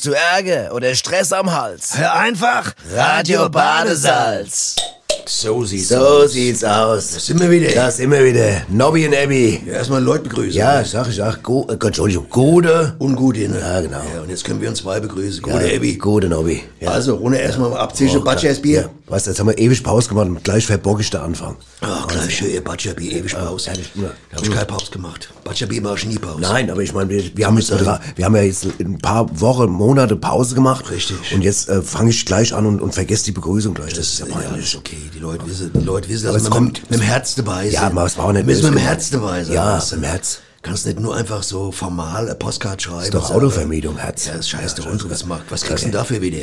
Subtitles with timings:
[0.00, 1.98] Hast du Ärger oder Stress am Hals?
[1.98, 4.74] Hör einfach Radio Badesalz.
[5.26, 6.32] So sieht's So aus.
[6.32, 7.12] sieht's aus.
[7.14, 7.70] Da sind wir wieder.
[7.72, 8.62] Da sind wir wieder.
[8.68, 9.60] Nobby und Abby.
[9.66, 10.52] Ja, erstmal Leute begrüßen.
[10.52, 12.94] Ja, sag ich, sag, go, äh, Entschuldigung, Gute.
[12.98, 13.58] Ungute, ne?
[13.60, 14.02] Ja, genau.
[14.14, 15.44] Ja, und jetzt können wir uns zwei begrüßen.
[15.46, 15.94] Ja, Gute, Abby.
[15.96, 16.62] Gute Nobby.
[16.80, 16.90] Ja.
[16.90, 18.62] Also, Runde erstmal abzischen, Oh, Batschers Ja.
[18.62, 18.90] Bier.
[19.06, 21.56] Weißt du, jetzt haben wir ewig Pause gemacht und gleich verbock ich der Anfang.
[21.80, 23.70] Ach, gleich schön, ihr Batscher Bier, ewig Pause.
[23.70, 24.02] ehrlich, ja.
[24.30, 25.28] Da hab ich keine Pause gemacht.
[25.42, 26.40] Batscher Bier mach ich nie Pause.
[26.40, 29.68] Nein, aber ich meine, wir, wir, haben jetzt, wir haben ja jetzt ein paar Wochen,
[29.68, 30.88] Monate Pause gemacht.
[30.90, 31.16] Richtig.
[31.34, 33.94] Und jetzt äh, fange ich gleich an und, und vergesse die Begrüßung gleich.
[33.94, 34.64] Das, ist ja Ja, peinlich.
[34.66, 34.96] ist okay.
[35.14, 37.34] Die Leute wissen, die Leute wissen, Aber dass es wir kommt- mit, mit dem Herz
[37.34, 37.72] dabei sind.
[37.74, 38.86] Ja, aber es war auch nicht Müssen wir mit dem.
[38.86, 39.54] Herz dabei sein.
[39.54, 39.94] Ja, du?
[39.96, 40.38] im Herz.
[40.62, 43.02] Kannst nicht nur einfach so formal eine Postcard schreiben.
[43.04, 44.26] Ist doch Autovermietung, Herz.
[44.26, 45.44] Ja, das scheiß doch Ja, uns, was macht.
[45.50, 46.36] Was kriegst du denn dafür wieder?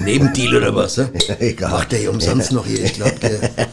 [0.00, 0.98] Nebendeal oder was?
[0.98, 1.10] Ne?
[1.40, 1.70] Egal.
[1.70, 3.50] Macht der hier umsonst noch hier, ich glaube, der.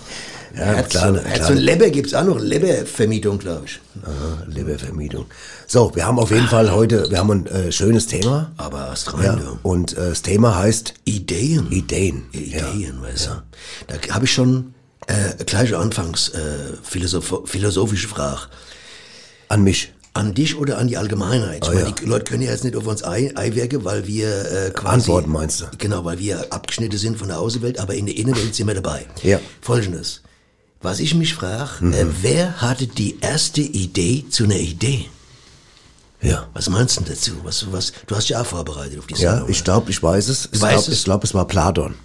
[0.55, 1.23] Ja, Herz, klar, klar.
[1.25, 2.39] Herz und Leber gibt's auch noch.
[2.39, 3.79] Lebervermietung, glaube ich.
[4.03, 5.25] Aha, Lebervermietung.
[5.67, 8.51] So, wir haben auf jeden Fall heute, wir haben ein äh, schönes Thema.
[8.57, 11.71] Aber was rein, Ja, und äh, das Thema heißt Ideen.
[11.71, 12.25] Ideen.
[12.31, 13.31] Ideen, weißt du.
[13.87, 14.73] Da habe ich schon
[15.07, 16.39] äh, gleich anfangs äh,
[16.83, 18.41] philosoph philosophische Frage.
[19.49, 19.91] An mich.
[20.15, 21.67] An dich oder an die Allgemeinheit?
[21.67, 21.89] Oh, ja.
[21.89, 24.27] die Leute können ja jetzt nicht auf uns ei- einwirken, weil wir
[24.67, 24.95] äh, quasi...
[25.09, 25.65] Antworten meinst du?
[25.79, 29.07] Genau, weil wir abgeschnitten sind von der Außenwelt, aber in der Innenwelt sind wir dabei.
[29.23, 29.39] Ja.
[29.61, 30.21] Folgendes.
[30.84, 31.94] Was ich mich frage, Mhm.
[31.94, 35.06] äh, wer hatte die erste Idee zu einer Idee?
[36.22, 36.48] Ja.
[36.53, 37.31] Was meinst du dazu?
[37.44, 39.50] Was, was, du hast ja auch vorbereitet auf die Ja, Sendung.
[39.50, 40.50] ich glaube, ich weiß es.
[40.54, 41.95] Ich glaube, es war Platon.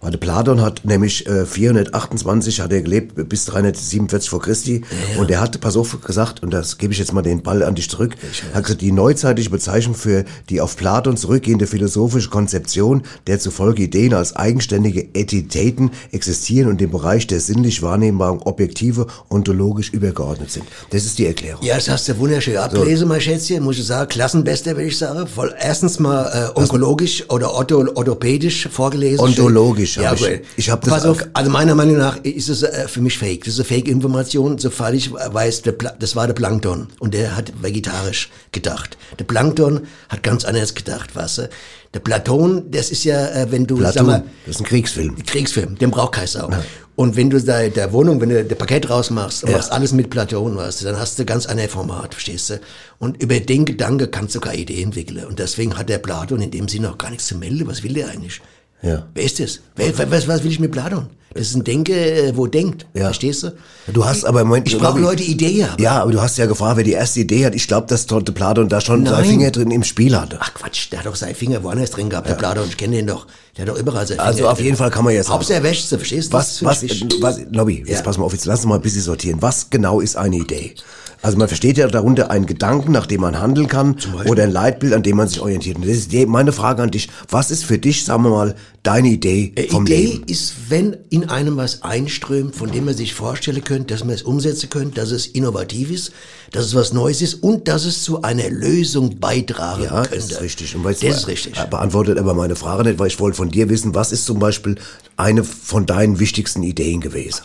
[0.00, 4.82] Weil der Platon hat nämlich äh, 428 hat er gelebt bis 347 vor Christi
[5.18, 7.74] und er hat, pass auf, gesagt und das gebe ich jetzt mal den Ball an
[7.74, 8.14] dich zurück,
[8.54, 14.14] hat gesagt, die neuzeitliche Bezeichnung für die auf Platon zurückgehende philosophische Konzeption, der zufolge Ideen
[14.14, 20.66] als eigenständige Entitäten existieren und dem Bereich der sinnlich wahrnehmbaren Objektive ontologisch übergeordnet sind.
[20.90, 21.64] Das ist die Erklärung.
[21.64, 24.08] Ja, das hast du wunderschön ablesen, mein Schätzchen, muss ich sagen.
[24.08, 25.26] Klassenbester, würde ich sagen.
[25.26, 29.20] Voll, erstens mal äh, onkologisch oder ortho, orthopädisch vorgelesen.
[29.20, 32.62] Ontologisch Ja, hab ich- ich hab das auf, auch- also meiner Meinung nach ist es
[32.62, 33.44] äh, für mich fake.
[33.44, 35.62] Das ist eine Fake-Information, soweit ich weiß,
[35.98, 36.88] das war der Plankton.
[36.98, 38.96] Und der hat vegetarisch gedacht.
[39.18, 41.48] Der Plankton hat ganz anders gedacht, weißt du.
[41.94, 45.16] Der Platon, das ist ja, äh, wenn du, sag Platon, mal, das ist ein Kriegsfilm.
[45.24, 46.50] Kriegsfilm, den braucht keine Sau.
[46.96, 50.10] Und wenn du da der Wohnung, wenn du der Paket rausmachst und machst alles mit
[50.10, 52.60] Platon, weißt du, dann hast du ganz ein Format, verstehst du?
[52.98, 55.24] Und über den Gedanke kannst du keine Idee entwickeln.
[55.26, 57.66] Und deswegen hat der Platon in dem Sinne auch gar nichts zu melden.
[57.68, 58.40] Was will der eigentlich?
[58.82, 59.06] Ja.
[59.14, 59.60] Wer ist das?
[59.76, 61.08] Wer, was, was will ich mit Platon?
[61.38, 62.86] Das ist ein Denke, äh, wo denkt.
[62.94, 63.04] Ja.
[63.04, 63.52] Verstehst du?
[63.92, 64.66] Du hast aber im Moment.
[64.66, 65.80] Ich brauche Leute, Idee haben.
[65.80, 67.54] Ja, aber du hast ja gefragt, wer die erste Idee hat.
[67.54, 69.28] Ich glaube, dass der Platon da schon seine Nein.
[69.30, 70.38] Finger drin im Spiel hatte.
[70.40, 72.64] Ach Quatsch, der hat doch seine Finger woanders drin gehabt, der Platon.
[72.68, 73.26] Ich kenne den doch.
[73.56, 75.28] Der hat doch überall seine Finger Also auf jeden Fall kann man jetzt.
[75.30, 76.36] Hauptsache wäscht sie, verstehst du?
[76.36, 76.82] Was, was,
[77.20, 78.02] was, Lobby, jetzt Ja.
[78.02, 79.40] pass mal auf, jetzt lass uns mal ein bisschen sortieren.
[79.40, 80.74] Was genau ist eine Idee?
[81.20, 83.96] Also man versteht ja darunter einen Gedanken, nach dem man handeln kann,
[84.26, 85.76] oder ein Leitbild, an dem man sich orientiert.
[85.76, 87.08] Und das ist die, meine Frage an dich.
[87.28, 88.54] Was ist für dich, sagen wir mal,
[88.84, 90.24] deine Idee Äh, vom Idee Leben?
[90.28, 94.22] ist, wenn in einem was einströmt, von dem man sich vorstellen könnte, dass man es
[94.22, 96.12] umsetzen könnte, dass es innovativ ist,
[96.52, 100.16] dass es was Neues ist und dass es zu einer Lösung beitragen Ja, könnte.
[100.16, 100.74] das ist richtig.
[100.76, 101.58] Und weißt das ist richtig.
[101.58, 104.38] äh, Beantwortet aber meine Frage nicht, weil ich wollte von dir wissen, was ist zum
[104.38, 104.76] Beispiel
[105.16, 107.42] eine von deinen wichtigsten Ideen gewesen?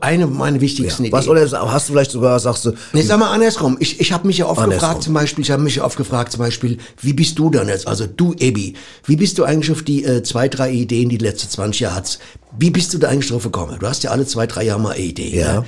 [0.00, 1.44] Eine meiner wichtigsten Was, Ideen.
[1.50, 3.76] oder hast du vielleicht sogar, sagst du, Nee, sag mal andersrum.
[3.80, 4.80] Ich, ich habe mich ja oft Andersrum.
[4.88, 7.68] gefragt, zum Beispiel, ich habe mich ja oft gefragt, zum Beispiel, wie bist du dann
[7.68, 8.74] jetzt, also du, Ebi,
[9.06, 11.96] wie bist du eigentlich auf die äh, zwei, drei Ideen, die die letzte 20 Jahre
[11.96, 12.18] hast,
[12.58, 13.76] wie bist du da eigentlich drauf gekommen?
[13.80, 15.38] Du hast ja alle zwei, drei Jahre mal eine Idee.
[15.38, 15.60] Ja.
[15.60, 15.64] Ne?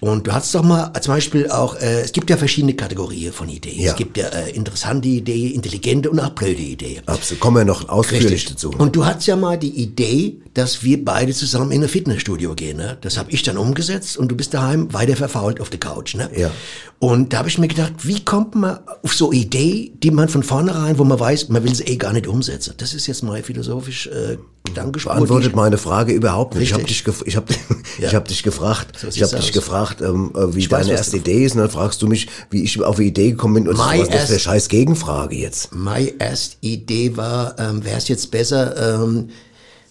[0.00, 3.48] Und du hast doch mal zum Beispiel auch, äh, es gibt ja verschiedene Kategorien von
[3.48, 3.80] Ideen.
[3.80, 3.92] Ja.
[3.92, 7.02] Es gibt ja äh, interessante Ideen, intelligente und auch blöde Ideen.
[7.06, 7.40] Absolut.
[7.40, 8.70] Kommen wir noch ausführlich dazu.
[8.76, 12.76] Und du hattest ja mal die Idee, dass wir beide zusammen in ein Fitnessstudio gehen.
[12.76, 12.98] Ne?
[13.00, 16.14] Das habe ich dann umgesetzt und du bist daheim weiter verfault auf der Couch.
[16.14, 16.30] Ne?
[16.36, 16.50] Ja.
[16.98, 20.28] Und da habe ich mir gedacht, wie kommt man auf so eine Idee, die man
[20.28, 22.74] von vornherein, wo man weiß, man will sie eh gar nicht umsetzen.
[22.78, 25.14] Das ist jetzt mal philosophisch äh, Gedankenspur.
[25.14, 26.64] beantwortet meine Frage überhaupt nicht.
[26.64, 27.04] Ich habe Richtig.
[27.04, 27.50] dich, ich hab,
[27.98, 28.08] Ja.
[28.08, 29.54] ich hab dich gefragt, So ich habe dich aus.
[29.94, 32.06] Gefragt, ähm, äh, wie Ich weiß, deine was erste Idee ist, und dann fragst du
[32.06, 33.68] mich, wie ich auf die Idee gekommen bin.
[33.68, 35.74] Und My was ist das für eine scheiß Gegenfrage jetzt?
[35.74, 39.30] Meine erste Idee war, ähm, wäre es jetzt besser, ähm,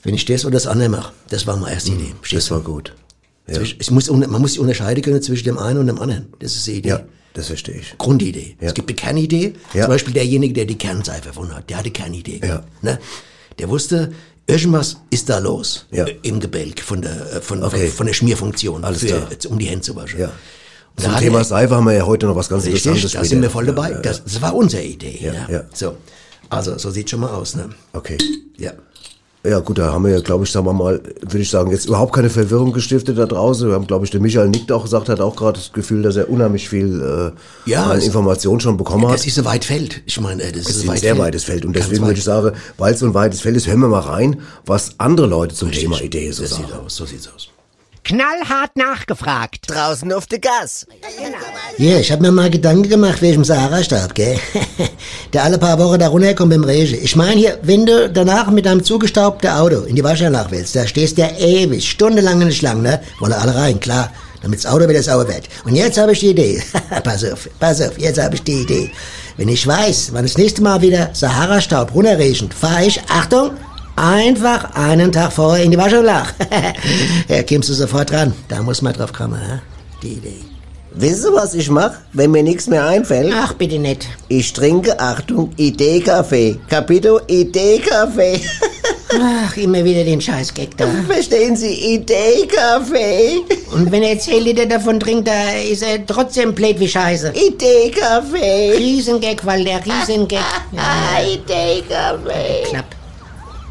[0.03, 1.13] wenn ich das oder das andere mache.
[1.29, 2.13] Das war meine erste Idee.
[2.19, 2.93] Verstehst Hm, Das war gut.
[3.47, 6.27] Ja, Es muss, man muss sich unterscheiden können zwischen dem einen und dem anderen.
[6.39, 6.89] Das ist die Idee.
[6.89, 7.01] ja
[7.35, 7.97] das verstehe ich.
[7.97, 8.55] Grundidee.
[8.61, 8.69] Ja.
[8.69, 9.53] Es gibt eine Kernidee.
[9.73, 9.83] Ja.
[9.83, 11.69] Zum Beispiel derjenige, der die Kernseife erfunden hat.
[11.69, 12.39] Der hatte Kernidee.
[12.41, 12.63] Ja.
[12.81, 12.97] Ne?
[13.59, 14.13] Der wusste,
[14.47, 16.05] irgendwas ist da los Ja.
[16.21, 17.87] im Gebälk von der, äh, von, Okay.
[17.89, 19.27] von, der Schmierfunktion, Alles für, klar.
[19.49, 20.19] um die Hände zu waschen.
[20.19, 20.31] Ja.
[20.97, 23.25] Da Zum hat Thema Seife haben wir ja heute noch was ganz Richtig, Interessantes da
[23.25, 23.91] sind wir voll dabei.
[23.91, 25.31] Ja, Das, das war unsere Idee.
[25.73, 25.97] So.
[26.49, 27.69] Also, so sieht schon mal aus, ne?
[27.91, 28.17] Okay.
[28.57, 28.71] Ja.
[29.47, 31.85] Ja gut, da haben wir ja, glaube ich, sagen wir mal, würde ich sagen, jetzt
[31.85, 33.67] überhaupt keine Verwirrung gestiftet da draußen.
[33.67, 36.15] Wir haben, glaube ich, der Michael Nick auch gesagt, hat auch gerade das Gefühl, dass
[36.15, 37.33] er unheimlich viel
[37.65, 39.13] äh, Ja, an Informationen schon bekommen hat.
[39.15, 40.01] Das ist ein weit Feld.
[40.05, 41.65] Ich meine, äh, das Es ist ein ein sehr weites Feld.
[41.65, 43.99] Und deswegen würde ich sagen, weil es so ein weites Feld ist, hören wir mal
[43.99, 46.65] rein, was andere Leute zum Thema Idee so Das sagen.
[46.67, 47.49] sieht aus, so sieht's aus.
[48.05, 49.65] Knallhart nachgefragt.
[49.67, 50.85] Draußen auf der Gas.
[51.79, 54.39] Ja, ich hab mir mal Gedanken gemacht wegen dem Sahara-Stab, gell?
[55.33, 56.99] der alle paar Wochen da runterkommt beim Regen.
[57.01, 60.85] Ich meine hier, wenn du danach mit deinem zugestaubten Auto in die Waschanlage willst, da
[60.85, 63.01] stehst du ja ewig, stundenlang in der Schlange, ne?
[63.19, 64.11] Wollen alle rein, klar.
[64.43, 65.49] Damit das Auto wieder sauer wird.
[65.63, 66.61] Und jetzt habe ich die Idee.
[67.03, 68.91] pass auf, pass auf, jetzt habe ich die Idee.
[69.37, 73.57] Wenn ich weiß, wann das nächste Mal wieder Sahara-Staub runterregnet, fahre ich, Achtung,
[73.95, 76.29] einfach einen Tag vorher in die Waschanlage.
[77.27, 78.33] ja, kommst du sofort dran.
[78.47, 79.59] Da muss man drauf kommen, hä?
[80.01, 80.41] Die Idee.
[80.97, 83.33] Wisst ihr, was ich mache, wenn mir nichts mehr einfällt?
[83.35, 84.07] Ach, bitte nicht.
[84.29, 86.57] Ich trinke, Achtung, Idee-Kaffee.
[86.69, 88.39] Capito Idee-Kaffee.
[89.21, 90.87] Ach, immer wieder den Scheiß-Gag da.
[91.07, 93.41] Verstehen Sie, Idee-Kaffee.
[93.73, 97.33] Und wenn er 10 Liter davon trinkt, da ist er trotzdem blöd wie Scheiße.
[97.33, 98.77] Idee-Kaffee.
[98.77, 100.39] Riesengag, weil der Riesengag.
[100.77, 102.69] Ah, Idee-Kaffee.
[102.69, 102.94] Klapp.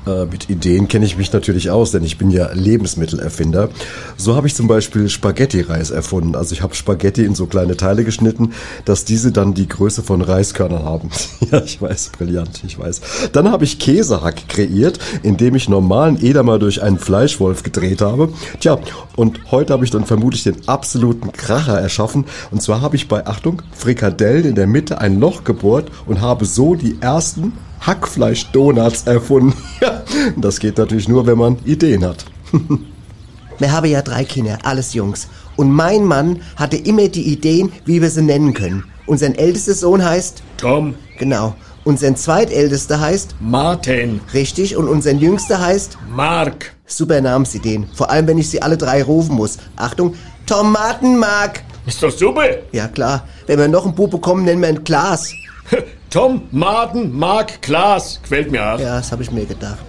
[0.07, 3.71] Äh, mit Ideen kenne ich mich natürlich aus, denn ich bin ja Lebensmittelerfinder.
[4.17, 6.35] So habe ich zum Beispiel Spaghetti-Reis erfunden.
[6.35, 8.53] Also ich habe Spaghetti in so kleine Teile geschnitten,
[8.85, 11.11] dass diese dann die Größe von Reiskörnern haben.
[11.51, 13.01] ja, ich weiß, brillant, ich weiß.
[13.33, 18.31] Dann habe ich Käsehack kreiert, indem ich normalen Edamer durch einen Fleischwolf gedreht habe.
[18.61, 18.79] Tja,
[19.17, 22.27] und heute habe ich dann vermutlich den absoluten Kracher erschaffen.
[22.51, 26.45] Und zwar habe ich bei, Achtung, Frikadellen in der Mitte ein Loch gebohrt und habe
[26.45, 27.53] so die ersten
[27.87, 29.55] Hackfleisch-Donuts erfunden.
[29.81, 30.03] Ja,
[30.37, 32.25] das geht natürlich nur, wenn man Ideen hat.
[33.59, 35.29] Wir haben ja drei Kinder, alles Jungs.
[35.57, 38.85] Und mein Mann hatte immer die Ideen, wie wir sie nennen können.
[39.07, 41.55] Unser ältester Sohn heißt, Tom, genau,
[41.85, 46.75] unser zweitältester heißt, Martin, richtig, und unser jüngster heißt, Mark.
[46.87, 47.87] super Namensideen.
[47.95, 49.59] Vor allem, wenn ich sie alle drei rufen muss.
[49.77, 50.15] Achtung,
[50.47, 51.63] Tomatenmark.
[51.87, 52.47] Ist doch super.
[52.73, 55.31] Ja klar, wenn wir noch einen Bub bekommen, nennen wir ihn Klaas.
[56.15, 58.21] Tom, Martin, Mark, Klaas.
[58.23, 58.79] Quält mir auch.
[58.79, 59.85] Ja, das habe ich mir gedacht.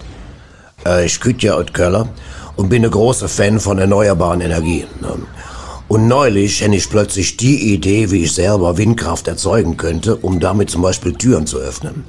[0.84, 2.08] Äh, ich küt ja aus Köller
[2.56, 4.88] und bin ein großer Fan von erneuerbaren Energien.
[5.00, 5.18] ne?
[5.86, 10.68] Und neulich hätte ich plötzlich die Idee, wie ich selber Windkraft erzeugen könnte, um damit
[10.68, 12.02] zum Beispiel Türen zu öffnen.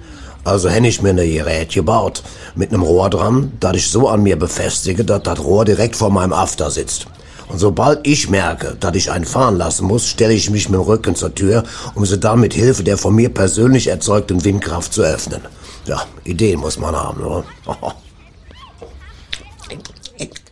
[0.43, 2.23] Also hätte ich mir eine Gerät gebaut,
[2.55, 6.09] mit einem Rohr dran, das ich so an mir befestige, dass das Rohr direkt vor
[6.09, 7.05] meinem After sitzt.
[7.49, 10.83] Und sobald ich merke, dass ich einen fahren lassen muss, stelle ich mich mit dem
[10.83, 11.63] Rücken zur Tür,
[11.95, 15.41] um sie dann mit Hilfe der von mir persönlich erzeugten Windkraft zu öffnen.
[15.85, 17.45] Ja, Ideen muss man haben, oder?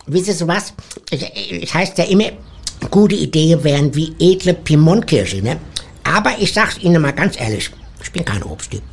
[0.08, 0.74] Wisst ihr was?
[1.12, 2.32] Es heißt ja immer,
[2.92, 5.60] gute Ideen wären wie edle Piemontkirschel, ne?
[6.04, 7.72] Aber ich sag's Ihnen mal ganz ehrlich,
[8.02, 8.84] ich bin kein Obsttyp.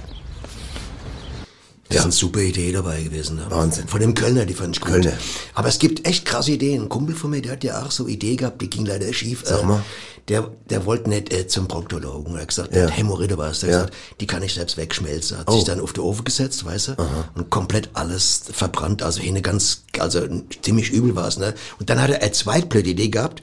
[1.93, 3.37] Das ist eine super Idee dabei gewesen.
[3.37, 3.47] Ne?
[3.49, 3.89] Wahnsinn.
[3.89, 4.91] Von dem Kölner, die fand ich gut.
[4.93, 5.13] Kölner.
[5.55, 6.83] Aber es gibt echt krasse Ideen.
[6.83, 9.43] Ein Kumpel von mir, der hat ja auch so Idee gehabt, die ging leider schief.
[9.45, 9.83] Sag Äh, mal.
[10.29, 12.37] Der, der wollte nicht äh, zum Proktologen.
[12.37, 12.83] Er hat gesagt, Ja.
[12.83, 13.59] der hat Hämorrhoide war es.
[13.61, 13.81] Der hat Ja.
[13.87, 15.37] gesagt, die kann ich selbst wegschmelzen.
[15.39, 15.55] Hat Oh.
[15.57, 16.93] sich dann auf den Ofen gesetzt, weißt du?
[17.35, 19.03] Und komplett alles verbrannt.
[19.03, 20.21] Also eine ganz, also
[20.63, 21.39] ziemlich übel war es.
[21.39, 21.55] Ne?
[21.81, 23.43] Und dann hat er eine zweitblöde Idee gehabt.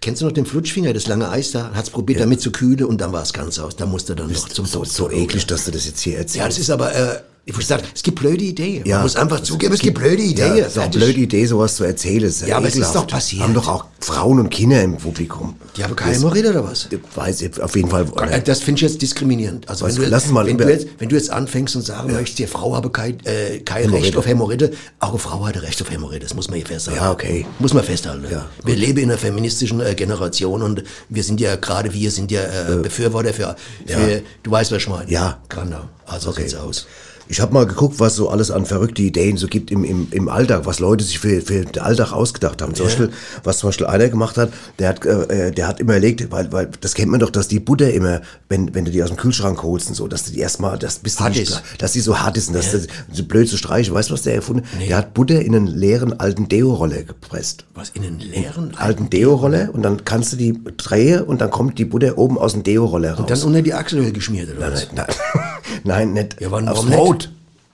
[0.00, 1.70] Kennst du noch den Flutschfinger, das lange Eis da?
[1.74, 3.76] Hat's probiert, damit zu kühlen und dann war es ganz aus.
[3.76, 6.36] Da musste er dann noch zum so, so eklig, dass du das jetzt hier erzählst.
[6.36, 8.84] Ja, das ist aber, äh, ich muss sagen, es gibt blöde Ideen.
[8.84, 8.96] Ja.
[8.96, 10.56] Man muss einfach zugeben, es gibt blöde Ideen.
[10.56, 12.24] Ja, ist auch eine blöde Idee, sowas zu erzählen.
[12.24, 13.40] Das Ja, aber es ist doch passiert.
[13.44, 15.54] Haben doch auch Frauen und Kinder im Publikum.
[15.76, 16.88] Die haben keine Hämorrhoide oder was?
[16.90, 18.04] Ich weiß ich auf jeden Fall.
[18.28, 19.68] Äh, Das finde ich jetzt diskriminierend.
[19.68, 22.12] Also wenn Weißt du, uns mal wenn, du jetzt, wenn du jetzt anfängst und sagen
[22.12, 25.80] möchtest, die Frau habe kein, äh, kein Recht auf Hämorrhoide, auch eine Frau hat Recht
[25.80, 27.00] auf Hämorrhoide, das muss man hier festhalten.
[27.00, 27.46] Ja, okay.
[27.60, 28.24] Muss man festhalten.
[28.28, 32.32] Ja, wir leben in einer feministischen äh, Generation und wir sind ja, gerade wir sind
[32.32, 33.54] ja äh, Befürworter für,
[33.86, 34.18] für ja.
[34.42, 35.08] du weißt, was ich meine.
[35.08, 35.38] Ja.
[35.48, 35.88] Genau.
[36.06, 36.42] Also Okay.
[36.42, 36.86] sieht's aus.
[37.28, 40.28] Ich habe mal geguckt, was so alles an verrückte Ideen so gibt im, im, im
[40.28, 42.74] Alltag, was Leute sich für, für den Alltag ausgedacht haben.
[42.74, 43.10] Zum Beispiel,
[43.42, 46.68] was zum Beispiel einer gemacht hat, der hat, äh, der hat immer überlegt, weil, weil
[46.80, 49.62] das kennt man doch, dass die Butter immer, wenn, wenn du die aus dem Kühlschrank
[49.62, 52.18] holst und so, dass du die erstmal, das bist du Hart nicht, dass die so
[52.18, 53.94] hart ist und dass du so blöd zu streichen.
[53.94, 54.88] Weißt du, was der erfunden hat?
[54.88, 57.64] Der hat Butter in einen leeren alten Deo-Roller gepresst.
[57.74, 61.78] Was in den leeren alten Deo-Roller und dann kannst du die drehen und dann kommt
[61.78, 63.20] die Butter oben aus dem Deo-Roller raus.
[63.20, 64.88] Und dann unter die Achselhöhle geschmiert, oder was?
[64.94, 65.06] Nein,
[65.84, 66.40] nein, nicht.
[66.40, 66.88] Ja, warum.
[66.88, 66.98] Nicht?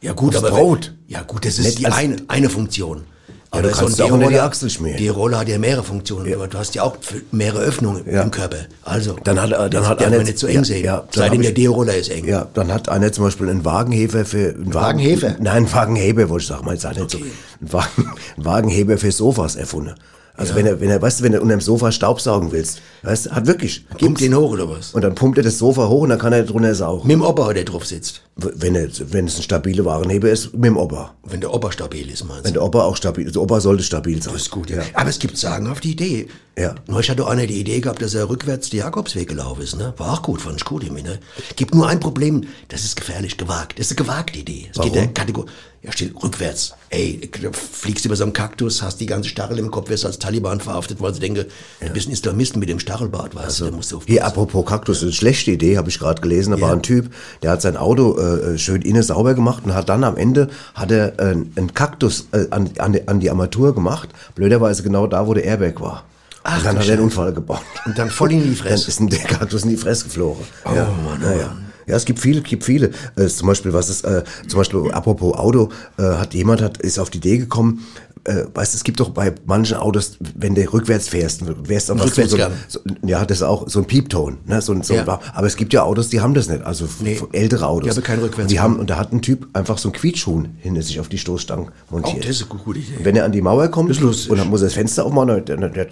[0.02, 0.92] Ja gut, Aufs aber Brot.
[1.08, 3.04] Ja gut, das ist Nicht die als- eine, eine Funktion.
[3.52, 4.96] du kannst auch unter die Achsel schmieren.
[4.98, 8.22] Die Rolle hat ja mehrere Funktionen, aber du hast ja auch f- mehrere Öffnungen Ja.
[8.22, 8.56] im Körper.
[8.82, 10.84] Also, Dann hat, äh, dann hat darf einer man nicht so eng ja, sehen.
[10.84, 12.26] Ja, dann Seitdem der Deo-Roller ist eng.
[12.26, 15.36] Ja, dann hat einer zum Beispiel einen Wagenheber für einen Wagen, Wagenhefer?
[15.38, 17.18] Nein, einen Wagenheber wollte ich sagen, mal jetzt nicht so.
[17.18, 18.06] Einen, Wagen,
[18.36, 19.94] einen Wagenheber für Sofas erfunden.
[20.34, 23.26] Also wenn er, wenn er, weißt du, wenn er unter dem Sofa Staubsaugen willst, weißt
[23.26, 23.86] du, hat wirklich.
[23.98, 24.92] Pumpt den hoch oder was?
[24.94, 27.06] Und dann pumpt er das Sofa hoch und dann kann er drunter saugen.
[27.06, 28.22] Mit dem Opa, der drauf sitzt.
[28.36, 31.14] Wenn, er, wenn es ein stabile Warenheber ist, mit dem Opa.
[31.22, 32.60] Wenn der Opa stabil ist, meinst Wenn du?
[32.60, 33.34] der Opa auch stabil ist.
[33.34, 34.32] Der Opa sollte stabil sein.
[34.32, 34.80] Das ist gut, ja.
[34.94, 36.28] Aber es gibt sagenhafte Idee.
[36.58, 36.74] Ja.
[36.86, 39.76] Neulich hatte einer die Idee gehabt, dass er rückwärts die Jakobsweg gelaufen ist.
[39.76, 39.92] Ne?
[39.98, 40.82] War auch gut, fand ich gut.
[40.90, 41.18] Ne?
[41.56, 43.78] Gibt nur ein Problem, das ist gefährlich, gewagt.
[43.78, 44.68] Das ist eine gewagte Idee.
[44.70, 44.92] Es geht Warum?
[44.92, 45.50] der Kategorie,
[45.82, 46.74] ja, steht rückwärts.
[46.90, 50.18] Ey, du fliegst über so einen Kaktus, hast die ganze Stachel im Kopf, wirst als
[50.18, 51.46] Taliban verhaftet, weil sie denken,
[51.80, 54.12] du bist ein Islamisten mit dem Stachelbart, weißt du, da musst du aufpassen.
[54.12, 56.52] Hier, apropos Kaktus, eine schlechte Idee, habe ich gerade gelesen.
[56.52, 56.62] Da Ja.
[56.66, 57.12] war ein Typ,
[57.42, 60.92] der hat sein Auto äh, schön innen sauber gemacht und hat dann am Ende hat
[60.92, 64.10] er äh, einen Kaktus äh, an, an, die- an die Armatur gemacht.
[64.36, 66.04] Blöderweise genau da, wo der Airbag war.
[66.44, 67.02] Ach, und dann du hat er einen.
[67.04, 67.60] Unfall gebaut.
[67.86, 68.88] Und dann voll in die Dann Fresse.
[68.88, 70.44] ist ein der Kaktus in die Fresse geflogen.
[70.64, 70.84] Oh, ja.
[70.84, 71.56] Mann, oh naja.
[71.86, 72.90] Ja, es gibt viele, gibt viele.
[73.16, 76.98] Äh, zum Beispiel, was ist, äh, zum Beispiel, apropos Auto, äh, hat jemand hat, ist
[76.98, 77.86] auf die Idee gekommen,
[78.24, 81.94] äh, weißt du, es gibt doch bei manchen Autos, wenn du rückwärts fährst, wärst du
[81.94, 82.36] einfach so, so,
[82.68, 85.20] so, ja, das ist auch so ein Piepton, ne, so, ein- so, ein- Ja.
[85.34, 87.18] aber es gibt ja Autos, die haben das nicht, also Nee.
[87.32, 87.90] ältere Autos.
[87.90, 88.46] Die haben keinen Rückwärtsgang.
[88.48, 91.18] Die haben, und da hat ein Typ einfach so einen Quietschuhn hinter sich auf die
[91.18, 92.24] Stoßstangen Oh, montiert.
[92.24, 92.96] das ist eine gute Idee.
[92.98, 95.44] Und wenn er an die Mauer kommt, und dann muss er das Fenster aufmachen, dann,
[95.44, 95.86] dann, dann,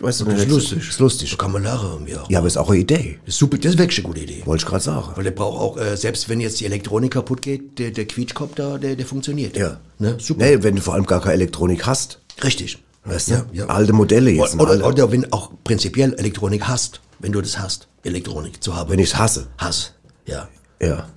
[0.00, 0.88] weißt du, dann Das ist lustig.
[0.88, 1.30] Ist lustig.
[1.30, 2.06] So kann man lachen.
[2.06, 2.24] Ja.
[2.28, 4.42] Ja, aber ist auch eine Idee, Das ist super, das ist wirklich eine gute Idee.
[4.44, 5.08] wollte ich gerade sagen.
[5.16, 8.54] Weil der braucht auch, äh, selbst wenn jetzt die Elektronik kaputt geht, der, der Quietschkopf
[8.54, 9.56] da, der, der funktioniert.
[9.56, 9.78] Ja.
[9.98, 10.16] Ne?
[10.18, 10.44] Super.
[10.44, 12.20] Nee, wenn du vor allem gar keine Elektronik hast.
[12.42, 12.78] Richtig.
[13.04, 13.34] Weißt du?
[13.34, 13.66] Ja, ja.
[13.66, 14.54] Alte Modelle jetzt.
[14.54, 18.90] Oder, oder, oder wenn auch prinzipiell Elektronik hast, wenn du das hast, Elektronik zu haben.
[18.90, 19.48] wenn ich es hasse.
[19.58, 19.92] Hass.
[20.26, 20.48] Ja.
[20.80, 21.08] Ja.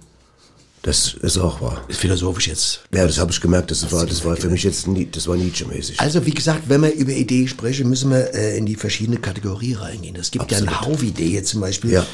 [0.81, 1.83] Das ist auch wahr.
[1.87, 2.81] Ist philosophisch jetzt.
[2.93, 3.71] Ja, das habe ich gemerkt.
[3.71, 5.99] Das war, das war für mich jetzt nie, das war Nietzsche-mäßig.
[5.99, 9.77] Also wie gesagt, wenn wir über Ideen sprechen, müssen wir äh, in die verschiedenen Kategorien
[9.77, 10.15] reingehen.
[10.15, 10.77] Es gibt ja Absolut.
[10.77, 11.91] einen Haufen Ideen zum Beispiel.
[11.91, 12.05] Ja.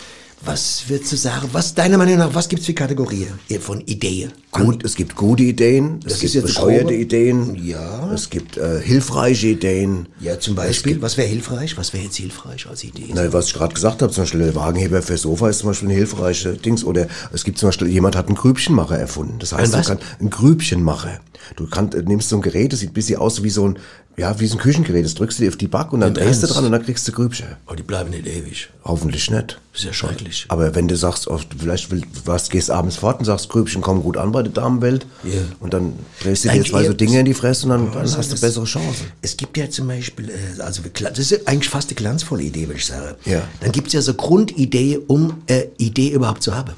[0.43, 3.27] Was würdest du sagen, was deiner Meinung nach, was gibt's für Kategorien
[3.59, 4.31] von Ideen?
[4.49, 6.93] Gut, es gibt gute Ideen, es Das gibt ist jetzt bescheuerte.
[6.95, 8.11] Ideen, Ja.
[8.11, 10.07] es gibt äh, hilfreiche Ideen.
[10.19, 11.77] Ja, zum Beispiel, was wäre hilfreich?
[11.77, 13.11] Was wäre jetzt hilfreich als Idee?
[13.13, 15.89] Na, was ich gerade gesagt habe, zum Beispiel der Wagenheber für Sofa ist zum Beispiel
[15.89, 16.83] ein hilfreiche Dings.
[16.83, 19.35] Oder es gibt zum Beispiel, jemand hat einen Grübchenmacher erfunden.
[19.37, 19.87] Das heißt, Ein was?
[19.87, 21.19] du kannst einen Grübchenmacher.
[21.55, 23.77] Du kannst, äh, nimmst so ein Gerät, das sieht ein bisschen aus wie so ein,
[24.21, 25.03] ja, wie so ein Küchengerät.
[25.03, 26.55] Das drückst du dir auf die Back und dann Im drehst du Ernst?
[26.55, 27.47] dran und dann kriegst du Grübchen.
[27.65, 28.69] Aber die bleiben nicht ewig.
[28.85, 29.59] Hoffentlich nicht.
[29.73, 30.45] Ist ja schrecklich.
[30.49, 34.01] Aber wenn du sagst, oh, vielleicht will, was, gehst abends fort und sagst, Grübchen kommen
[34.03, 35.31] gut an bei der Damenwelt Ja.
[35.59, 38.01] und dann drehst du dir zwei so eher- Dinge in die Fresse und dann, dann
[38.17, 39.07] hast du bessere Chancen.
[39.21, 42.67] Es gibt ja zum Beispiel, äh, also wir- das ist eigentlich fast eine glanzvolle Idee,
[42.67, 43.15] würde ich sagen.
[43.25, 43.41] Ja.
[43.61, 46.71] Dann gibt es ja so Grundidee, um äh, Idee überhaupt zu haben.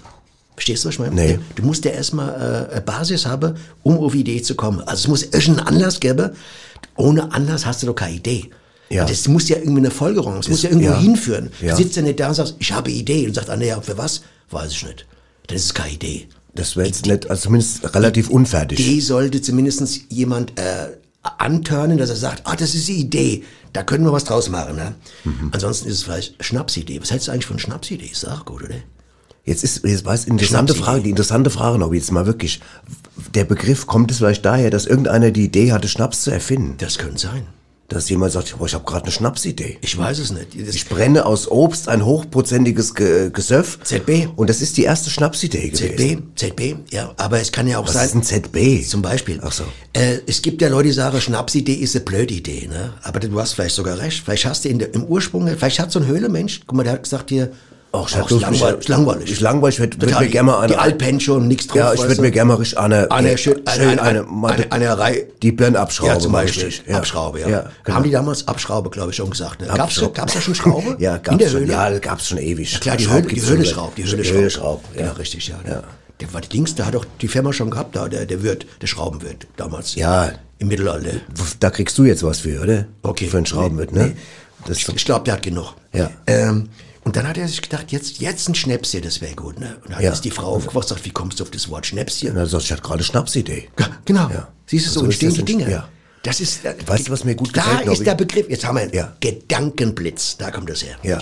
[0.64, 1.14] Verstehst du, was ich meine?
[1.14, 1.40] Nee.
[1.56, 2.30] Du musst ja erstmal
[2.70, 4.80] äh, eine Basis haben, um auf Idee zu kommen.
[4.80, 6.30] Also es muss irgendeinen Anlass geben.
[6.96, 8.50] Ohne Anlass hast du doch keine Idee.
[8.90, 9.04] Ja.
[9.04, 11.00] Das muss ja irgendwie eine Folgerung, es muss ja irgendwo ja.
[11.02, 11.52] hinführen.
[11.60, 11.72] Ja.
[11.76, 13.82] Du sitzt ja nicht da und sagst, ich habe Idee und sagt, ah, nee, ja,
[13.82, 14.22] für was?
[14.52, 15.06] Weiß ich nicht.
[15.48, 16.30] Das ist keine Idee.
[16.56, 18.80] Das wäre jetzt nicht, also zumindest relativ unfertig.
[18.80, 20.92] Idee sollte zumindest jemand äh,
[21.40, 23.44] antörnen, dass er sagt, ah, das ist die Idee,
[23.74, 24.78] da können wir was draus machen.
[24.78, 24.96] Ne?
[25.26, 25.50] Mhm.
[25.52, 27.02] Ansonsten ist es vielleicht Schnapsidee.
[27.02, 28.06] Was hältst du eigentlich von Schnapsidee?
[28.06, 28.76] Ist auch gut, oder?
[29.46, 30.84] Jetzt ist, jetzt weiß, interessante Schnapsidee.
[30.86, 32.62] Frage, die interessante Frage noch, jetzt mal wirklich.
[33.36, 36.76] Der Begriff, kommt es vielleicht daher, dass irgendeiner die Idee hatte, Schnaps zu erfinden?
[36.78, 37.46] Das könnte sein.
[37.90, 39.78] Dass jemand sagt, boah, ich habe gerade eine Schnapsidee.
[39.82, 40.48] Ich weiß es nicht.
[40.60, 43.80] Das Ich brenne aus Obst ein hochprozentiges Ge Gesöff.
[43.84, 44.30] ZB.
[44.38, 46.32] Und das ist die erste Schnapsidee gewesen.
[46.36, 48.06] ZB, ZB, ja, aber es kann ja auch Was sein.
[48.06, 48.88] ist ein ZB?
[48.88, 49.42] Zum Beispiel.
[49.44, 49.66] Ach so.
[49.92, 52.94] Äh, es gibt ja Leute, die sagen, Schnapsidee ist eine blöde Idee, ne?
[53.04, 54.24] Aber du hast vielleicht sogar recht.
[54.24, 56.94] Vielleicht hast du in der, im Ursprung, vielleicht hat so ein Höhlenmensch, guck mal, der
[56.94, 57.52] hat gesagt hier,
[57.96, 59.32] Ach, ich ach, ist ich- Ist langweilig.
[59.32, 61.76] ich langweilig, ich würd- würd Total, mir gerne mal eine- Die Altpension, nichts drauf.
[61.78, 65.28] Ja, ich würde mir gerne mal eine, Eine, schön, eine, eine, eine, eine, eine Reihe.
[65.44, 66.14] die Birne abschrauben.
[66.16, 66.72] Ja, zum Beispiel.
[66.88, 66.98] Ja.
[66.98, 67.48] Abschraube, ja.
[67.50, 67.96] Ja, genau.
[67.98, 69.62] Haben die damals Abschraube, glaube ich, schon gesagt.
[69.62, 69.68] Ne?
[69.68, 70.14] Gab's, Abschraube.
[70.14, 70.96] gab's da schon Schraube?
[71.00, 71.60] Ja, In gab's der schon.
[71.60, 71.72] Höhle?
[71.72, 72.74] Ja, gab's schon ewig.
[72.74, 73.74] Ja, klar, die Schraub Höhle, die Höhle schon.
[73.76, 74.52] schraubt, die Höhle schraubt.
[74.52, 75.02] schraubt, ja.
[75.04, 75.56] Genau, richtig, ja.
[75.64, 75.84] Der,
[76.20, 78.66] der war die Dings, der hat doch die Firma schon gehabt, da, der, der Wirt,
[78.82, 79.94] der Schraubenwirt, damals.
[79.94, 80.32] Ja.
[80.58, 81.12] Im Mittelalter.
[81.60, 82.86] Da kriegst du jetzt was für, oder?
[83.04, 83.28] Okay.
[83.28, 84.16] Für einen Schraubenwirt, ne?
[84.66, 85.76] Das Ich, ich glaube, der hat genug.
[85.94, 86.10] Ja.
[86.26, 86.70] Ähm,
[87.04, 89.60] und dann hat er sich gedacht, jetzt, jetzt ein Schnäpschen, das wäre gut.
[89.60, 89.78] Ne?
[89.84, 90.12] Und dann Ja.
[90.12, 92.32] ist die Frau aufgewacht und sagt, wie kommst du auf das Wort Schnäpschen?
[92.34, 93.70] Na, sagst, ich hatte gerade Schnapsidee.
[93.80, 94.30] Ja, genau.
[94.30, 94.48] Ja.
[94.68, 95.70] Siehst du, so So ist entstehen die Dinge.
[95.72, 95.90] ja.
[96.24, 98.04] Das ist, äh, Weißt du, was mir gut da gefällt, ist Nobby?
[98.06, 99.14] der Begriff, jetzt haben wir Ja.
[99.20, 100.96] Gedankenblitz, da kommt das her.
[101.04, 101.20] Ja.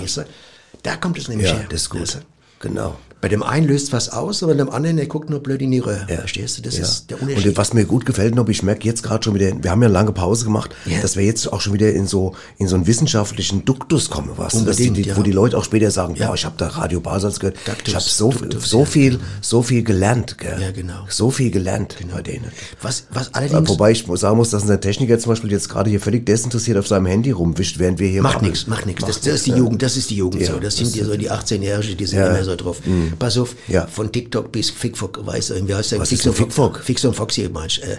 [0.83, 1.65] Da kommt es nämlich Ja, her.
[1.69, 2.15] das ist gut.
[2.59, 2.67] Du?
[2.67, 2.97] Genau.
[3.21, 5.69] Bei dem einen löst was aus, aber bei dem anderen, der guckt nur blöd in
[5.71, 6.07] die Röhre.
[6.09, 6.17] Ja.
[6.17, 6.63] Verstehst du?
[6.63, 6.83] Das Ja.
[6.83, 7.47] ist der Unterschied.
[7.49, 9.87] Und was mir gut gefällt, noch, ich merke jetzt gerade schon wieder, wir haben ja
[9.87, 10.99] eine lange Pause gemacht, Ja.
[11.01, 14.55] dass wir jetzt auch schon wieder in so in so einen wissenschaftlichen Duktus kommen, was,
[14.55, 16.27] Unbedingt, die, wo die Leute auch später sagen, Ja.
[16.27, 19.61] boah, ich habe da Radio Basels gehört, Duktus, ich habe so, Duktus, so viel, so
[19.61, 20.59] viel gelernt, gell?
[20.59, 21.05] Ja, genau.
[21.07, 22.45] So viel gelernt bei denen.
[22.81, 23.69] was, was Äh, allerdings...
[23.69, 26.87] Wobei ich sagen muss, dass unser Techniker zum Beispiel jetzt gerade hier völlig desinteressiert auf
[26.87, 29.05] seinem Handy rumwischt, während wir hier Macht nichts, macht nichts.
[29.05, 29.51] Das, das ist die.
[29.51, 30.53] Jugend, das ist die Jugend so.
[30.53, 32.77] Das das sind ja so die 18-Jährigen, die sind immer so drauf.
[33.19, 33.87] Pass auf, Ja.
[33.87, 35.99] von TikTok bis Fickfuck, weißt du, wie heißt der?
[35.99, 36.79] Was Fix ist Fickfuck?
[36.83, 37.81] Fix und Foxy, meinst du.
[37.83, 37.97] Äh,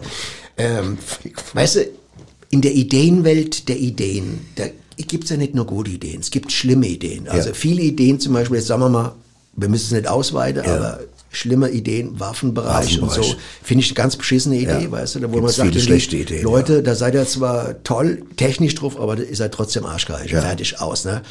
[0.58, 0.98] ähm,
[1.54, 1.80] weißt du,
[2.50, 4.64] in der Ideenwelt der Ideen, da
[4.96, 7.26] gibt's ja nicht nur gute Ideen, es gibt schlimme Ideen.
[7.28, 7.54] Also Ja.
[7.54, 9.14] viele Ideen zum Beispiel, jetzt sagen wir mal,
[9.56, 11.00] wir müssen es nicht ausweiten, aber
[11.30, 13.36] schlimme Ideen, Waffenbereich, und so, Waffenbereich.
[13.62, 14.90] finde ich eine ganz beschissene Idee, Ja.
[14.90, 18.22] weißt du, da wo Gibt's man sagt, schlechte Ideen, Leute, da seid ihr zwar toll
[18.36, 21.22] technisch drauf, aber ihr seid trotzdem arschgeil, fertig aus, ne?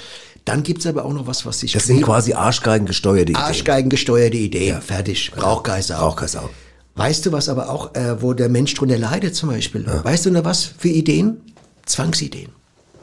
[0.45, 3.35] Dann gibt's aber auch noch was, was sich Das sind quasi Arschgeigen gesteuerte Ideen.
[3.35, 5.97] Arschgeigengesteuerte Ideen, fertig, Rauchgeister.
[5.97, 6.49] Rauchgeister auch.
[6.95, 9.85] Weißt du was aber auch, äh, wo der Mensch drunter leidet zum Beispiel?
[10.03, 11.41] Weißt du noch was für Ideen?
[11.85, 12.49] Zwangsideen.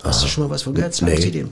[0.03, 0.95] Hast du schon mal was von gehört?
[0.95, 1.51] Zwangsideen.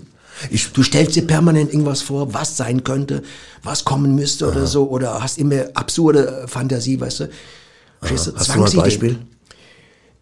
[0.51, 3.23] Ich, du stellst dir permanent irgendwas vor, was sein könnte,
[3.63, 7.31] was kommen müsste oder so, oder hast immer absurde äh, Fantasie, weißt du?
[8.01, 9.19] Verstehst Hast du mal ein Beispiel?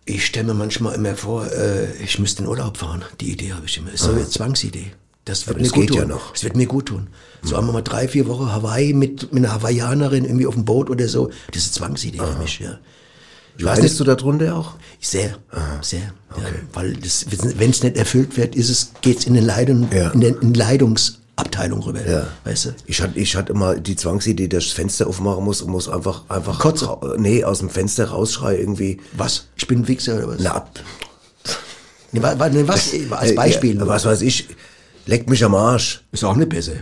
[0.04, 3.02] Ich stelle mir manchmal immer vor, äh, ich müsste in Urlaub fahren.
[3.20, 3.92] Die Idee habe ich immer.
[3.92, 4.92] Ist so eine Zwangsidee.
[5.24, 5.98] Das wird Aber mir das gut geht tun.
[5.98, 6.32] ja noch.
[6.32, 7.06] Das wird mir gut tun.
[7.42, 10.64] So haben wir mal drei, vier Wochen Hawaii mit, mit einer Hawaiianerin irgendwie auf dem
[10.64, 11.30] Boot oder so.
[11.52, 12.78] Das ist eine Zwangsidee für mich, ja.
[13.56, 14.72] Ich weiß nicht, du darunter auch?
[15.00, 15.36] sehr,
[15.80, 16.00] sehr.
[16.00, 16.96] Ja, weil
[17.56, 20.10] wenn es nicht erfüllt wird, ist es, geht's in den Leidung, Ja.
[20.10, 22.00] in den in Leidungsabteilung rüber.
[22.06, 22.26] Ja.
[22.44, 22.70] Weißt du?
[22.86, 25.88] Ich hatte, ich hatte immer die Zwangsidee, dass ich das Fenster aufmachen muss und muss
[25.88, 26.98] einfach, einfach, Kotze.
[27.18, 29.00] nee, aus dem Fenster rausschreien irgendwie.
[29.12, 29.46] Was?
[29.56, 30.36] Ich bin ein Wichser oder was?
[30.40, 30.80] Na, ab.
[32.12, 32.90] Nee, wa- wa- nee, was?
[33.10, 33.76] Als Beispiel.
[33.76, 34.48] Ja, was weiß ich,
[35.06, 36.02] leck mich am Arsch.
[36.12, 36.72] ist auch eine besser.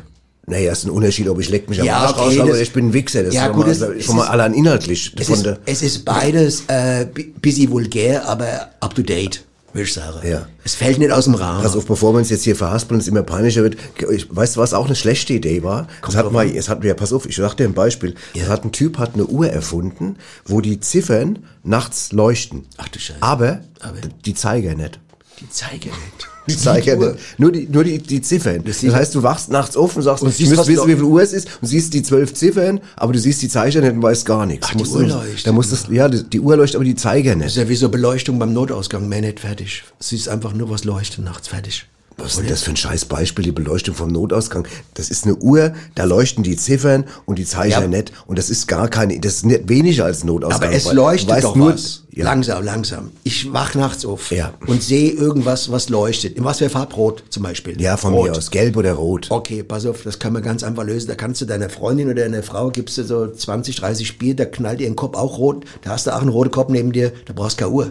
[0.46, 2.72] Naja, ist ein Unterschied, ob ich leck mich am Ja, Arsch okay, das- oder ich
[2.72, 3.22] bin ein Wichser.
[3.22, 5.12] Das Ja, ist gut, mal, schon mal ist- allein inhaltlich.
[5.18, 9.84] Es ist, der, es ist beides äh, bi- bisschen vulgär, aber up to date, würde
[9.84, 10.18] ich sagen.
[10.28, 10.46] Ja.
[10.64, 11.62] Es fällt nicht aus dem Rahmen.
[11.62, 13.76] Pass auf, bevor wir uns jetzt hier verhaspeln und es immer peinlicher wird.
[14.10, 15.86] Ich, weißt du, was auch eine schlechte Idee war?
[16.08, 18.16] Es hat mal, es hat, ja, pass auf, ich sag dir ein Beispiel.
[18.34, 22.66] Es hat ein Typ hat eine Uhr erfunden, wo die Ziffern nachts leuchten.
[22.78, 23.22] Ach du Scheiße.
[23.22, 23.94] Aber, Aber?
[24.24, 24.98] die Zeiger nicht.
[25.42, 26.28] Die Zeiger nicht.
[26.48, 27.12] Die Zeiger Uhr.
[27.12, 27.38] nicht.
[27.38, 28.62] Nur die, nur die, die Ziffern.
[28.64, 30.88] Das, sieht- heißt, du wachst nachts auf und sagst, Und du siehst, musst was wissen,
[30.88, 33.80] wie viel Uhr es ist und siehst die zwölf Ziffern, aber du siehst die Zeiger
[33.80, 34.66] nicht und weißt gar nichts.
[34.68, 35.46] Ach, die Musst Uhr du- leuchtet.
[35.46, 37.46] Da musst du, ja, die, die Uhr leuchtet, aber die Zeiger Das nicht.
[37.48, 39.84] ist ja wie so Beleuchtung beim Notausgang, mehr nicht fertig.
[40.00, 41.86] Es ist einfach nur was leuchtet nachts fertig.
[42.18, 44.66] Was ist denn das für ein scheiß Beispiel, die Beleuchtung vom Notausgang?
[44.94, 47.86] Das ist eine Uhr, da leuchten die Ziffern und die Zeiger Ja.
[47.86, 48.12] nicht.
[48.26, 50.68] Und das ist gar keine, das ist nicht weniger als Notausgang.
[50.68, 52.00] Aber es leuchtet doch nur, was.
[52.14, 52.24] Ja.
[52.26, 53.10] Langsam, langsam.
[53.24, 54.52] Ich wach nachts auf Ja.
[54.66, 56.36] und sehe irgendwas, was leuchtet.
[56.36, 56.94] In was für Farbe?
[56.94, 57.80] Rot zum Beispiel.
[57.80, 58.28] Ja, von Rot.
[58.30, 58.50] mir aus.
[58.50, 59.28] Gelb oder rot.
[59.30, 61.08] Okay, pass auf, das kann man ganz einfach lösen.
[61.08, 64.44] Da kannst du deiner Freundin oder deiner Frau, gibst du so 20, 30 Bier, da
[64.44, 65.64] knallt ihr den Kopf auch rot.
[65.82, 67.90] Da hast du auch einen roten Kopf neben dir, da brauchst du keine Uhr.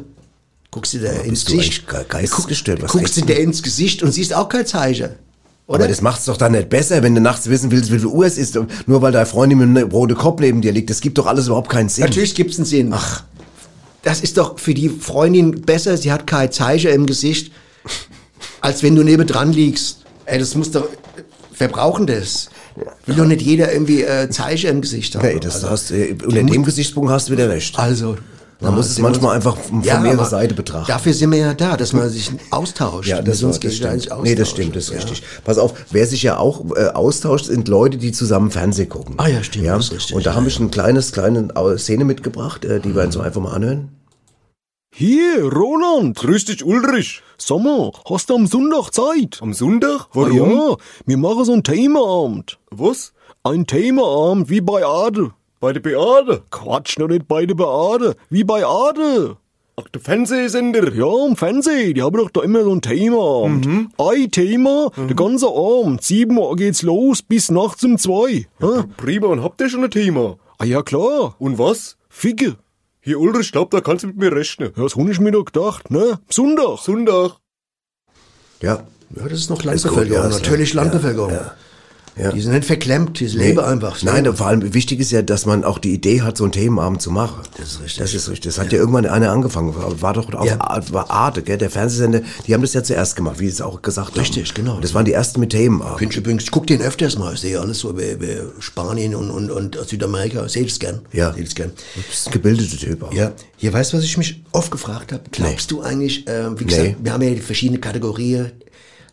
[0.72, 1.86] Guckst du da ins Gesicht.
[1.88, 2.82] geistesgestört?
[2.82, 5.10] Was guckst du dir ins Gesicht und siehst auch kein Zeichen.
[5.68, 5.80] Oder?
[5.80, 8.26] Aber das macht's doch dann nicht besser, wenn du nachts wissen willst, wie viel Uhr
[8.26, 8.58] es ist,
[8.88, 10.90] nur weil deine Freundin mit einem roten Kopf neben dir liegt.
[10.90, 12.06] Das gibt doch alles überhaupt keinen Sinn.
[12.06, 12.92] Natürlich gibt's einen Sinn.
[12.94, 13.24] Ach.
[14.04, 17.52] Das ist doch für die Freundin besser, sie hat kein Zeichen im Gesicht,
[18.62, 20.00] als wenn du nebendran liegst.
[20.26, 20.88] Ey, das muss doch,
[21.58, 22.50] wer brauchen das?
[23.06, 25.28] Will doch nicht jeder irgendwie äh, Zeichen im Gesicht haben.
[25.28, 27.78] Nee, das also, hast, äh, unter dem Gesichtspunkt hast du wieder recht.
[27.78, 28.18] also
[28.62, 30.88] Man muss es manchmal einfach von Ja, mehrerer Seite betrachten.
[30.88, 33.10] Dafür sind wir ja da, dass man sich austauscht.
[33.10, 34.08] Ja, das, uns das stimmt.
[34.24, 35.00] Nee, das stimmt, das ist Ja.
[35.00, 35.24] richtig.
[35.44, 39.16] Pass auf, wer sich ja auch äh, austauscht, sind Leute, die zusammen Fernsehen gucken.
[39.18, 39.76] Ah ja, stimmt, Ja?
[39.78, 42.96] das ist richtig, Und da ja, habe ich ein kleines, kleine Szene mitgebracht, äh, die
[42.96, 43.90] wir uns einfach mal anhören.
[44.94, 46.18] Hier, Roland.
[46.18, 47.22] Grüß dich, Ulrich.
[47.38, 49.40] Sag mal, hast du am Sonntag Zeit?
[49.42, 50.02] Am Sonntag?
[50.02, 50.52] Ah, Warum?
[50.52, 52.60] ja, wir machen so ein Themaabend.
[52.70, 53.14] Was?
[53.44, 55.32] Ein Themaabend wie bei Ade.
[55.62, 56.42] Bei der Beate?
[56.50, 58.16] Quatsch, noch nicht bei der Beate.
[58.32, 59.38] Wie bei Ade.
[59.78, 60.92] Ach, der Fernsehsender.
[60.94, 63.90] Ja, im Fernsehen, die haben doch da immer so ein Themaabend.
[63.98, 66.02] Ein Thema, der ganze Abend.
[66.02, 68.48] Sieben Uhr geht's los, bis nachts um zwei.
[68.60, 70.38] Ja, Prima, und habt ihr schon ein Thema?
[70.58, 71.36] ah, ja klar.
[71.38, 71.96] Und was?
[72.10, 72.58] Ficke.
[73.00, 74.74] Hier, Ulrich, ich glaub, da kannst du mit mir rechnen.
[74.76, 76.20] Ja, das hab ich mir doch gedacht, ne?
[76.30, 76.80] Sonntag.
[76.80, 77.38] Sonntag.
[78.62, 78.84] Ja.
[79.16, 81.32] Ja, das ist noch Landbevölkerung, natürlich ja, Landbevölkerung.
[81.32, 81.54] ja,
[82.18, 82.32] ja.
[82.32, 83.48] Die sind nicht verklemmt, die Nee.
[83.48, 84.02] leben einfach.
[84.04, 87.02] Nein, vor allem wichtig ist ja, dass man auch die Idee hat, so einen Themenabend
[87.02, 87.42] zu machen.
[87.58, 87.98] Das ist richtig.
[88.04, 88.54] Das ist richtig.
[88.56, 89.76] Das hat ja, irgendwann einer angefangen.
[89.76, 90.60] War, war doch auch Ja.
[90.92, 91.58] War Arte, gell?
[91.58, 94.56] Der Fernsehsender, die haben das ja zuerst gemacht, wie es auch gesagt Richtig, haben.
[94.56, 94.80] genau.
[94.80, 96.00] Das waren die ersten mit Themenabend.
[96.00, 98.28] Finde ich übrigens, ich guck den öfters mal, ich sehe alles so über, über
[98.60, 101.02] Spanien und, und, und Südamerika, sehe das gern.
[101.14, 101.34] Ja.
[101.34, 101.72] Sehe das gern.
[102.26, 103.14] Ein gebildeter Typ auch.
[103.14, 105.24] Ja, hier weißt du, was ich mich oft gefragt habe?
[105.32, 106.96] Glaubst du eigentlich, äh, wie gesagt, Nee.
[107.02, 108.52] wir haben ja verschiedene Kategorien,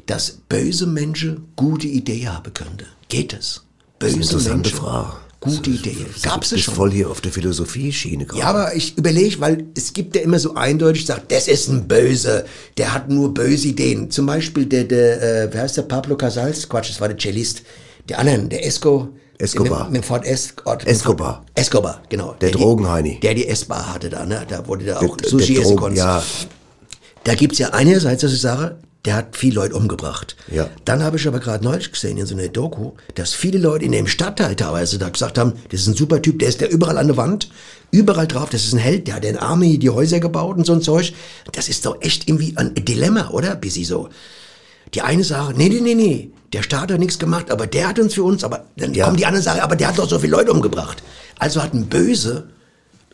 [0.09, 2.87] dass böse Menschen gute Ideen haben könnte?
[3.09, 3.63] Geht es?
[4.01, 5.13] Böse Menschen, Frage.
[5.41, 6.07] Gute Ideen.
[6.23, 6.75] Gab's Du es schon?
[6.75, 8.41] voll hier auf der Philosophie-Schiene gerade.
[8.41, 11.87] Ja, aber ich überlege, weil es gibt ja immer so eindeutig, sagt, das ist ein
[11.87, 12.45] Böse,
[12.77, 14.11] der hat nur böse Ideen.
[14.11, 16.69] Zum Beispiel der, der äh, wer heißt der, Pablo Casals?
[16.69, 17.63] Quatsch, das war der Cellist.
[18.09, 19.11] Der anderen, der Esco.
[19.41, 19.85] Escobar.
[19.85, 20.85] Mit, mit Ford Escort.
[20.85, 21.45] Escobar.
[21.55, 22.35] Escobar, genau.
[22.41, 23.21] Der die- Drogenheini.
[23.21, 24.45] Der die Essbar hatte da, ne?
[24.49, 25.99] Da wurde da Der- auch Sushi der essen Drogen- konnte.
[25.99, 26.23] Ja,
[27.23, 30.37] Da gibt's ja einerseits, dass ich sage, der hat viele Leute umgebracht.
[30.53, 30.69] Ja.
[30.85, 33.93] Dann habe ich aber gerade neulich gesehen in so einer Doku, dass viele Leute in
[33.93, 36.99] dem Stadtteil teilweise da gesagt haben, das ist ein super Typ, der ist der überall
[36.99, 37.49] an der Wand,
[37.91, 40.73] überall drauf, das ist ein Held, der hat in Army die Häuser gebaut und so
[40.73, 41.13] ein Zeug.
[41.53, 43.55] Das ist doch echt irgendwie ein Dilemma, oder?
[43.55, 44.09] Busy so.
[44.95, 47.99] Die eine sagt, nee, nee, nee, nee, der Staat hat nichts gemacht, aber der hat
[47.99, 49.05] uns für uns, aber dann Ja.
[49.05, 51.03] kommen die anderen sagen, aber der hat doch so viele Leute umgebracht.
[51.39, 52.49] Also hat ein Böse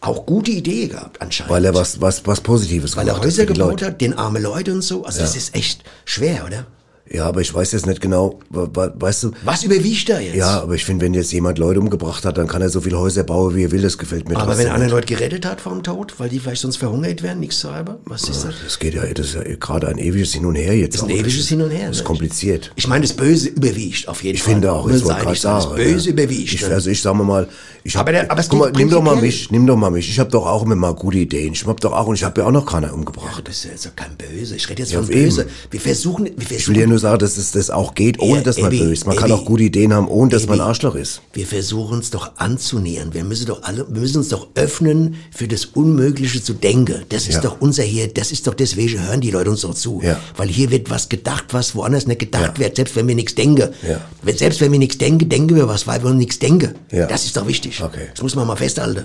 [0.07, 1.53] auch gute Idee gehabt anscheinend.
[1.53, 3.87] Weil er was, was, was Positives Weil er gemacht hat Häuser gebaut Leute.
[3.87, 5.05] hat, den arme Leute und so.
[5.05, 6.67] Also das ist echt schwer, oder?
[7.11, 10.37] Ja, aber ich weiß jetzt nicht genau, weißt du, Was überwiegt er jetzt?
[10.37, 12.99] ja, aber ich finde, wenn jetzt jemand Leute umgebracht hat, dann kann er so viele
[12.99, 14.91] Häuser bauen, wie er will, das gefällt mir Aber wenn er andere.
[14.91, 18.23] Leute gerettet hat vom Tod, weil die vielleicht sonst verhungert wären, nichts zu haben, was
[18.29, 18.55] ist das?
[18.65, 20.95] Das geht ja, das ist ja gerade ein ewiges Hin und Her jetzt.
[20.95, 21.89] Das ist ein ewiges Hin und Her.
[21.89, 22.07] Das ist ne?
[22.07, 22.73] kompliziert.
[22.75, 24.55] Ich meine, das Böse überwiegt auf jeden Ich Fall.
[24.55, 25.65] finde auch, jetzt wollte ich gerade sagen.
[25.67, 26.13] Das Böse ja.
[26.15, 26.53] überwiegt.
[26.55, 26.69] Ich, ne?
[26.75, 27.47] also ich sag mal
[27.87, 29.91] ich Aber hab, der- aber es guck mal, nimm doch mal mich, nimm doch mal
[29.91, 30.09] mich.
[30.09, 31.53] Ich habe doch auch immer mal gute Ideen.
[31.53, 33.43] Ich hab doch auch und ich habe ja auch noch keiner umgebracht.
[33.47, 34.57] das ist ja kein Böse.
[34.57, 35.09] Ich rede jetzt Ja, von.
[35.11, 35.47] Böse.
[35.71, 38.71] Wir versuchen, wir Ich versuchen, nur sagen, dass es das auch geht, ohne dass man
[38.71, 39.07] böse ist.
[39.07, 40.61] Man kann auch gute Ideen haben, ohne dass man.
[40.61, 41.21] Arschloch ist.
[41.33, 43.13] wir versuchen uns doch anzunähern.
[43.13, 47.03] Wir müssen doch alle, wir müssen uns doch öffnen für das Unmögliche zu denken.
[47.09, 47.41] Das ist Ja.
[47.43, 50.01] doch unser hier, das ist doch deswegen hören die Leute uns doch zu.
[50.03, 50.19] Ja.
[50.37, 52.65] Weil hier wird was gedacht, was woanders nicht gedacht Ja.
[52.65, 53.71] wird, selbst wenn wir nichts denken.
[54.37, 56.75] Selbst wenn wir nichts denken, denken wir was, weil wir nichts denken.
[56.91, 57.83] Das ist doch wichtig.
[57.83, 58.09] Okay.
[58.15, 59.05] Das muss man mal festhalten.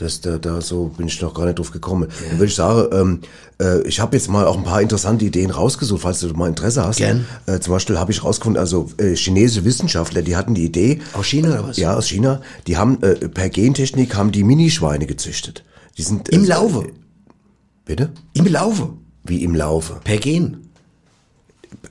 [0.00, 2.08] Das, da, da so bin ich noch gar nicht drauf gekommen.
[2.30, 3.20] Dann würde ich sagen, ähm,
[3.60, 6.86] äh, ich habe jetzt mal auch ein paar interessante Ideen rausgesucht, falls du mal Interesse
[6.86, 6.96] hast.
[6.96, 7.26] Gern.
[7.44, 11.02] Äh, zum Beispiel habe ich rausgefunden, also äh, chinesische Wissenschaftler, die hatten die Idee.
[11.12, 11.76] Aus China oder was?
[11.76, 12.40] Ja, aus China.
[12.66, 15.64] Die haben äh, per Gentechnik haben die Minischweine gezüchtet.
[15.98, 16.86] Die sind Im äh, Laufe.
[17.84, 18.10] Bitte?
[18.32, 18.94] Im Laufe.
[19.24, 20.00] Wie im Laufe.
[20.02, 20.70] Per Gen.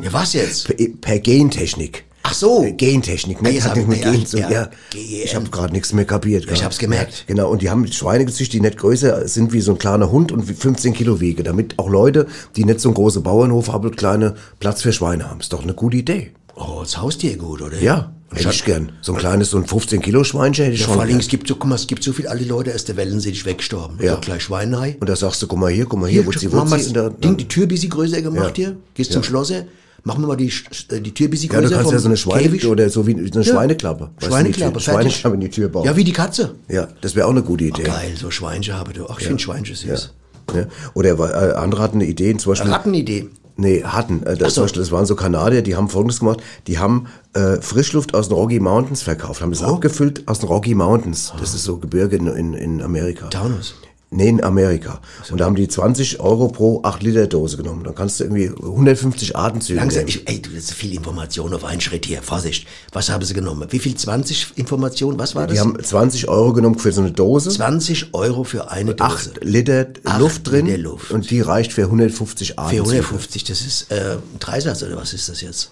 [0.00, 0.68] ja, was jetzt?
[0.68, 2.04] Per, per Gentechnik.
[2.30, 2.62] Ach so.
[2.64, 3.50] Äh, Gentechnik, ne?
[3.50, 4.50] Jetzt Hat nichts mit ja, Gen zu ja.
[4.50, 4.70] ja.
[4.94, 6.44] Ich habe gerade nichts mehr kapiert.
[6.44, 6.64] Ich grad.
[6.64, 7.24] hab's gemerkt.
[7.26, 10.10] Ja, genau, und die haben Schweine gezüchtet, die nicht größer sind wie so ein kleiner
[10.10, 13.72] Hund und wie 15 Kilo wiegen, damit auch Leute, die nicht so einen großen Bauernhof
[13.72, 15.40] haben und kleine Platz für Schweine haben.
[15.40, 16.32] Ist doch eine gute Idee.
[16.54, 17.80] Oh, das Haustier gut, oder?
[17.80, 18.92] Ja, hätte ich gern.
[19.00, 21.28] So ein kleines, so ein 15 Kilo Schweinchen hätte ich Ja, schon vor allem, es
[21.28, 23.98] gibt so, guck mal, es gibt so viele alte Leute aus der Welt, sind gestorben.
[24.02, 24.16] Ja.
[24.16, 24.96] So gleich Schweinei.
[25.00, 26.92] Und da sagst du, guck mal hier, guck mal hier, wo sie mach mal Wurzel
[26.92, 28.66] das Ding, die Tür ein bisschen größer gemacht Ja.
[28.66, 28.76] hier.
[28.94, 29.64] Gehst zum Schlosser,
[30.04, 30.52] machen wir mal die,
[30.90, 33.42] äh, die bisschen Ja, du kannst ja so eine Schweine oder so wie eine Ja.
[33.42, 34.10] Schweineklappe.
[34.18, 34.80] Du, Schweineklappe.
[34.80, 35.84] Schweineklappe in die Tür bauen.
[35.84, 36.54] Ja, wie die Katze.
[36.68, 37.82] Ja, das wäre auch eine gute Idee.
[37.82, 39.06] Geil, so Schweinchen habe du.
[39.08, 40.14] Ach, ich finde Schweinchen süß.
[40.54, 40.64] Ja.
[40.94, 42.70] Oder äh, andere hatten eine Idee, zum Beispiel.
[42.70, 43.28] Rattenidee.
[43.60, 44.22] Nee, hatten.
[44.22, 44.62] Äh, das, so.
[44.62, 46.40] Beispiel, das waren so Kanadier, die haben Folgendes gemacht.
[46.68, 50.76] Die haben äh, Frischluft aus den Rocky Mountains verkauft, haben das abgefüllt aus den Rocky
[50.76, 51.32] Mountains.
[51.40, 53.26] Das ist so Gebirge in, in, in Amerika.
[53.28, 53.74] Taunus.
[54.10, 55.02] Nee, in Amerika.
[55.30, 57.84] Und da haben die 20 Euro pro 8 Liter Dose genommen.
[57.84, 60.08] Dann kannst du irgendwie 150 Atemzüge Langsam, nehmen.
[60.08, 62.22] ich, ey, du, das ist viel Information auf einen Schritt hier.
[62.22, 62.66] Vorsicht.
[62.92, 63.66] Was haben sie genommen?
[63.70, 63.94] Wie viel?
[63.94, 65.18] 20 Informationen?
[65.18, 65.54] Was war das?
[65.56, 67.50] Die haben 20 Euro genommen für so eine Dose.
[67.50, 69.10] 20 Euro für eine Dose.
[69.34, 70.64] 8 Liter Acht Luft drin.
[70.64, 71.10] Liter Luft.
[71.10, 72.88] Und die reicht für 150 Atemzüge.
[72.88, 75.70] 450, das ist äh, ein Dreisatz oder was ist das jetzt?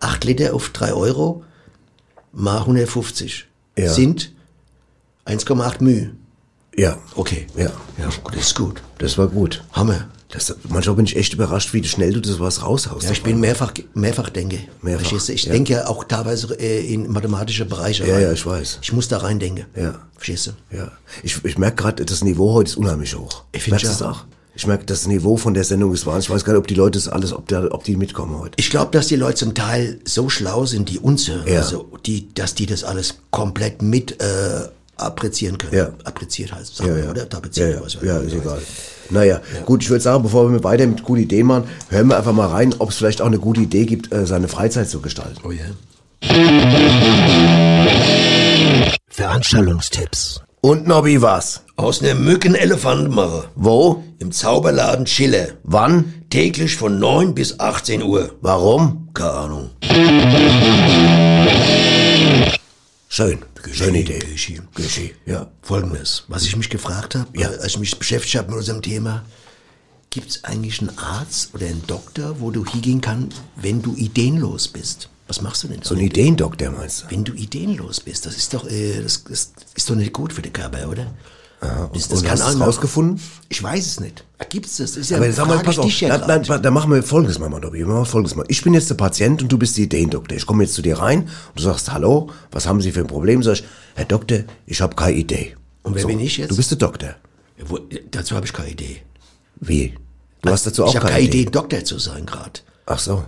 [0.00, 1.44] 8 Liter auf 3 Euro
[2.32, 3.46] mal 150
[3.78, 3.92] Ja.
[3.92, 4.32] sind
[5.26, 6.10] 1,8 Mühe.
[6.76, 6.98] Ja.
[7.16, 7.46] Okay.
[7.56, 7.70] Ja.
[7.98, 8.82] Ja, gut, das ist gut.
[8.98, 9.62] Das war gut.
[9.72, 10.08] Hammer.
[10.32, 13.02] Das, manchmal bin ich echt überrascht, wie schnell du das was raushaust.
[13.04, 14.60] Ja, ich bin mehrfach, mehrfach denke.
[14.80, 15.32] Mehrfach, Verstehst du?
[15.32, 15.52] Ich ja.
[15.52, 18.22] denke ja auch teilweise äh, in mathematische Bereiche Ja, rein.
[18.22, 18.78] ja, ich weiß.
[18.80, 19.66] Ich muss da rein denken.
[19.74, 19.98] Ja.
[20.14, 20.76] Verstehst du?
[20.76, 20.92] Ja,
[21.24, 23.42] ich, ich merke gerade, das Niveau heute ist unheimlich hoch.
[23.50, 24.10] Ich find Merkst du ja.
[24.10, 24.24] das auch?
[24.54, 26.26] Ich merke, das Niveau von der Sendung ist wahnsinnig.
[26.28, 28.52] Ich weiß gar nicht, ob die Leute das alles, ob, da, ob die mitkommen heute.
[28.56, 31.60] Ich glaube, dass die Leute zum Teil so schlau sind, die uns hören, Ja.
[31.60, 34.68] also die, dass die das alles komplett mit äh,
[35.02, 35.74] apprezieren können.
[35.74, 35.90] Ja.
[36.04, 37.10] Appreziert heißt, sagen Ja, ja.
[37.10, 37.22] oder?
[37.22, 38.60] Ja, Tapezieren, ja, was ja ist egal.
[39.10, 42.32] Naja, gut, ich würde sagen, bevor wir weiter mit guten Ideen machen, hören wir einfach
[42.32, 45.40] mal rein, ob es vielleicht auch eine gute Idee gibt, äh, seine Freizeit zu gestalten.
[45.44, 45.64] Oh ja.
[49.08, 50.42] Veranstaltungstipps.
[50.62, 51.62] Und Nobby was?
[51.76, 53.44] Aus einer Mücken Elefant machen.
[53.54, 54.04] Wo?
[54.18, 55.48] Im Zauberladen Schiller.
[55.64, 56.22] Wann?
[56.28, 58.32] Täglich von 9 bis 18 Uhr.
[58.42, 59.08] Warum?
[59.14, 59.70] Keine Ahnung.
[63.08, 63.38] Schön.
[63.72, 64.18] Schöne Idee.
[64.18, 64.60] Geschi.
[64.74, 65.50] Geschi, ja.
[65.62, 67.50] Folgendes, was ich mich gefragt habe, Ja.
[67.50, 69.24] äh, als ich mich beschäftigt habe mit unserem Thema,
[70.10, 74.68] gibt es eigentlich einen Arzt oder einen Doktor, wo du hingehen kannst, wenn du ideenlos
[74.68, 75.08] bist?
[75.28, 76.00] Was machst du denn So ein?
[76.00, 77.10] Ideendoktor meinst du?
[77.10, 80.42] Wenn du ideenlos bist, das ist doch, äh, das, das ist doch nicht gut für
[80.42, 81.14] den Körper, oder?
[81.60, 83.20] Das, das Und hast du es rausgefunden?
[83.50, 84.24] Ich weiß es nicht.
[84.48, 84.92] Gibt's das?
[84.92, 86.46] das ist ja, Aber sag mal, pass ich auf, ja na, grad.
[86.48, 87.78] na, da machen wir folgendes mal, mal, Dobby.
[87.80, 88.46] Wir machen folgendes mal.
[88.48, 90.36] Ich bin jetzt der Patient und du bist die Ideendoktor.
[90.36, 93.06] Ich komme jetzt zu dir rein und du sagst, hallo, was haben Sie für ein
[93.06, 93.42] Problem?
[93.42, 95.56] Sag ich, Herr Doktor, ich habe keine Idee.
[95.82, 96.50] Und wer bin ich jetzt?
[96.50, 97.16] Du bist der Doktor.
[97.58, 97.78] Ja, wo,
[98.10, 99.02] dazu habe ich keine Idee.
[99.56, 99.94] Wie?
[100.42, 101.42] Du hast dazu auch ich habe keine keine Idee.
[101.42, 102.60] Idee, Doktor zu sein gerade.
[102.86, 103.24] Ach so.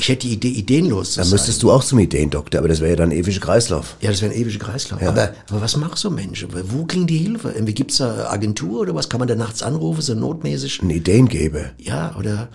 [0.00, 1.32] Ich hätte die Idee, ideenlos zu Dann sein.
[1.34, 3.96] müsstest du auch zum Ideendoktor, aber das wäre ja dann ein ewiger Kreislauf.
[4.00, 5.02] Ja, das wäre ein ewiger Kreislauf.
[5.02, 6.46] Aber, aber was macht so ein Mensch?
[6.68, 7.50] Wo kriegen die Hilfe?
[7.50, 9.08] Irgendwie gibt's da Agentur oder was?
[9.08, 10.82] Kann man da nachts anrufen, so notmäßig?
[10.82, 11.70] Ein Ideengeber.
[11.78, 12.48] Ja, oder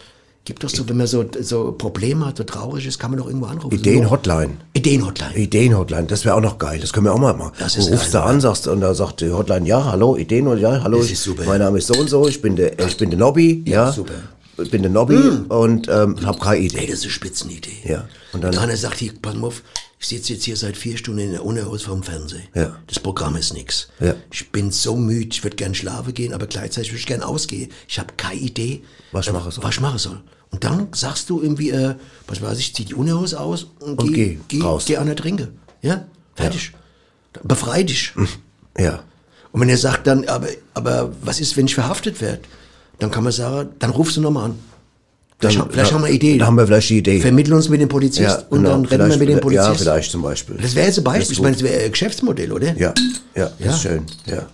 [0.45, 3.27] gibt doch so, wenn man so, so Probleme hat, so traurig ist, kann man doch
[3.27, 3.73] irgendwo anrufen.
[3.75, 4.51] Ideen-Hotline.
[4.73, 5.36] Ideen-Hotline.
[5.36, 6.79] Ideen-Hotline, das wäre auch noch geil.
[6.79, 7.51] Das können wir auch mal machen.
[7.60, 10.15] Das du ist rufst geil, da an, sagst, und da sagt die Hotline, ja, hallo,
[10.15, 11.43] Ideen, ja, hallo, Das ist super.
[11.45, 13.91] mein Name ist so und so, ich bin der, ich bin der Nobby, ja.
[13.91, 14.13] super.
[14.61, 15.15] Ich bin der Nobby
[15.49, 16.85] und ähm, habe keine Ey, Idee.
[16.87, 17.71] das ist eine Spitzenidee.
[17.85, 19.63] Ja, und dann- Und einer sagt hier, pass mal auf,
[19.99, 22.43] ich sitze jetzt hier seit vier Stunden in der Unerhaus vom Fernsehen.
[22.53, 22.77] Ja.
[22.87, 23.87] Das Programm ist nix.
[23.99, 24.15] Ja.
[24.31, 27.71] Ich bin so müde, ich würde gern schlafen gehen, aber gleichzeitig würde ich gern ausgehen.
[27.87, 29.63] Ich habe keine Idee, Was ich äh, machen soll.
[29.63, 30.21] Was ich machen soll.
[30.51, 31.95] Und dann sagst du irgendwie, äh,
[32.27, 34.83] was weiß ich, zieh die Unerhaus aus und, Und geh, geh raus.
[34.85, 35.47] geh an der Trinke.
[35.81, 36.73] Ja, fertig.
[37.43, 38.13] Befrei dich.
[38.77, 39.03] Ja.
[39.51, 42.41] Und wenn er sagt dann, aber, aber was ist, wenn ich verhaftet werde?
[42.99, 44.56] Dann kann man sagen, dann rufst du nochmal an.
[45.39, 46.38] Vielleicht, Dann- haben- vielleicht da- haben wir eine Idee.
[46.38, 47.19] da haben wir vielleicht die Idee.
[47.19, 48.69] Vermitteln uns mit dem Polizist Ja, und genau.
[48.69, 49.67] dann reden wir mit dem Polizist.
[49.67, 50.56] Ja, vielleicht zum Beispiel.
[50.62, 51.34] Das wäre jetzt ein Beispiel.
[51.34, 52.77] Ich meine, das wäre ein Geschäftsmodell, oder?
[52.77, 52.93] Ja,
[53.36, 53.71] ja, Ja.
[53.71, 54.45] ist schön, ja.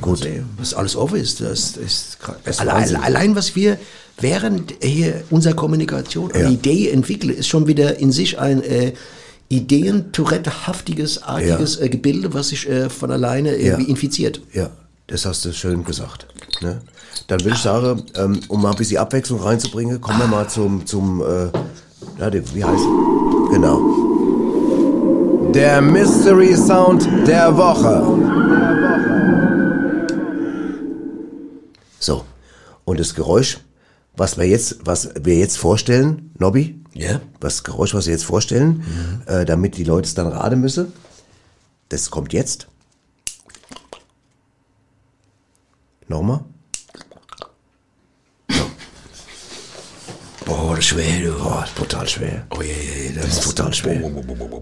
[0.00, 0.20] Gut.
[0.58, 3.78] Was alles offen ist, das ist, Das ist allein, allein was wir
[4.20, 6.50] während hier unserer Kommunikation eine Ja.
[6.50, 8.92] Idee entwickeln, ist schon wieder in sich ein äh,
[9.48, 13.88] Ideen-Tourette-haftiges, artiges äh, Gebilde, was sich äh, von alleine irgendwie Ja.
[13.88, 14.40] infiziert.
[14.52, 14.70] Ja,
[15.06, 16.26] das hast du schön gesagt.
[16.60, 16.80] Ne?
[17.26, 20.86] Dann würde ich sagen, ähm, um mal ein bisschen Abwechslung reinzubringen, kommen wir mal zum,
[20.86, 21.48] zum äh,
[22.18, 22.84] ja, der- wie heißt
[23.50, 23.80] Genau.
[25.52, 28.04] Der Mystery Sound der Woche.
[31.98, 32.24] So,
[32.84, 33.58] und das Geräusch,
[34.16, 37.20] was wir jetzt, was wir jetzt vorstellen, Nobby, Ja.
[37.40, 38.84] das Geräusch, was wir jetzt vorstellen,
[39.26, 40.92] äh, damit die Leute es dann raten müssen,
[41.88, 42.68] das kommt jetzt.
[46.08, 46.40] Nochmal.
[50.48, 51.32] Boah, das ist schwer, du.
[51.42, 52.42] Boah, ist brutal schwer.
[52.56, 54.00] Oh, je, je, Das ist total schwer.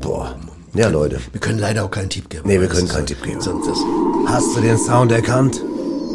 [0.01, 0.35] Boah.
[0.75, 1.21] Ja, Leute.
[1.33, 2.43] Wir können leider auch keinen Tipp geben.
[2.47, 3.41] Nee, wir Das können ist keinen Tipp geben.
[3.41, 3.79] Sonst das,
[4.27, 5.63] Hast du den Sound erkannt?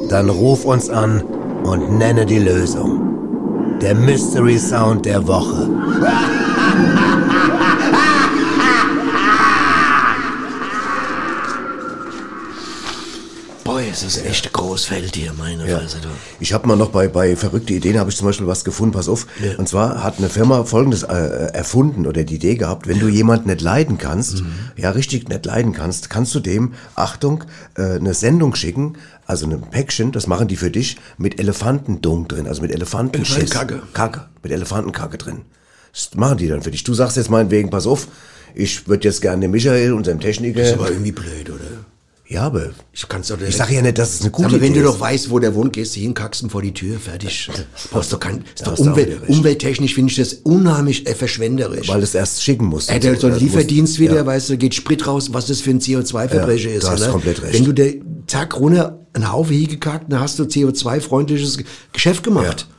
[0.09, 1.21] Dann ruf uns an
[1.63, 3.77] und nenne die Lösung.
[3.81, 5.69] Der Mystery Sound der Woche.
[13.91, 15.79] es ist echt ein großes Feld hier, meine Ja.
[15.79, 15.97] Fresse.
[16.39, 19.09] Ich habe mal noch bei, bei verrückte Ideen habe ich zum Beispiel was gefunden, pass
[19.09, 19.27] auf.
[19.43, 19.57] Ja.
[19.57, 21.13] Und zwar hat eine Firma folgendes äh,
[21.53, 24.53] erfunden oder die Idee gehabt, wenn du jemanden nicht leiden kannst, Mhm.
[24.77, 27.43] ja richtig nicht leiden kannst, kannst du dem, Achtung,
[27.77, 28.93] äh, eine Sendung schicken,
[29.27, 33.37] also ein Päckchen, das machen die für dich, mit Elefantendung drin, also mit Elefantenschiss.
[33.37, 33.87] Elefantenkacke.
[33.93, 35.41] Kacke, mit Elefantenkacke drin.
[35.93, 36.83] Das machen die dann für dich.
[36.83, 38.07] Du sagst jetzt meinetwegen, pass auf,
[38.55, 40.59] ich würde jetzt gerne den Michael, unserem Techniker.
[40.59, 41.59] Das ist aber irgendwie blöd, oder?
[42.31, 44.71] Ja, aber Ich kann's doch ich sage ja nicht, dass es eine gute aber wenn
[44.71, 44.95] Idee du ist.
[44.95, 47.49] doch weißt, wo der wohnt, gehst du hin, kackst ihn vor die Tür, fertig.
[47.91, 51.87] Brauchst doch kein, ist doch du Umwelt, umwelttechnisch finde ich das unheimlich äh, verschwenderisch.
[51.89, 52.89] weil du es erst schicken musst.
[52.89, 54.25] Er hat ja so muss- Lieferdienst wieder, ja.
[54.25, 56.83] weißt du, geht Sprit raus, was das für ein CO2-Verbrecher Ja, ist.
[56.83, 57.11] du hast oder?
[57.11, 57.53] komplett recht.
[57.53, 57.93] Wenn du der
[58.27, 61.63] Tag runter einen Haufen hingekackt, dann hast du CO2-freundliches
[61.93, 62.65] Geschäft gemacht.
[62.69, 62.75] Ja.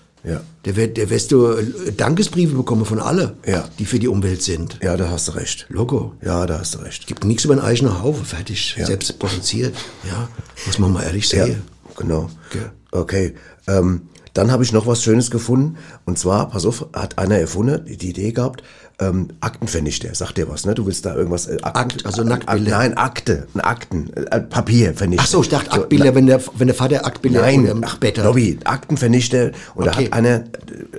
[0.64, 3.68] Der, wird, der wirst du äh, Dankesbriefe bekommen von alle, Ja.
[3.80, 4.78] die für die Umwelt sind.
[4.80, 5.66] Ja, da hast du recht.
[5.68, 6.12] Logo.
[6.24, 7.08] Ja, da hast du recht.
[7.08, 8.87] Gibt nichts über einen eigenen Haufen, fertig, Ja.
[8.87, 9.74] selbst produziert.
[10.04, 10.28] Ja,
[10.66, 11.62] muss man mal ehrlich Ja, sehen.
[11.96, 12.30] genau.
[12.50, 12.64] Okay.
[12.92, 13.35] Okay.
[13.66, 14.02] Ähm,
[14.35, 15.76] dann habe ich noch was Schönes gefunden.
[16.04, 18.62] Und zwar, pass auf, hat einer erfunden, die Idee gehabt,
[18.98, 20.14] ähm, Aktenvernichter.
[20.14, 20.74] Sagt dir was, ne?
[20.74, 21.46] Du willst da irgendwas...
[21.46, 22.70] Äh, Akt, also Ak- Nacktbilder.
[22.78, 23.46] Nein, Akte.
[23.55, 24.12] Ein Akten.
[24.14, 25.24] Äh, Papier vernichten.
[25.26, 28.16] Ach so, ich dachte Aktbilder, wenn, der, wenn der Vater Aktbilder Nein, oder ach, hat.
[28.18, 29.52] Lobby, Aktenvernichter.
[29.74, 30.05] Und da Okay.
[30.07, 30.44] hat einer, äh,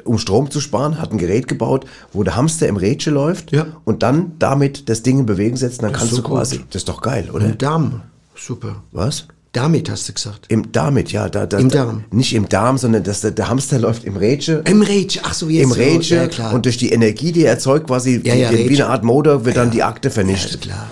[0.03, 3.67] um Strom zu sparen, hat ein Gerät gebaut, wo der Hamster im Rädchen läuft Ja.
[3.85, 5.81] und dann damit das Ding in Bewegung setzt.
[5.83, 6.37] Dann Das kannst ist du so gut.
[6.37, 6.57] quasi...
[6.69, 7.45] Das ist doch geil, oder?
[7.45, 8.01] Im Darm.
[8.35, 8.83] Super.
[8.91, 9.27] Was?
[9.53, 10.45] Damit hast du gesagt.
[10.49, 11.29] Im damit, ja.
[11.29, 12.05] Da, da, Im da- Darm.
[12.11, 14.63] Nicht im Darm, sondern dass der, der Hamster läuft im Rädchen.
[14.65, 16.53] Im Rädchen, ach so, jetzt Im so, Rädchen ja, klar.
[16.53, 19.45] und durch die Energie, die er erzeugt, quasi Ja, ja, wie, wie eine Art Motor,
[19.45, 20.51] wird dann die Akte ja, vernichtet.
[20.55, 20.89] ist klar.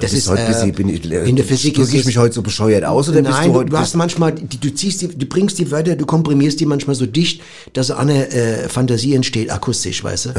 [0.00, 2.42] Das ist heute äh, bisschen, bin ich, in der Physik drücke ich mich heute so
[2.42, 5.58] bescheuert aus oder Nein, bist du heute du hast manchmal, du ziehst die, du bringst
[5.58, 10.26] die Wörter, du komprimierst die manchmal so dicht, dass eine äh, Fantasie entsteht, akustisch, weißt
[10.26, 10.34] du?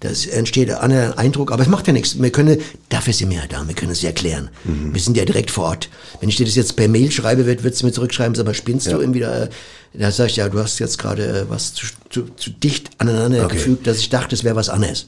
[0.00, 2.20] Das entsteht ein anderer Eindruck, aber es macht ja nichts.
[2.20, 4.48] Wir können, dafür sind wir ja da, wir können es erklären.
[4.64, 4.94] Mhm.
[4.94, 5.88] Wir sind ja direkt vor Ort.
[6.20, 8.54] Wenn ich dir das jetzt per Mail schreibe, wird, würdest du mir zurückschreiben, sag mal,
[8.54, 9.48] spinnst du irgendwie da?
[9.98, 13.44] Da sag ich, ja, du hast jetzt gerade äh, was zu, zu, zu dicht aneinander
[13.46, 13.56] Okay.
[13.56, 15.06] gefügt, dass ich dachte, es wäre was anderes.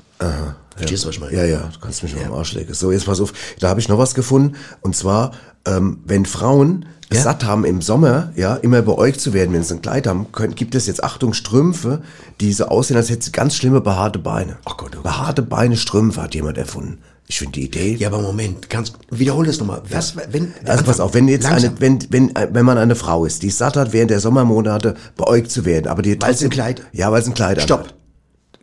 [0.77, 1.37] Verstehst du, was ich meine?
[1.37, 2.73] Ja, ja, du kannst mich noch am Arsch legen.
[2.75, 4.57] So, jetzt pass auf, da habe ich noch was gefunden.
[4.81, 5.33] Und zwar,
[5.67, 7.25] ähm, wenn Frauen es Ja.
[7.25, 10.55] satt haben im Sommer, ja, immer beäugt zu werden, wenn sie ein Kleid haben, können,
[10.55, 12.03] gibt es jetzt, Achtung, Strümpfe,
[12.41, 14.59] die so aussehen, als hätten sie ganz schlimme behaarte Beine.
[14.65, 15.03] Ach Gott, oh Gott.
[15.03, 16.99] Behaarte Beine, Strümpfe hat jemand erfunden.
[17.31, 17.95] Ich finde die Idee.
[17.95, 19.83] Ja, aber Moment, kannst, wiederhol das nochmal.
[19.89, 21.71] Was, wenn, Also pass auf, wenn jetzt Langsam.
[21.71, 24.19] eine, wenn, wenn, äh, wenn man eine Frau ist, die es satt hat, während der
[24.19, 27.35] Sommermonate beäugt zu werden, aber die Weil sie trotzdem- ein Kleid- Ja, weil sie ein
[27.35, 27.81] Kleid Stopp.
[27.83, 27.95] anhat.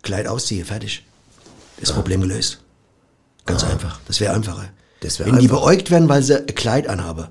[0.03, 1.06] Kleid ausziehe, fertig.
[1.80, 2.60] Das Problem gelöst.
[3.45, 4.01] Ganz einfach.
[4.06, 4.63] Das wäre einfacher.
[4.65, 4.69] Ah.
[4.99, 5.62] Das wär Wenn die einfach.
[5.62, 7.27] beäugt werden, weil sie ein Kleid anhaben.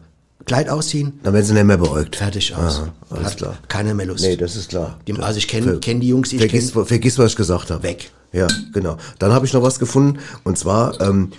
[0.46, 2.16] Kleid ausziehen, Dann werden sie nicht mehr beäugt.
[2.16, 2.78] fertig aus.
[2.78, 3.58] Aha, alles Hat klar.
[3.68, 4.24] Keiner mehr Lust.
[4.24, 4.98] Nee, das ist klar.
[5.06, 6.86] Die, also ich kenne kenn die Jungs, die ich vergiss, kenne.
[6.86, 7.82] vergiss, was ich gesagt habe.
[7.82, 8.10] Weg.
[8.36, 8.98] Ja, genau.
[9.18, 10.18] Dann habe ich noch was gefunden.
[10.44, 11.30] Und zwar, ähm,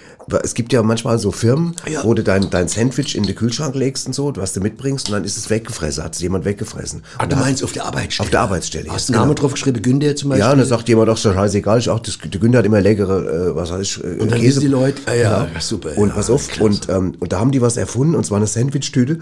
[0.43, 2.03] es gibt ja manchmal so Firmen, Ja.
[2.03, 5.13] wo du dein, dein Sandwich in den Kühlschrank legst und so, was du mitbringst, und
[5.13, 7.03] dann ist es weggefressen, hat es jemand weggefressen.
[7.17, 8.25] Ah, Und du da- meinst auf der Arbeitsstelle?
[8.25, 9.41] Auf der Arbeitsstelle, Hast du Namen genau.
[9.41, 10.45] drauf geschrieben, Günther zum Beispiel?
[10.45, 12.81] Ja, und dann sagt jemand auch so, scheißegal, ich auch, das, der Günther hat immer
[12.81, 16.15] leckere, äh, was heißt äh, Und dann wissen die Leute, ah ja, super, Und ja,
[16.15, 19.19] pass auf, und, ähm, und da haben die was erfunden, und zwar eine Sandwich-Tüte.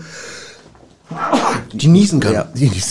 [1.73, 2.33] die niesen kann.
[2.33, 2.81] Ja, die, die,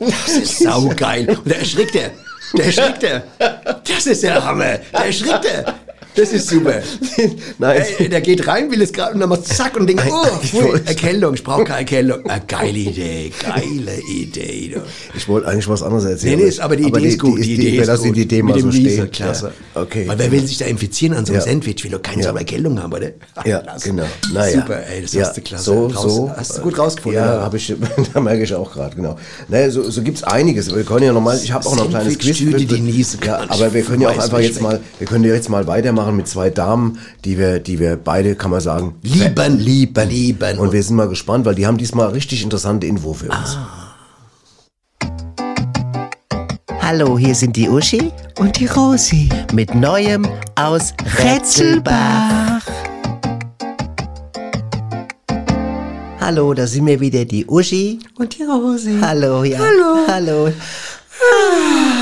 [0.00, 1.28] Das ist saugeil.
[1.30, 2.10] Und der erschrickt er.
[2.56, 3.22] Der erschrickt er.
[3.38, 4.78] Das ist der Hammer.
[4.92, 5.74] Der erschrickt er.
[6.16, 6.74] Das ist super.
[7.58, 7.82] Nein.
[7.98, 10.50] Ey, der geht rein, will es gerade und dann macht zack und denkt, oh, Ich
[10.50, 12.24] pfui, Erkältung, ich brauche keine Erkältung.
[12.26, 14.72] Eine geile Idee, geile Idee.
[14.74, 14.80] Du.
[15.16, 16.38] ich wollte eigentlich was anderes erzählen.
[16.38, 17.38] Nee, nee, aber die Idee ist gut.
[17.42, 18.16] Die, Idee wir ist gut.
[18.16, 19.10] die Idee Mit mal so Niesen, stehen.
[19.10, 19.52] klasse.
[19.74, 20.06] Okay.
[20.06, 21.46] Weil wer will sich da infizieren an so einem Ja.
[21.46, 21.82] Sandwich?
[21.82, 22.30] Will doch keine Ja.
[22.30, 23.08] so Erkältung haben, oder?
[23.44, 23.88] Ja, Klasse.
[23.90, 24.04] genau.
[24.32, 24.60] Naja.
[24.60, 25.64] Super, ey, das ja, hast du klasse.
[25.64, 26.32] So, raus, so.
[26.34, 27.20] Hast du gut rausgefunden.
[27.20, 27.74] Ja, habe ich,
[28.14, 29.16] da merke ich auch gerade, genau.
[29.48, 30.72] Naja, so, so gibt's einiges.
[30.74, 32.38] Wir können ja nochmal, ich habe auch noch ein kleines Quiz.
[32.38, 35.66] Die ja, aber wir können ja auch einfach jetzt mal, wir können ja jetzt mal
[35.66, 39.58] weitermachen mit zwei Damen, die wir, die wir beide, kann man sagen, Lieben.
[39.58, 40.08] lieben.
[40.08, 40.58] Lieben.
[40.58, 43.58] Und wir sind mal gespannt, weil die haben diesmal richtig interessante Info für uns.
[46.80, 49.28] Hallo, hier sind die Uschi Und die Rosi.
[49.52, 52.60] mit Neuem aus Rätselbach.
[56.20, 57.98] Hallo, da sind wir wieder, die Uschi.
[58.16, 58.98] Und die Rosi.
[59.00, 59.58] Hallo, ja.
[59.58, 60.06] Hallo.
[60.08, 60.52] Hallo.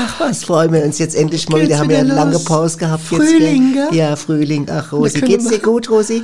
[0.05, 1.79] Ach, was freuen wir uns jetzt endlich mal Geht's wieder.
[1.79, 2.39] Haben wir eine wieder lange?
[2.39, 3.89] Pause gehabt Frühling, jetzt.
[3.91, 3.97] gell?
[3.99, 4.67] Ja, Frühling.
[4.69, 6.23] Ach, Rosi, geht's wir- dir gut, Rosi?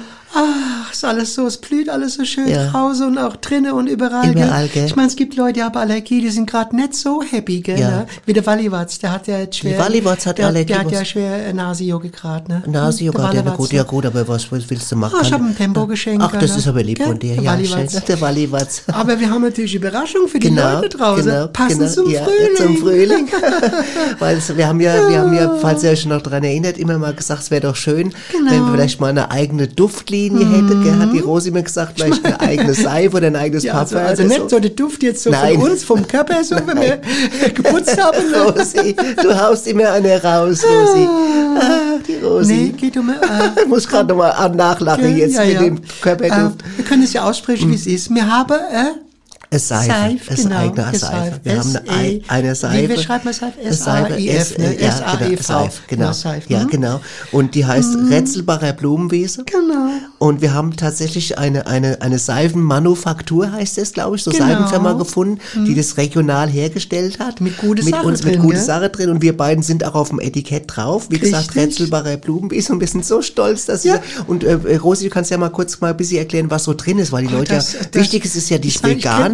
[0.89, 2.67] Ach, ist alles so, es blüht alles so schön Ja.
[2.71, 4.31] draußen und auch drinnen und überall.
[4.31, 4.69] Überall, gell?
[4.73, 4.85] gell?
[4.87, 7.79] Ich meine, es gibt Leute, die haben Allergie, die sind gerade nicht so happy, gell?
[7.79, 7.89] Ja.
[7.89, 8.05] Ne?
[8.25, 9.77] Wie der Walliwatz, der hat ja jetzt schwer.
[9.79, 12.63] Walliwatz hat der, Allergie, Der hat ja schwer Nasi-Yoga gerade, ne?
[12.67, 13.77] Nasi-Yoga, Der der, gut, ne?
[13.77, 15.15] ja gut, aber was, willst du machen?
[15.19, 16.57] Ah, ich hab ihm Tempo geschenkt, Ach, das ne?
[16.57, 17.07] ist aber lieb Gell?
[17.07, 17.35] von dir.
[17.35, 18.03] Der Ja, Walliwatz.
[18.05, 18.83] Der Walliwatz.
[18.91, 21.25] Aber wir haben natürlich Überraschung für die Genau, Leute draußen.
[21.25, 22.55] genau, Passend genau, zum ja, Frühling.
[22.57, 23.27] Zum Frühling.
[24.19, 27.13] Weil wir haben ja, wir haben ja, falls ihr euch noch daran erinnert, immer mal
[27.13, 28.51] gesagt, es wäre doch schön, Genau.
[28.51, 30.78] wenn wir vielleicht mal eine eigene Duftlinie hätten.
[30.83, 30.97] Gell?
[30.97, 34.09] Hat die Rosi mir gesagt, vielleicht eine eigene Seife oder ein eigenes Ja, also, Parfum.
[34.09, 35.59] also oder nicht so der Duft jetzt so Nein.
[35.59, 37.01] von uns, vom Körper, so, wenn wir
[37.53, 38.17] geputzt haben.
[38.33, 41.07] Rosi, du haust immer eine raus, Rosi.
[41.59, 42.53] Ah, die Rosi.
[42.53, 43.09] Nee, geht um...
[43.09, 43.13] Äh,
[43.61, 45.61] Ich muss gerade nochmal nachlachen jetzt ja, mit ja.
[45.61, 46.61] dem Körperduft.
[46.61, 48.13] Äh, wir können es ja aussprechen, wie es ist.
[48.13, 49.08] Wir haben äh,
[49.57, 49.87] Seife.
[49.89, 51.39] Seife, es genau, eigene Seife.
[51.43, 52.89] Wir haben eine, Ei- S-E- eine Seife.
[52.89, 53.59] Wie- schreibt man Seife?
[53.61, 54.75] S-A-I-F, ne?
[54.75, 55.25] S- ja, S-A-I-V.
[55.27, 56.05] genau, Seife, genau.
[56.05, 56.67] Ja, Seife, Ja, mhm.
[56.69, 56.99] genau.
[57.31, 59.43] Und die heißt Rätselbacher Blumenwiese.
[59.45, 59.89] Genau.
[60.19, 64.45] Und wir haben tatsächlich eine, eine, eine Seifenmanufaktur, heißt es, glaube ich, so Genau.
[64.45, 67.41] Seifenfirma gefunden, die das regional hergestellt hat.
[67.41, 68.63] Mit gute mit Sache uns, mit drin, gute gell?
[68.65, 69.09] Sache drin.
[69.09, 71.07] Und wir beiden sind auch auf dem Etikett drauf.
[71.09, 71.55] Wie gesagt.
[71.55, 72.73] Rätselbacher Blumenwiese.
[72.73, 73.95] Und wir sind so stolz, dass Ja.
[73.95, 76.73] sie, und äh, Rosi, du kannst ja mal kurz mal ein bisschen erklären, was so
[76.75, 78.81] drin ist, weil die Leute ja, wichtig ist, ja, die ich ich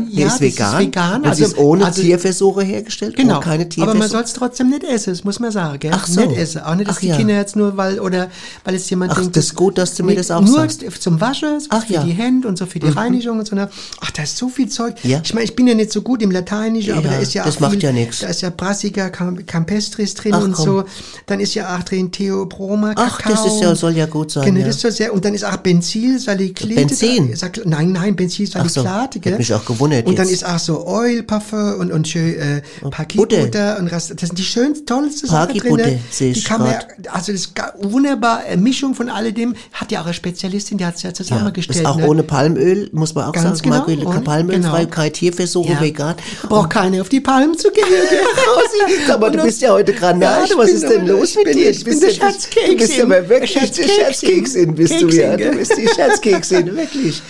[0.08, 0.80] vegan, ja, ist das ist vegan.
[0.80, 3.16] vegan, Und sie also- ist ohne also- Tierversuche hergestellt.
[3.16, 3.40] Genau.
[3.40, 3.98] Keine aber Tierversuche.
[4.00, 5.80] man soll es trotzdem nicht essen, das muss man sagen.
[5.80, 5.92] Gell?
[5.94, 6.22] Ach so.
[6.22, 6.62] Nicht essen.
[6.62, 7.18] Auch nicht, dass Ach die ja.
[7.18, 8.30] Kinder jetzt nur, weil, oder
[8.64, 9.36] weil jetzt jemand Ach, denkt.
[9.36, 10.84] das ist gut, dass du mir das auch nur sagst.
[11.02, 12.04] zum Waschen, so Ach für ja.
[12.04, 12.08] Mhm.
[12.08, 13.56] die Hände und so für die Reinigung und so.
[13.56, 13.70] ne?
[14.02, 14.96] Ach, da ist so viel Zeug.
[15.04, 15.22] Ja.
[15.24, 17.44] Ich meine, ich bin ja nicht so gut im Lateinischen, aber Ja, da ist ja
[17.46, 18.20] das auch macht viel, ja nix.
[18.20, 20.66] Da ist ja Brassica, Cam- Campestris drin Ach, und komm.
[20.66, 20.84] so.
[21.26, 23.44] Dann ist ja auch drin Theobroma, Ach, Kakao.
[23.44, 24.46] das ist ja, soll ja gut sein.
[24.46, 24.66] Genau, ja.
[24.68, 26.76] das ist so sehr, und dann ist auch Benzylsalicylate.
[26.76, 27.32] Benzin?
[27.32, 29.32] Da, sag, nein, nein, Benzylsalicylate, Ach so, gell?
[29.34, 30.42] hätte mich auch gewundert Und dann jetzt.
[30.42, 34.44] ist auch so Oil Parfum und, und schön, äh, Paketbutter und Rest, das sind die
[34.44, 36.00] schönsten, tollsten Sachen drin.
[36.20, 36.76] Die kann man,
[37.12, 41.04] also das ist wunderbar, Mischung von alledem, hat ja auch eine Spezialistin, die hat es
[41.04, 41.80] ja Ja, zusammengestellt.
[41.80, 42.08] ist auch ne?
[42.08, 43.62] ohne Palmöl, muss man auch Ganz sagen.
[43.62, 44.90] genau, Genau, ohne- Palmölfrei, genau.
[44.92, 45.82] kein Tierversuche, Ja.
[45.82, 46.16] vegan.
[46.50, 47.84] Braucht keiner auf die Palmen zu gehen.
[47.86, 49.12] Rosi?
[49.12, 51.70] Aber du Und bist ja heute Granate, ich was ist denn los mit dir?
[51.70, 52.72] Ich bin der Scherzkeksin.
[52.72, 53.84] Du bist aber wirklich die.
[53.84, 55.38] Scherzkeksin, bist du ja.
[55.38, 57.22] Du bist die Scherzkeksin, wirklich.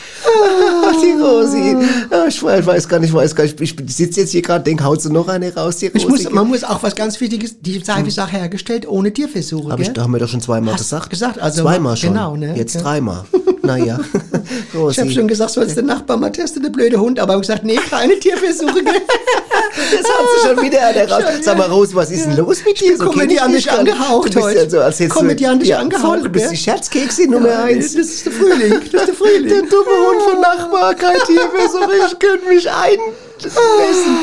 [0.85, 1.75] Ach, die Rosi.
[2.09, 3.59] Ah, Ich weiß gar nicht, ich weiß gar nicht.
[3.59, 5.87] Ich sitze jetzt hier gerade, denk, haut sie noch eine raus, die.
[5.87, 9.71] Ich muss, man muss auch was ganz Wichtiges, die Seife ist auch hergestellt ohne Tierversuche.
[9.71, 11.09] Hab ich, da haben wir doch schon zweimal Hast gesagt.
[11.09, 12.09] gesagt, also zweimal schon.
[12.13, 12.55] genau, ne?
[12.55, 12.81] Jetzt Ja.
[12.81, 13.25] dreimal.
[13.65, 13.99] Naja.
[14.75, 14.91] Rosi.
[14.91, 17.63] Ich habe schon gesagt, sollst den Nachbar mal testen, der blöde Hund, aber ich gesagt,
[17.63, 18.73] nee, keine Tierversuche.
[19.91, 21.23] Das hat sie schon wieder eine raus.
[21.41, 22.93] Sag mal, Rose, was ist denn los mit dir?
[22.93, 24.59] ich komödiantisch angehaucht Du bist heute.
[24.59, 27.93] ja so, als Komödiantisch ja, angehaucht, Du bist die Scherzkeksin Nummer Ja, eins.
[27.95, 29.47] Das ist der Frühling, das ist der Frühling.
[29.47, 32.69] Der dumme Hund von Nachbar, kein Tierversuch, ich könnte mich
[33.43, 34.15] einfressen.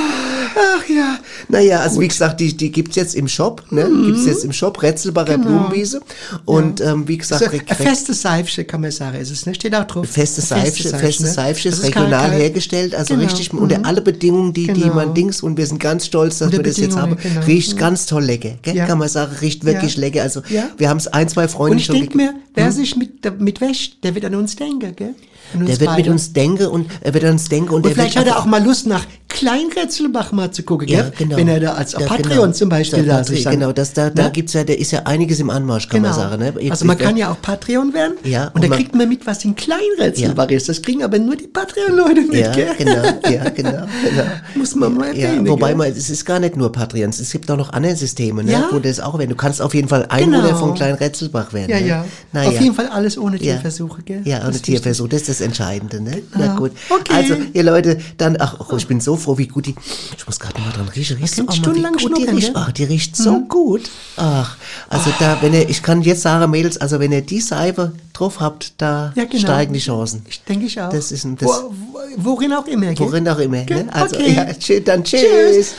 [0.54, 1.18] Ach ja.
[1.48, 3.88] Naja, also wie gesagt, die, die gibt's jetzt im Shop, ne?
[4.04, 6.00] Gibt's jetzt im Shop, Rätselbacher Blumenwiese.
[6.44, 9.54] Und ähm, wie gesagt, So, re- ein festes Seifchen, kann man sagen, ist es, ne?
[9.54, 10.06] Steht auch drauf.
[10.08, 11.32] Festes Ein Seifchen, festes ne?
[11.32, 13.26] Seifchen Das ist regional kein- hergestellt, also Genau.
[13.26, 14.94] richtig unter alle Bedingungen, die, die Genau.
[14.94, 17.16] man Dings und wir sind ganz stolz, dass Unter wir das jetzt haben.
[17.16, 17.40] Genau.
[17.46, 18.76] Riecht ganz toll lecker, gell?
[18.76, 18.86] Ja.
[18.86, 20.00] kann man sagen, riecht wirklich Ja.
[20.00, 20.22] lecker.
[20.22, 20.68] Also Ja.
[20.76, 22.32] wir haben es ein, zwei Freunde Und ich schon denke gegeben.
[22.34, 25.14] mir, wer sich mit, mit wäscht, der wird an uns denken, gell?
[25.54, 28.16] An uns Der wird mit uns denken und er wird uns denken und, Und vielleicht
[28.16, 31.36] hat er auch mal Lust, nach Kleinretzelbach mal zu gucken, ja, genau.
[31.36, 32.52] Wenn er da als Ja, Patreon genau.
[32.52, 34.30] zum Beispiel da sich dann, Genau, das, da, da ne?
[34.30, 36.14] gibt's ja, da ist ja einiges im Anmarsch, kann Genau.
[36.16, 36.42] man sagen.
[36.60, 36.70] Ne?
[36.70, 39.26] Also man kann ja auch Patreon werden Ja, und, und da man- kriegt man mit,
[39.26, 40.68] was in Kleinretzelbach ist.
[40.68, 42.68] Das kriegen aber nur die Patreon-Leute mit, Ja, gell?
[42.78, 43.70] genau, ja, genau,
[44.04, 44.24] genau.
[44.54, 47.50] Muss man mal Ja, erwähnen, wobei man, es ist gar nicht nur Patreon, es gibt
[47.50, 48.68] auch noch andere Systeme, ne, Ja.
[48.70, 50.58] wo das auch, wenn du kannst auf jeden Fall Einwohner Genau.
[50.58, 51.70] von Klein Retzelbach werden.
[51.70, 51.86] Ja, ne?
[51.88, 52.04] ja.
[52.32, 52.48] Naja.
[52.50, 53.54] Auf jeden Fall alles ohne Ja.
[53.54, 54.20] Tierversuche, gell?
[54.24, 56.22] Ja, ohne ist Tierversuch, das ist das Entscheidende, ne?
[56.36, 56.54] Na Ja.
[56.56, 56.72] gut.
[56.88, 57.12] Okay.
[57.14, 59.74] Also, ihr Leute, dann, ach, oh, ich bin so froh, wie gut die,
[60.16, 62.40] ich muss gerade mal dran riechen, auch mal, wie stundenlang gut die riecht?
[62.40, 62.50] gell?
[62.50, 62.56] Mhm.
[62.56, 63.90] Ach, die riecht so gut.
[64.16, 64.56] Ach,
[64.88, 68.40] also da, wenn ihr, ich kann jetzt sagen, Mädels, also wenn ihr die Seife drauf
[68.40, 69.38] habt, da Ja, genau.
[69.42, 70.24] steigen die Chancen.
[70.28, 70.90] Ich denke ich auch.
[70.90, 72.98] Das ist ein, das, Wo, wo, worin auch immer, gell?
[73.06, 73.84] worin auch immer, Gell?
[73.84, 73.94] ne?
[73.94, 74.34] Also, okay.
[74.68, 75.20] ja, dann tschüss.
[75.22, 75.74] Tschüss.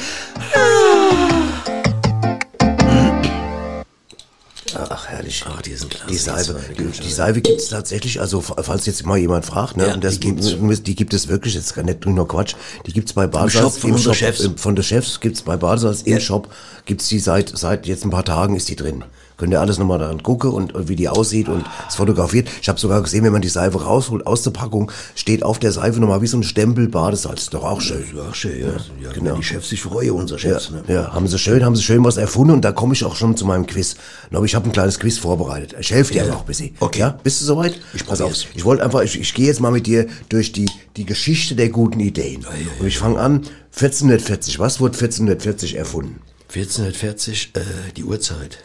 [4.76, 5.44] Ach, herrlich.
[5.48, 6.44] Ach, die sind klasse, Die zwei,
[6.78, 10.04] die, die Seife gibt es tatsächlich, also falls jetzt mal jemand fragt, ne, Ja, und
[10.04, 10.84] das, die gibt's.
[10.84, 12.56] die gibt es wirklich, jetzt gar nicht nur Quatsch,
[12.86, 14.40] die gibt es bei Basalz, Shop von unseren Chefs.
[14.42, 16.50] im- von den Chefs gibt es bei Basalz im Shop,
[16.86, 19.04] gibt es die seit, seit jetzt ein paar Tagen ist die drin.
[19.44, 22.48] Könnt ihr alles nochmal dann gucken und, und wie die aussieht und es fotografiert.
[22.62, 25.74] Ich habe sogar gesehen, wenn man die Seife rausholt aus der Packung, steht auf der
[25.74, 27.50] Seife nochmal wie so ein Stempel Badesalz.
[27.50, 28.06] Doch auch schön.
[28.16, 28.68] Ja, schön, ja.
[29.02, 29.36] ja genau.
[29.36, 30.72] Die Chefs sich freuen, unsere Ja, Chefs.
[30.72, 30.82] ne?
[30.88, 33.36] ja, haben sie schön, haben sie schön was erfunden und da komme ich auch schon
[33.36, 33.98] zu meinem Quiz.
[34.32, 35.76] Aber ich habe ein kleines Quiz vorbereitet.
[35.78, 36.34] Ich helfe dir Ja.
[36.36, 36.74] auch ein bisschen.
[36.80, 37.00] Okay.
[37.00, 37.78] Ja, bist du soweit?
[37.94, 38.32] Ich Pass auf.
[38.56, 41.68] Ich wollte einfach, ich, ich gehe jetzt mal mit dir durch die, die Geschichte der
[41.68, 42.46] guten Ideen.
[42.80, 43.42] Und ich fange an,
[43.76, 44.60] 1440.
[44.60, 46.22] Was wurde 1440 erfunden?
[46.48, 47.60] 1440, äh,
[47.98, 48.60] die Uhrzeit.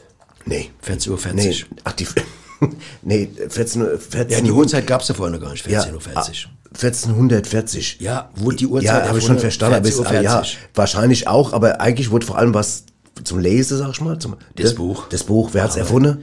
[0.49, 0.70] Nee.
[0.86, 1.18] 14.40 Uhr.
[1.34, 2.07] Nee, ach, die,
[3.03, 5.92] nee, 14, Uhr- 14 Ja, die Uhrzeit gab's ja vorher noch gar nicht, ja, 14.40
[5.94, 6.01] Uhr.
[6.14, 6.26] ah,
[6.74, 7.99] 1440.
[8.01, 9.76] Ja, wurde die Uhrzeit Ja, habe ich schon verstanden.
[9.76, 10.42] Aber es, 14.40 aber ja,
[10.74, 12.84] wahrscheinlich auch, aber eigentlich wurde vor allem was
[13.24, 14.18] zum Lesen, sag ich mal.
[14.18, 15.07] Zum, Das Buch.
[15.09, 16.18] Das Buch, wer hat's erfunden?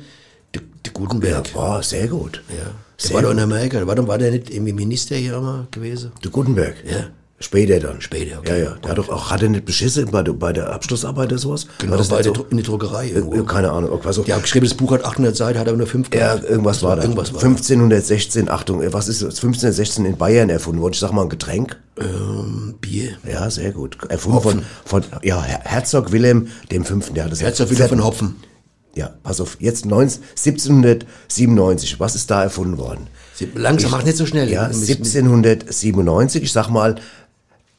[0.53, 1.47] Der, der Gutenberg.
[1.47, 2.41] Ja, boah, sehr gut.
[2.49, 2.55] Ja.
[2.55, 2.63] Der
[2.97, 3.38] Sehr war doch gut.
[3.38, 3.78] in Amerika.
[3.78, 6.11] Der war, doch, war der nicht irgendwie Minister hier einmal gewesen?
[6.23, 6.76] Der Gutenberg.
[6.89, 7.07] Ja.
[7.38, 7.99] Später dann.
[7.99, 8.59] Später, okay.
[8.61, 8.75] Ja, ja.
[8.81, 11.67] Der hat doch auch, hat er nicht beschissen bei der, bei der Abschlussarbeit oder sowas?
[11.79, 12.45] Genau, bei der, so?
[12.49, 13.43] In der Druckerei Äh, irgendwo.
[13.43, 13.99] Keine Ahnung.
[14.05, 16.81] Also, Die haben geschrieben, das Buch hat 800 Seiten, hat aber nur 5 ja, irgendwas
[16.81, 17.01] war da.
[17.01, 19.36] Irgendwas war 1516, Achtung, äh, was ist das?
[19.36, 20.93] 1516 in Bayern erfunden worden?
[20.93, 21.75] Ich sag mal ein Getränk.
[21.99, 23.17] Ähm, Bier.
[23.29, 23.97] Ja, sehr gut.
[24.07, 27.15] Erfunden von, von, ja, Her- Herzog Wilhelm dem Fünften.
[27.15, 28.36] Der hat das Herzog wieder von Hopfen.
[28.95, 29.57] Ja, pass auf.
[29.59, 31.99] Jetzt 19, 1797.
[31.99, 33.07] Was ist da erfunden worden?
[33.53, 34.49] Langsam, mach nicht so schnell.
[34.49, 36.43] Ja, Mit- 1797.
[36.43, 36.95] Ich sag mal,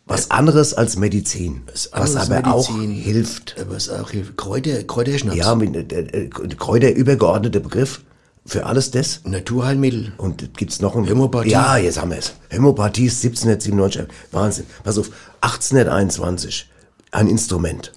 [0.07, 1.63] was anderes als Medizin.
[1.67, 2.91] Was Was, aber auch Medizin.
[2.93, 3.57] hilft.
[3.59, 4.37] äh, Was auch hilft.
[4.37, 5.37] Kräuter, Kräuterschnaps.
[5.37, 8.03] Ja, mit, äh, äh, Kräuter übergeordneter Begriff
[8.45, 9.21] für alles das.
[9.25, 10.13] Naturheilmittel.
[10.19, 11.51] Und gibt's noch ein Hämopathie.
[11.51, 12.35] Ja, jetzt haben wir es.
[12.51, 14.07] Hämopathie ist 1797.
[14.31, 14.67] Wahnsinn.
[14.85, 16.69] Pass auf, 1821.
[17.11, 17.93] Ein Instrument.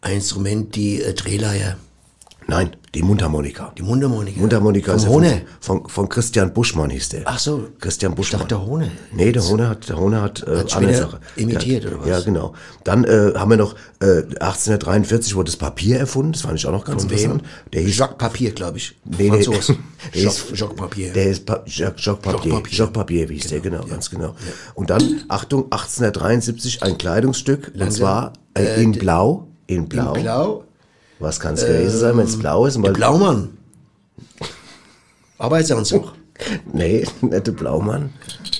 [0.00, 1.76] Ein Instrument, die äh, Drehleier.
[2.50, 3.72] Nein, die Mundharmonika.
[3.76, 4.40] Die Mundharmonika.
[4.40, 5.42] Mundharmonika Vom ist ja Hohne.
[5.60, 7.22] Von, von, von Christian Buschmann hieß der.
[7.26, 7.68] Ach so.
[7.78, 8.40] Christian Ich Buschmann.
[8.40, 8.90] dachte, der Hohne.
[9.12, 11.20] Nee, der Hohne hat, der Hohne hat, äh, Hat andere Sache.
[11.36, 12.08] imitiert, ja, oder was?
[12.08, 12.54] Ja, genau.
[12.84, 16.72] Dann äh, haben wir noch, äh, 1843 wurde das Papier erfunden, das fand ich auch
[16.72, 17.18] noch ganz Von wem?
[17.18, 17.42] interessant.
[17.74, 18.96] Der hieß, Jacques Papier, glaube ich.
[19.04, 19.66] Nee, Franzos.
[20.14, 21.12] der Jacques, Jacques Papier.
[21.12, 22.52] Der ist pa Jacques, Jacques Papier.
[22.52, 22.78] Jacques Papier.
[22.78, 24.34] Jacques Papier, wie hieß der, genau, ganz genau.
[24.74, 29.48] Und dann, Achtung, 1873 ein Kleidungsstück, und zwar äh, in Blau.
[29.66, 30.14] In Blau.
[30.14, 30.64] Blau.
[31.20, 32.80] Was kann es gewesen sein, wenn es blau ist?
[32.82, 33.50] Weil, Blaumann.
[35.38, 36.12] Arbeitsanzug.
[36.72, 38.10] Nee, nicht der Blaumann,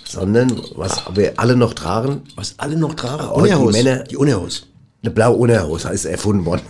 [0.05, 3.29] sondern was wir alle noch tragen, Was alle noch tragen.
[3.31, 3.79] Oh, die Unterhose.
[3.85, 4.63] Männer- Die Unterhose.
[5.05, 6.63] eine blaue Unterhose ist erfunden worden.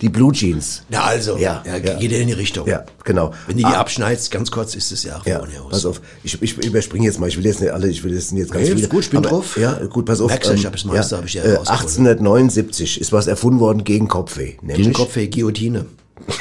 [0.00, 0.82] Die Blue Jeans.
[0.88, 1.94] Na also, Ja, ja, ja.
[1.98, 2.66] geht ja in die Richtung.
[2.66, 3.32] Ja, genau.
[3.46, 5.70] Wenn du die Ah, abschneidest, ganz kurz ist es ja auch Ja, ohne Haus.
[5.70, 8.32] pass auf, ich, ich überspringe jetzt mal, ich will jetzt nicht alle, ich will jetzt
[8.32, 8.88] nicht ganz Nee, viele.
[8.88, 9.56] gut, ich bin aber- drauf.
[9.58, 10.34] Ja, gut, pass auf.
[10.38, 11.68] Du, ich hab das meiste, hab ich ja äh, rausgeholt.
[11.80, 14.54] 1879 ist was erfunden worden gegen Kopfweh.
[14.62, 15.86] Gegen Kopfweh, Guillotine.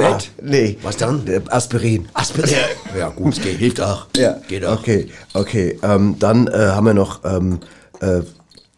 [0.00, 0.76] Ah, nee.
[0.82, 1.26] Was dann?
[1.26, 2.08] Äh, Aspirin.
[2.14, 2.54] Aspirin.
[2.96, 4.06] Ja, gut, es geht, hilft auch.
[4.12, 4.78] Geht auch.
[4.78, 5.78] Okay, okay.
[5.82, 7.58] Ähm, dann äh, haben wir noch, ähm,
[8.00, 8.20] äh,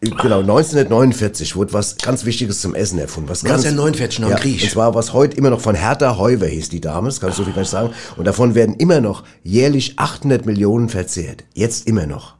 [0.01, 3.29] genau, 1949 wurde was ganz Wichtiges zum Essen erfunden.
[3.29, 4.63] Was ganz- 1949 nach dem ja, Krieg.
[4.63, 7.35] Und zwar was heute immer noch von Hertha Heuwer hieß die Dame, das kann ich
[7.35, 7.91] so viel gar nicht sagen.
[8.17, 11.43] Und davon werden immer noch jährlich 800 Millionen verzehrt.
[11.53, 12.35] Jetzt immer noch.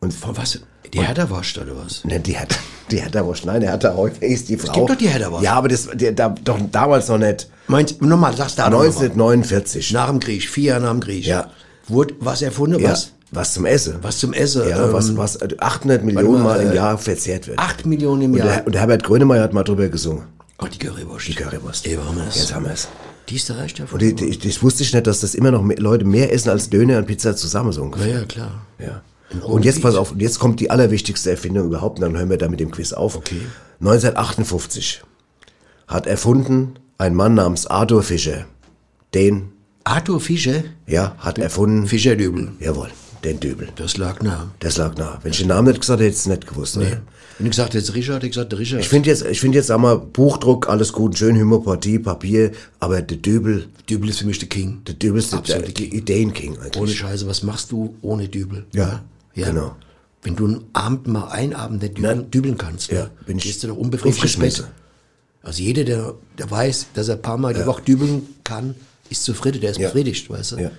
[0.00, 0.60] Und Von was?
[0.92, 2.04] Die Hertha-Wurst oder was?
[2.04, 2.56] Ne, die hat,
[2.90, 3.44] die da Wurst.
[3.44, 4.72] Nein, der hat da Heuwer ist die Frau.
[4.72, 5.42] gibt doch die Hertha-Wurst.
[5.42, 7.48] Ja, aber das, der, da, doch damals noch nicht.
[7.66, 8.86] Meinst, nochmal, sag's da nochmal.
[8.86, 9.92] 1949.
[9.92, 11.26] Nach dem Krieg, vier Jahre nach dem Krieg.
[11.26, 11.50] Ja.
[11.88, 12.80] Wurde was erfunden?
[12.80, 12.90] Ja.
[12.90, 13.12] Was?
[13.32, 13.96] Was zum Essen.
[14.02, 14.68] Was zum Essen.
[14.68, 17.58] Ja, ähm, was, was äh, 800 Millionen mal, Mal im äh, Jahr verzehrt wird.
[17.58, 18.48] 8 Millionen im und, Jahr.
[18.48, 20.24] der, und der Herbert Grönemeyer hat mal drüber gesungen.
[20.58, 21.28] oh, die Currywurst.
[21.28, 21.86] Die Currywurst.
[21.86, 22.36] Ey, das?
[22.36, 22.88] Jetzt haben wir es.
[23.28, 24.00] Die ist der Reich davon.
[24.00, 26.50] Und die, die, das wusste ich nicht, dass das immer noch mehr, Leute mehr essen
[26.50, 28.06] als Döner und Pizza zusammen so ungefähr.
[28.06, 28.66] ja, ja, klar.
[28.78, 29.02] Ja.
[29.30, 32.30] In Und jetzt pass auf, und jetzt kommt die allerwichtigste Erfindung überhaupt, und dann hören
[32.30, 33.16] wir da mit dem Quiz auf.
[33.16, 33.40] Okay.
[33.80, 35.02] 1958
[35.88, 38.46] hat erfunden ein Mann namens Arthur Fischer.
[39.14, 39.52] Den,
[39.84, 41.86] Arthur Fischer, ja, hat erfunden.
[41.86, 42.52] Fischerdübel.
[42.60, 42.90] Jawohl,
[43.24, 43.68] den Dübel.
[43.76, 44.50] Das lag nah.
[44.60, 45.18] Das lag nah.
[45.22, 46.76] Wenn ich den Namen nicht gesagt hätte, hätte ich es nicht gewusst.
[46.76, 47.02] Oder?
[47.38, 48.80] Wenn du gesagt hättest Richard, hätte ich gesagt Richard.
[48.80, 53.02] Ich finde jetzt, ich finde jetzt, sag mal, Buchdruck, alles gut, schön Homöopathie, Papier, aber
[53.02, 54.80] der Dübel, Dübel ist für mich der King.
[54.86, 55.78] der Dübel ist der, der, Absolut.
[55.78, 56.76] der Ideenking eigentlich.
[56.82, 58.64] Ohne Scheiße, was machst du ohne Dübel?
[58.72, 59.02] Ja,
[59.34, 59.76] genau.
[60.22, 63.10] Wenn du einen Abend mal einen Abend nicht dübeln, dübeln kannst, Ja, ne?
[63.26, 64.42] bin ich gehst du doch unbefriedigt ins Bett.
[64.46, 64.64] aufgeschmissen.
[65.42, 68.74] Also jeder, der, der weiß, dass er ein paar Mal die Woche dübeln kann,
[69.10, 69.88] ist zufrieden, der ist Ja.
[69.88, 70.56] befriedigt, weißt du?
[70.56, 70.70] Ja,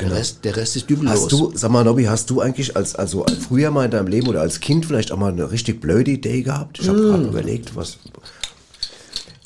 [0.00, 1.12] Der, Rest, der Rest ist dübellos.
[1.22, 4.28] Hast du, sag mal, Nobby, hast du eigentlich als, also früher mal in deinem Leben
[4.28, 6.78] oder als Kind vielleicht auch mal eine richtig blöde Idee gehabt?
[6.80, 7.02] Ich habe Mm.
[7.10, 7.98] gerade überlegt, was.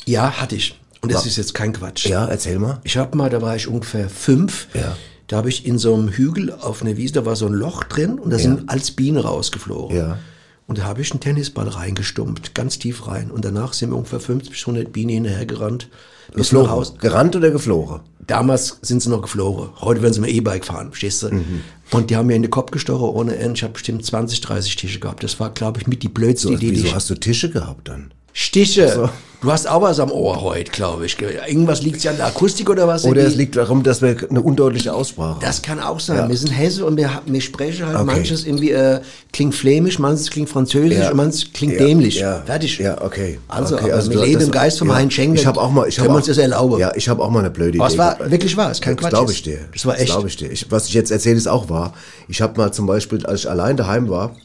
[0.05, 0.79] Ja, hatte ich.
[1.01, 1.29] Und das Ja.
[1.29, 2.07] ist jetzt kein Quatsch.
[2.07, 2.81] Ja, erzähl mal.
[2.85, 4.69] Ich habe mal, da war ich ungefähr fünf.
[4.75, 4.97] Ja.
[5.29, 7.85] Da habe ich in so einem Hügel auf einer Wiese, da war so ein Loch
[7.85, 9.97] drin und da sind als Bienen rausgeflogen.
[9.97, 10.19] Ja.
[10.67, 13.31] Und da habe ich einen Tennisball reingestumpft, ganz tief rein.
[13.31, 15.89] Und danach sind mir ungefähr 50 bis 100 Bienen hinterhergerannt.
[16.35, 16.99] Geflogen.
[16.99, 18.01] Gerannt oder geflogen?
[18.27, 19.71] Damals sind sie noch geflogen.
[19.81, 21.31] Heute werden sie mit E-Bike fahren, verstehst du?
[21.31, 21.63] Mhm.
[21.91, 23.57] Und die haben mir in den Kopf gestochen ohne Ende.
[23.57, 25.23] Ich habe bestimmt 20, 30 Tische gehabt.
[25.23, 28.13] Das war, glaube ich, mit die blödste So, Idee, wieso hast du Tische gehabt dann?
[28.33, 29.11] Stiche!
[29.41, 31.17] Du hast auch was am Ohr heute, glaube ich.
[31.21, 33.05] Irgendwas liegt ja an der Akustik oder was?
[33.05, 35.41] Oder es liegt darum, dass wir eine undeutliche Aussprache haben.
[35.41, 36.17] Das kann auch sein.
[36.17, 36.29] Ja.
[36.29, 38.05] Wir sind Hesse und wir, wir sprechen halt Okay.
[38.07, 39.01] manches irgendwie äh,
[39.33, 41.11] klingt flämisch, manches klingt französisch Ja.
[41.11, 42.21] und manches klingt Ja, dämlich.
[42.21, 42.79] Ja, Fertig.
[42.79, 43.41] Ja, okay.
[43.49, 45.89] Also, okay, aber wir leben das- im Geist vom Heinz Schenk, Ich habe auch mal,
[45.89, 46.79] ich habe uns das erlauben.
[46.79, 47.99] Ja, ich habe auch mal eine blöde Idee.
[47.99, 48.31] war gehabt.
[48.31, 49.59] wirklich wahr, ist kein Quatsch Das glaube ich dir.
[49.73, 50.07] Das war echt.
[50.13, 50.53] glaube ich dir.
[50.53, 51.95] Ich, was ich jetzt erzähle, ist auch wahr.
[52.29, 54.37] Ich habe mal zum Beispiel, als ich allein daheim war,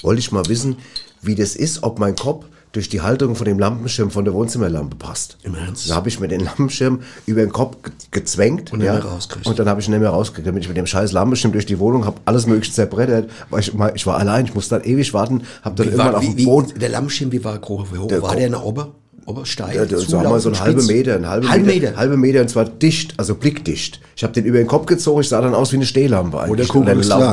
[0.00, 0.76] wollte ich mal wissen,
[1.20, 2.46] wie das ist, ob mein Kopf
[2.76, 5.38] durch die Halterung von dem Lampenschirm von der Wohnzimmerlampe passt.
[5.42, 5.88] Im Ernst?
[5.90, 8.72] Da habe ich mir den Lampenschirm über den Kopf ge gezwängt.
[8.72, 9.00] Und ja.
[9.44, 10.46] Und dann habe ich ihn nicht mehr rausgekriegt.
[10.46, 13.30] Damit ich mit dem scheiß Lampenschirm durch die Wohnung habe alles mögliche zerbrettert.
[13.48, 16.18] Weil ich, ich war allein, ich musste dann ewig warten, habe dann Wie irgendwann war,
[16.18, 16.78] auf dem Boden...
[16.78, 17.88] der Lammschirm, wie war groß?
[17.92, 18.92] Wie hoch Der war der in der Ober,
[19.24, 19.74] Obersteig?
[19.74, 20.86] Ja, das Zu sagen wir mal so einen halben?
[20.86, 21.96] Meter, einen halben Halben Meter, Meter.
[21.96, 24.00] halbe Meter und zwar dicht, also blickdicht.
[24.14, 26.52] Ich habe den über den Kopf gezogen, ich sah dann aus wie eine Stehlampe eigentlich.
[26.52, 26.64] Oder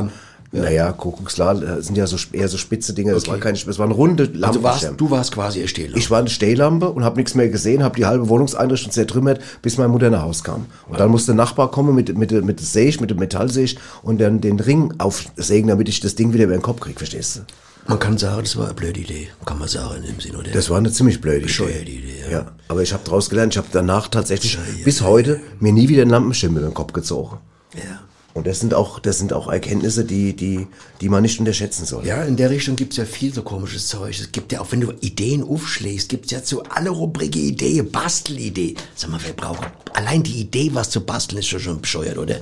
[0.04, 0.12] Und
[0.54, 0.62] eine.
[0.62, 0.70] Lampe.
[0.70, 3.14] Naja, Kuckuckslan das sind ja so eher so spitze Dinge.
[3.14, 4.48] Das war keine, das war eine runde Lampe.
[4.48, 5.98] Also warst, du warst quasi ein Stehler.
[5.98, 9.78] Ich war eine Stehlampe und habe nichts mehr gesehen, habe die halbe Wohnungseinrichtung zertrümmert, bis
[9.78, 10.66] meine Mutter nach Hause kam.
[10.88, 14.22] Und dann musste der Nachbar kommen mit, mit, mit der Säge, mit dem Metallsäge und
[14.22, 17.42] dann den Ring aufsägen, damit ich das Ding wieder über den Kopf kriege, verstehst du?
[17.86, 19.28] Man kann sagen, das war eine blöde Idee.
[19.46, 20.52] Kann man sagen im Sinne, oder?
[20.52, 21.82] Das war eine ziemlich blöde Idee.
[21.82, 22.32] Idee, ja.
[22.32, 22.52] ja.
[22.70, 26.12] Aber ich habe daraus gelernt, ich habe danach tatsächlich bis heute mir nie wieder einen
[26.12, 27.40] Lampenschirm über den Kopf gezogen.
[27.74, 28.00] ja.
[28.34, 30.68] Und das sind auch, das sind auch Erkenntnisse, die, die,
[31.02, 32.06] die man nicht unterschätzen soll.
[32.06, 34.20] Ja, in der Richtung gibt's ja viel so komisches Zeug.
[34.20, 38.76] Es gibt ja auch, wenn du Ideen aufschlägst, gibt's ja zu alle Rubrike Idee, Bastelidee.
[38.96, 39.62] Sag mal, wer braucht
[39.94, 42.42] allein die Idee, was zu basteln, ist schon schon bescheuert, oder?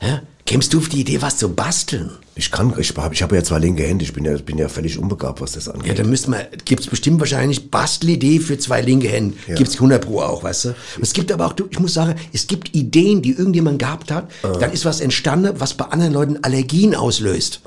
[0.00, 0.22] Ja?
[0.46, 2.10] Kämst du auf die Idee, was zu basteln?
[2.34, 4.68] Ich kann, ich habe ich hab ja zwei linke Hände, ich bin ja, bin ja
[4.68, 5.86] völlig unbegabt, was das angeht.
[5.86, 9.36] Ja, dann müsste man, gibt's bestimmt wahrscheinlich Bastelidee für zwei linke Hände.
[9.46, 9.54] Ja.
[9.54, 10.68] Gibt's 100 pro auch, weißt du?
[10.68, 14.30] Und es gibt aber auch, ich muss sagen, es gibt Ideen, die irgendjemand gehabt hat.
[14.42, 14.52] Ah.
[14.58, 17.60] Dann ist was entstanden, was bei anderen Leuten Allergien auslöst.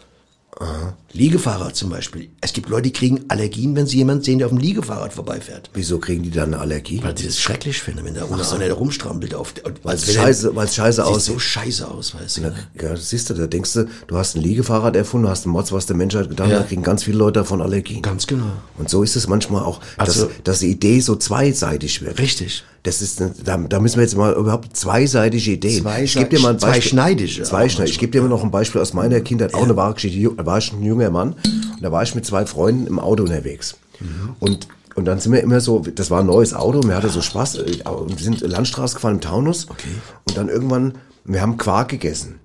[1.18, 2.30] Liegefahrrad zum Beispiel.
[2.42, 5.70] Es gibt Leute, die kriegen Allergien, wenn sie jemanden sehen, der auf dem Liegefahrrad vorbeifährt.
[5.74, 7.02] Wieso kriegen die dann eine Allergie?
[7.04, 8.56] Weil sie das schrecklich finden, wenn da so.
[8.56, 9.54] einer rumstrampelt auf
[9.84, 11.34] Weil es scheiße, weil es scheiße Sieht aussieht.
[11.34, 12.42] so scheiße aus, weißt du.
[12.42, 12.54] ne?
[12.82, 15.54] Ja, das siehst du, da denkst du, du hast ein Liegefahrrad erfunden, du hast einen
[15.54, 16.56] Mods, was der Menschheit getan Ja.
[16.58, 18.02] hat, da kriegen ganz viele Leute davon Allergien.
[18.02, 18.46] Ganz genau.
[18.78, 22.20] Und so ist es manchmal auch, dass, Also- dass die Idee so zweiseitig wird.
[22.20, 22.64] Richtig.
[22.84, 25.82] Das ist, eine, da, da müssen wir jetzt mal überhaupt zweiseitige Ideen.
[25.82, 26.82] Zwei- ich gebe dir mal ein Beispiel.
[26.82, 27.94] zweischneidige auch Zweischneidig.
[27.94, 30.32] Ich gebe dir mal noch ein Beispiel aus meiner Kindheit, auch eine wahre Geschichte.
[30.38, 33.24] Da war ich ein junger Mann und da war ich mit zwei Freunden im Auto
[33.24, 33.78] unterwegs.
[34.00, 34.36] Mhm.
[34.40, 37.22] Und und dann sind wir immer so, das war ein neues Auto, wir hatten so
[37.22, 39.70] Spaß, äh, und wir sind Landstraße gefahren im Taunus.
[39.70, 39.90] Okay.
[40.28, 42.40] Und dann irgendwann, wir haben Quark gegessen.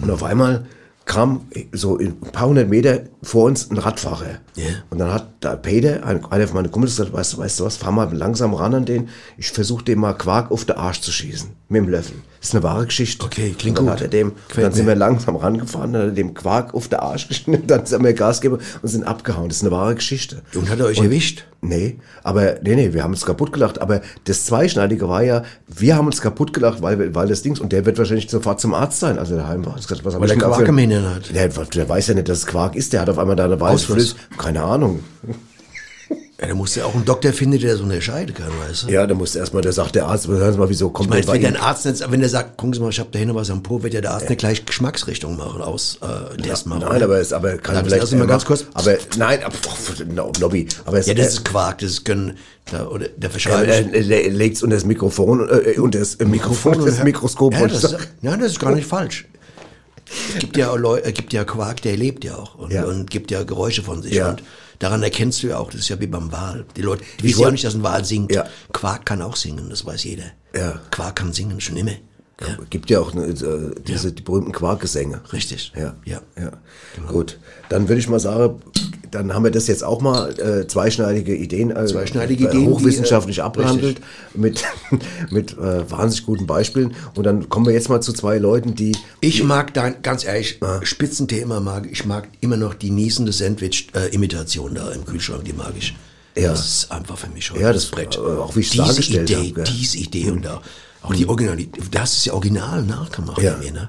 [0.00, 0.66] Und auf einmal
[1.04, 1.40] kam
[1.72, 4.38] so ein paar hundert Meter vor uns ein Radfahrer.
[4.54, 4.66] Ja.
[4.90, 7.64] Und dann hat da Peter, ein- einer von meinen Kumpels, gesagt, weißt du, weißt du
[7.64, 9.08] was, fahr mal langsam ran an den.
[9.36, 11.50] Ich versuche dem mal Quark auf den Arsch zu schießen.
[11.68, 12.14] Mit dem Löffel.
[12.44, 13.24] Das ist eine wahre Geschichte.
[13.24, 14.02] Okay, klingt und dann gut.
[14.02, 16.98] Hat er dem, dann sind wir langsam rangefahren, dann hat er dem Quark auf den
[16.98, 19.48] Arsch geschnitten, dann sind wir Gas gegeben und sind abgehauen.
[19.48, 20.42] Das ist eine wahre Geschichte.
[20.54, 21.46] Und hat er euch erwischt?
[21.62, 23.80] Nee, aber nee, nee, wir haben uns kaputt gelacht.
[23.80, 27.72] Aber das Zweischneidige war ja, wir haben uns kaputt gelacht, weil, weil das Dings, und
[27.72, 29.72] der wird wahrscheinlich sofort zum Arzt sein, als er daheim war.
[29.72, 31.34] Er hat gesagt, was Weil der Quark im hat.
[31.34, 33.58] Der, der weiß ja nicht, dass es Quark ist, der hat auf einmal da eine
[33.58, 34.16] weiße.
[34.36, 35.00] Keine Ahnung.
[36.40, 38.88] Ja, da musst du auch einen Doktor finden, der das unterscheiden kann, weißt du?
[38.90, 41.34] Ja, da muss erstmal, da sagt der Arzt, hören Sie mal, wieso kommt Ich bei
[41.34, 41.62] wenn der?
[41.62, 43.84] Arzt jetzt, wenn der sagt, gucken Sie mal, ich habe da hinten was am Po,
[43.84, 46.80] wird ja der Arzt nicht gleich Geschmacksrichtung machen, aus äh, Test machen.
[46.88, 49.38] Nein, aber es aber kann Darf ich vielleicht das mal äh, ganz kurz- Aber nein,
[50.12, 50.66] no, Lobby.
[50.86, 52.36] Aber es, Ja, das ist Quark, das ist können,
[52.68, 53.68] da, oder der er, verschreibt.
[53.68, 57.52] er, er legt's unter das Mikrofon, äh, unter das äh, Mikrofon, das Mikroskop.
[57.54, 58.04] Ja, ich das, sagen.
[58.22, 59.26] ja, das ist gar nicht falsch.
[60.34, 62.84] Es gibt ja, auch Leu äh, gibt ja Quark, der lebt ja auch und, Ja.
[62.84, 64.14] und gibt ja Geräusche von sich.
[64.14, 64.30] Ja.
[64.30, 64.42] Und
[64.78, 66.64] daran erkennst du ja auch, das ist ja wie beim Wal.
[66.76, 68.32] Die Leute, die wissen ja nicht, dass ein Wal singt.
[68.34, 68.46] Ja.
[68.72, 70.24] Quark kann auch singen, das weiß jeder.
[70.54, 70.80] Ja.
[70.90, 71.92] Quark kann singen, schon immer.
[72.40, 72.58] Ja.
[72.68, 75.20] Gibt ja auch ne, äh, diese die berühmten Quarkgesänge.
[75.32, 75.72] Richtig.
[75.76, 76.20] Ja, Ja.
[76.36, 76.52] ja.
[77.06, 78.60] Gut, dann würde ich mal sagen,
[79.14, 83.36] dann haben wir das jetzt auch mal äh, zweischneidige Ideen, äh, Zweischneidige äh, Ideen, hochwissenschaftlich
[83.36, 84.00] die, äh, abgehandelt
[84.34, 84.64] mit
[85.30, 86.94] mit äh, wahnsinnig guten Beispielen.
[87.14, 90.60] Und dann kommen wir jetzt mal zu zwei Leuten, die Ich mag dein, ganz ehrlich,
[90.82, 95.94] Spitzenthema mag ich mag immer noch die niesende Sandwich-Imitation da im Kühlschrank, die mag ich.
[96.36, 96.50] Ja.
[96.50, 99.50] Das ist einfach für mich schon Ja, das- äh, auch wie ich es dargestellt Idee,
[99.50, 99.60] habe?
[99.60, 99.64] Mhm.
[99.64, 100.60] Diese Idee und da,
[101.02, 103.40] auch die Originalität, das ist ja original nachgemacht.
[103.40, 103.52] Ja.
[103.52, 103.88] bei mir, ne?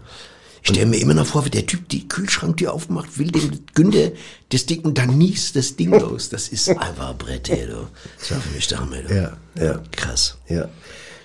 [0.68, 4.12] Ich stelle mir immer noch vor, wie der Typ die Kühlschranktür aufmacht, will dem Günther
[4.50, 6.30] das Ding und dann niest das Ding los.
[6.30, 7.86] Das ist einfach ein Brett, ey, du.
[8.20, 8.68] Das war für mich
[9.08, 9.14] du.
[9.16, 9.80] Ja, ja.
[9.92, 10.38] Krass.
[10.50, 10.68] Ja.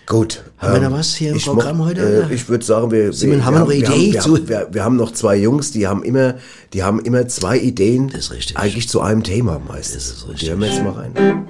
[0.05, 0.43] Gut.
[0.59, 3.55] Haben wir noch was hier im Programm heute, Äh, ich würde sagen, wir, Simon, haben
[3.55, 5.86] wir noch eine wir Idee wir zu- Haben, wir, wir haben noch zwei Jungs, die
[5.86, 6.34] haben immer,
[6.74, 8.09] die haben immer zwei Ideen.
[8.09, 8.57] Das ist richtig.
[8.59, 10.09] Eigentlich zu einem Thema meistens.
[10.09, 10.41] Das ist richtig.
[10.41, 11.49] Die hören wir jetzt mal rein.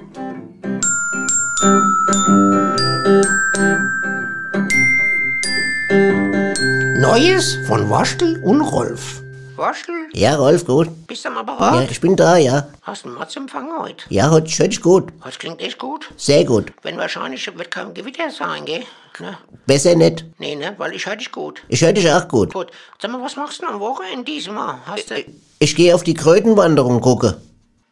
[7.21, 9.21] Neues von Waschel und Rolf.
[9.55, 10.87] Waschel, Ja, Rolf, gut.
[11.05, 11.91] bist du am Ja, Apparat?
[11.91, 12.67] ich bin da, ja.
[12.81, 14.05] Hast du einen Matzempfang heute?
[14.09, 15.09] Ja, heute hör dich gut.
[15.23, 16.09] Das klingt echt gut.
[16.17, 16.73] Sehr gut.
[16.81, 18.81] Wenn wahrscheinlich wird kein Gewitter sein, gell?
[19.19, 19.37] Ne?
[19.67, 20.25] Besser nicht.
[20.39, 20.73] Nee, ne?
[20.79, 21.61] Weil ich höre dich gut.
[21.67, 22.53] Ich höre dich auch gut.
[22.55, 22.71] Gut.
[22.99, 24.77] Sag mal, was machst du am Wochenende diesmal?
[24.87, 25.23] Hast du...
[25.59, 27.39] Ich gehe auf die Krötenwanderung gucke.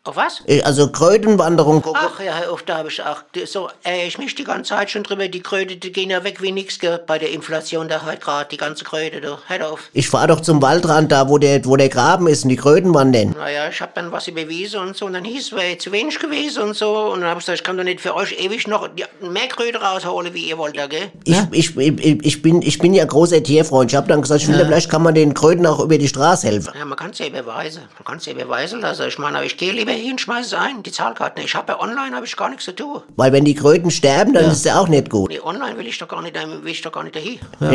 [0.10, 0.42] Auf was?
[0.48, 2.00] Ich- Also Krötenwanderung gucke.
[2.02, 3.18] Ach ja, auf, da habe ich auch.
[3.46, 5.28] So, ey, ich mich die ganze Zeit schon drüber.
[5.28, 7.00] Die Kröte, die gehen ja weg wie nix, gell?
[7.06, 9.38] Bei der Inflation da halt gerade, die ganze Kröte, du.
[9.48, 9.82] Hör auf.
[9.94, 12.92] Ich fahre doch zum Waldrand, da wo der, wo der Graben ist und die Kröten
[12.96, 13.36] wandern.
[13.38, 15.06] Naja, ich hab dann was überwiesen und so.
[15.06, 17.12] Und dann hieß es, wäre zu wenig gewesen und so.
[17.12, 18.90] Und dann hab ich gesagt, ich kann doch nicht für euch ewig noch
[19.22, 21.12] mehr Kröte rausholen, wie ihr wollt, da, gell?
[21.26, 23.92] Ich, ich, ich, ich, bin, ich bin ja großer Tierfreund.
[23.92, 26.48] Ich habe dann gesagt, ich finde, vielleicht kann man den Kröten auch über die Straße
[26.48, 26.74] helfen.
[26.76, 27.84] Ja, man kann es ja überweisen.
[27.96, 29.08] Man kann es ja überweisen lassen.
[29.08, 31.42] Ich meine, aber ich gehe lieber hin, schmeiß es ein, die Zahlkarte.
[31.42, 33.02] Ich habe ja online, habe ich gar nichts zu tun.
[33.16, 35.30] Weil wenn die Kröten sterben, dann ist es ja auch nicht gut.
[35.30, 37.40] Nee, online will ich doch gar nicht, dahin- will ich doch gar nicht dahin.
[37.60, 37.70] Ja.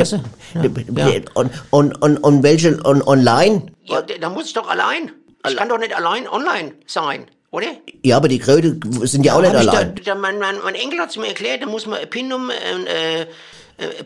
[1.34, 3.66] Und, und, und, und welche und online?
[3.84, 5.12] Ja, da muss ich doch allein.
[5.48, 7.66] Ich kann doch nicht allein online sein, oder?
[8.02, 9.94] Ja, aber die Kröte sind ja auch nicht Hab ich allein.
[9.94, 12.32] Da, da, mein, mein, mein Enkel hat es mir erklärt, da muss man ein PIN
[12.32, 13.26] um, äh, äh,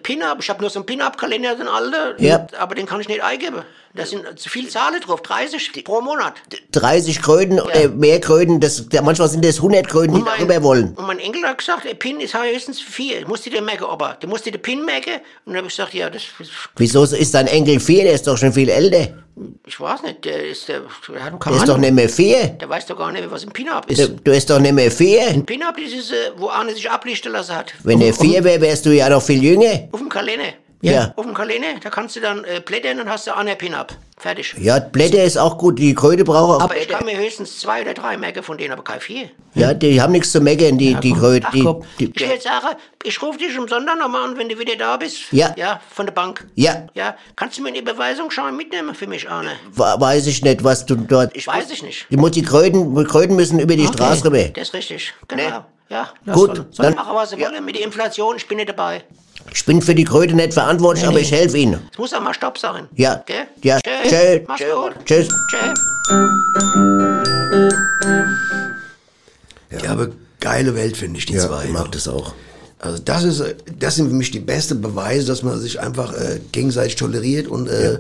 [0.03, 2.47] Pin-Up, ich habe nur so einen Pin-Up-Kalender, den alten, Ja.
[2.59, 3.63] aber den kann ich nicht eingeben.
[3.95, 6.35] Da sind zu viele Zahlen drauf, 30 pro Monat.
[6.73, 10.95] 30 Kröten oder mehr Kröten, das, ja, manchmal sind das 100 Kröten, die darüber wollen.
[10.95, 13.27] Und mein Enkel hat gesagt, der PIN ist höchstens vier.
[13.27, 15.15] Musst du dir merken, aber du musst dir den PIN merken.
[15.45, 16.23] Und dann habe ich gesagt, ja, das,
[16.77, 18.05] Wieso ist dein Enkel vier?
[18.05, 19.09] Der ist doch schon viel älter.
[19.67, 22.47] ich weiß nicht, der ist, der, der hat Der ist doch nicht mehr vier.
[22.61, 24.09] Der weiß doch gar nicht, was ein Pin-Up Du, ist.
[24.09, 25.43] du bist doch nicht mehr vier.
[25.47, 27.73] Pin-Up, das ist, äh, wo einer sich ablichten lassen hat.
[27.85, 29.89] Wenn der vier wäre, wärst du ja noch viel jünger.
[29.93, 30.53] Auf dem Kalender.
[30.81, 31.13] Ja.
[31.17, 33.93] Auf dem Kalender, da kannst du dann äh, blättern und hast du einen Pin-Up.
[34.17, 34.55] Fertig.
[34.59, 37.83] Ja, Blätter ist auch gut, die Kröte brauchen auch Aber ich kann mir höchstens zwei
[37.83, 39.31] oder drei merken von denen, aber kein vier.
[39.55, 41.47] Ja, die haben nichts zu meckern, die, die Kröte.
[41.49, 42.67] Ach Die, komm, die, ich würde sagen,
[43.05, 45.19] ich rufe dich am Sonntag nochmal an, wenn du wieder da bist.
[45.33, 45.53] Ja.
[45.57, 46.47] Ja, von der Bank.
[46.57, 49.51] ja, Ja, kannst du mir einen Überweisungsschein mitnehmen für mich, Arne?
[49.75, 51.35] weiß ich nicht, was du dort...
[51.37, 52.07] Ich weiß ich nicht.
[52.11, 54.45] Die, muss- die Kröten, die Kröten müssen über die Straße rüber.
[54.49, 55.65] Das ist richtig, genau.
[55.91, 58.69] Ja, Gut, soll, soll dann- machen, was sie wollen mit der Inflation, ich bin nicht
[58.69, 59.05] dabei.
[59.53, 61.81] Ich bin für die Kröte nicht verantwortlich, aber ich helfe ihnen.
[61.93, 62.87] Es muss auch mal Stopp sein.
[62.97, 63.23] Ja.
[63.27, 63.47] Gell?
[63.63, 63.79] Ja.
[63.81, 64.09] Tschö.
[64.09, 64.41] Tschö.
[64.47, 64.95] Mach's gut.
[65.05, 65.29] Tschüss.
[65.51, 65.75] Tschö.
[69.83, 70.09] Ja, aber
[70.41, 71.65] geile Welt finde ich, die Ja, zwei.
[71.67, 72.33] ich mag das auch.
[72.81, 73.43] Also das ist,
[73.79, 77.67] das sind für mich die besten Beweise, dass man sich einfach äh, gegenseitig toleriert und
[77.69, 77.99] äh,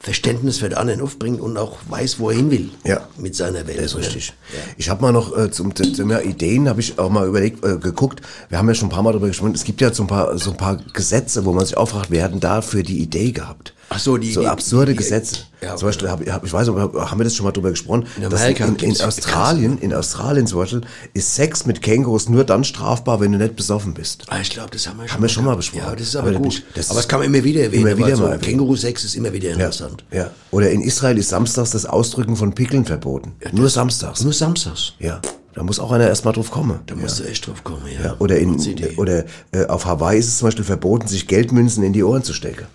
[0.00, 2.70] Verständnis für den anderen aufbringt und auch weiß, wo er hin will.
[2.84, 3.08] Ja.
[3.16, 3.78] Mit seiner Welt.
[3.78, 4.32] Das ist richtig.
[4.76, 8.22] Ich habe mal noch äh, zum, Thema Ideen, habe ich auch mal überlegt, äh, geguckt.
[8.48, 9.54] Wir haben ja schon ein paar Mal darüber gesprochen.
[9.54, 12.10] Es gibt ja so ein paar, so ein paar Gesetze, wo man sich auch fragt,
[12.10, 13.74] wer hat denn dafür die Idee gehabt?
[13.90, 15.36] Ach so, die- so die- absurde die- Gesetze.
[15.62, 18.06] ja, zum Beispiel, hab, hab, ich weiß nicht, haben wir das schon mal drüber gesprochen?
[18.18, 20.80] In Amerika in, in, gibt's- Australien, in Australien zum Beispiel,
[21.14, 24.24] ist Sex mit Kängurus nur dann strafbar, wenn du nicht besoffen bist.
[24.28, 25.84] Ah, ich glaube, das haben wir schon, Haben wir schon mal besprochen.
[25.86, 26.62] Ja, das ist aber, Aber gut.
[26.74, 27.86] das- aber es kann man immer wieder erwähnen.
[27.86, 28.38] Immer wieder weil so mal.
[28.38, 30.04] Känguru-Sex ist immer wieder interessant.
[30.12, 30.30] Ja.
[30.50, 33.32] Oder in Israel ist samstags das Ausdrücken von Pickeln verboten.
[33.52, 34.22] nur samstags.
[34.22, 34.92] Nur samstags.
[34.98, 35.20] Ja.
[35.54, 36.78] Da muss auch einer erstmal drauf kommen.
[36.86, 38.04] Da musst du echt drauf kommen, ja.
[38.10, 38.60] Ja, oder in,
[38.96, 42.32] oder äh, auf Hawaii ist es zum Beispiel verboten, sich Geldmünzen in die Ohren zu
[42.32, 42.66] stecken.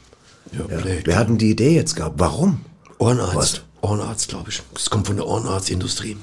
[0.53, 0.81] Ja, Ja.
[0.81, 1.01] blöd.
[1.05, 2.19] Wer hat denn die Idee jetzt gehabt?
[2.19, 2.61] Warum?
[2.99, 3.63] Ohrenarzt.
[3.81, 4.61] Ohrenarzt, glaube ich.
[4.73, 6.17] Das kommt von der Ohrenarztindustrie.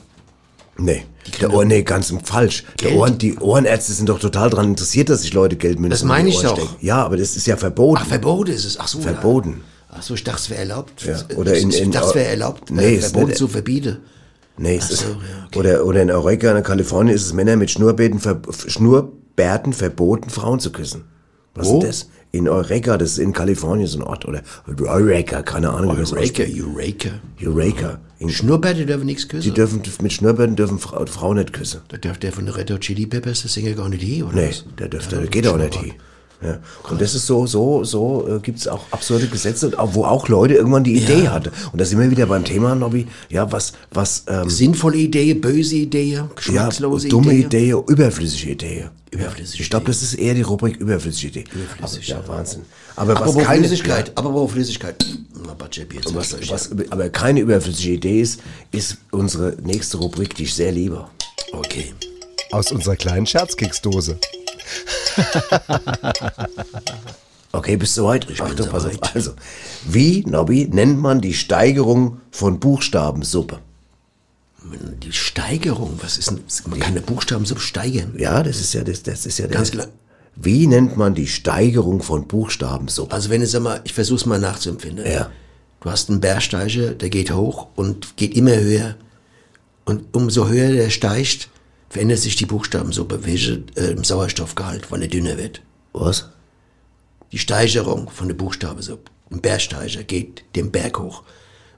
[0.78, 1.04] Nee,
[1.42, 2.64] der Ohren, nee, ganz falsch.
[2.80, 3.00] Der Geld?
[3.00, 6.08] Ohren, die Ohrenärzte sind doch total daran interessiert, dass sich Leute Geldmünzen Das in die
[6.08, 6.80] meine ich doch.
[6.80, 8.00] Ja, aber das ist ja verboten.
[8.02, 8.80] Ach, verboten ist es.
[8.80, 8.98] Ach so.
[9.00, 9.60] Verboten.
[9.90, 9.96] Ja.
[9.98, 11.02] Ach so, ich dachte, es wäre erlaubt.
[11.04, 13.98] Ja, oder in- ich in- dachte, es wäre erlaubt, Nee, äh, verboten zu verbieten.
[14.56, 15.14] Nee, es Ach ist, so, ja,
[15.48, 15.58] okay.
[15.58, 20.60] oder, oder in Eureka, in Kalifornien ist es Männer mit Schnurrbärten, ver, Schnurrbärten verboten, Frauen
[20.60, 21.04] zu küssen.
[21.54, 21.80] Was Wo?
[21.82, 22.06] ist das?
[22.32, 24.24] In Eureka, das ist in Kalifornien so ein Ort.
[24.26, 24.42] Oder
[24.86, 25.96] Eureka, keine Ahnung.
[25.96, 26.44] Eureka.
[26.44, 27.10] Eureka.
[27.42, 27.98] Eureka.
[28.20, 29.42] In, Schnurrbärte dürfen nichts küssen.
[29.48, 31.80] die dürfen, mit Schnurrbärten dürfen Fra Frauen nicht küssen.
[31.88, 34.36] da darf der von der Red Hot Chili Peppers, das Sänger gar nicht hin, oder
[34.36, 35.94] Nee, der dürfte, der geht auch nicht hin.
[36.42, 36.58] Ja.
[36.88, 40.28] Und das ist so, so, so äh, gibt es auch absurde Gesetze, auch- wo auch
[40.28, 41.50] Leute irgendwann die Idee hatten.
[41.72, 45.76] Und da sind wir wieder beim Thema, Nobby, ja, was, was, ähm, Sinnvolle Idee, böse
[45.76, 47.70] Idee, ja, geschmackslose dumme Idee.
[47.72, 48.86] Idee, überflüssige Idee.
[49.10, 51.44] Überflüssige Ich glaube, das ist eher die Rubrik überflüssige Idee.
[51.52, 52.38] Überflüssig, aber, ja, ja.
[52.38, 52.62] Wahnsinn.
[52.96, 55.04] Aber was Apropos keine, Flüssigkeit, apropos Flüssigkeit.
[55.92, 58.40] Jetzt was, was, was, aber keine überflüssige Idee ist,
[58.72, 61.04] ist unsere nächste Rubrik, die ich sehr liebe.
[61.52, 61.92] Okay.
[62.52, 64.18] Aus unserer kleinen Scherzkeksdose.
[67.52, 68.26] Okay, bist du soweit?
[68.40, 69.14] Achtung, pass auf.
[69.14, 69.32] Also,
[69.84, 73.58] wie, Nobby, nennt man die Steigerung von Buchstabensuppe?
[75.02, 78.14] Die Steigerung, was ist denn, man kann eine Buchstaben so steigern.
[78.18, 79.56] Ja, das ist ja, das, das ist ja der.
[79.56, 79.88] Ganz klar.
[80.36, 83.12] Wie nennt man die Steigerung von Buchstabensuppe?
[83.12, 85.04] Also wenn es mal, ich versuche es mal nachzuempfinden.
[85.04, 85.30] Ja.
[85.80, 88.96] Du hast einen Bergsteiger, der geht hoch und geht immer höher.
[89.84, 91.48] Und umso höher der steigt,
[91.90, 95.60] verändert sich die Buchstabensuppe, welche äh, im Sauerstoffgehalt, weil er dünner wird.
[95.92, 96.30] Was?
[97.32, 101.24] Die Steigerung von der Buchstabensuppe, ein Bergsteiger geht den Berg hoch.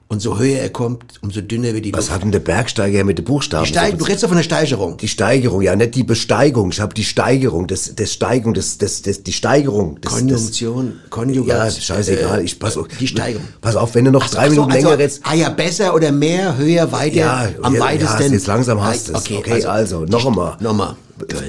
[0.09, 2.11] Und so höher er kommt, umso dünner wird die Was Luft.
[2.11, 3.65] hat denn der Bergsteiger mit den Buchstaben?
[3.65, 4.95] Die, Steig, du redest doch von der Steigerung.
[4.97, 6.69] die Steigerung, ja, nicht die Besteigung.
[6.71, 9.97] Ich habe die Steigerung, das, das Steigung, das, das, das, die Steigerung.
[10.01, 11.73] Das, Konjunktion, Das, Konjugat.
[11.73, 12.41] ja, scheißegal.
[12.41, 12.87] äh, Ich pass auf.
[12.99, 13.47] Die Steigerung.
[13.59, 15.21] Pass auf, wenn du noch Ach so, drei ach so, Minuten also, länger redest.
[15.23, 18.21] Ah ja, besser oder mehr, höher, weiter, Ja, am ja, weitesten.
[18.23, 19.19] Ja, jetzt langsam hast du es.
[19.21, 20.57] Okay, Okay, also, noch einmal.
[20.59, 20.95] Nochmal.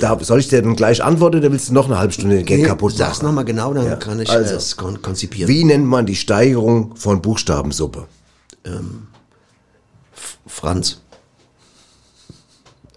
[0.00, 2.46] Da, soll ich dir dann gleich antworten oder willst du noch eine halbe Stunde den
[2.46, 3.26] Gag Nee, kaputt Sag's machen?
[3.26, 5.48] nochmal genau, dann Ja, kann ich also, es kon konzipieren.
[5.48, 8.07] Wie nennt man die Steigerung von Buchstabensuppe?
[10.47, 11.01] Franz.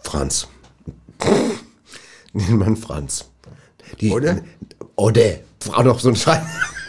[0.04, 0.48] Franz.
[2.34, 3.26] Nennt man Franz.
[4.00, 4.42] Die, Oder?
[4.96, 5.40] Oder.
[5.74, 6.46] Auch noch so ein Schein.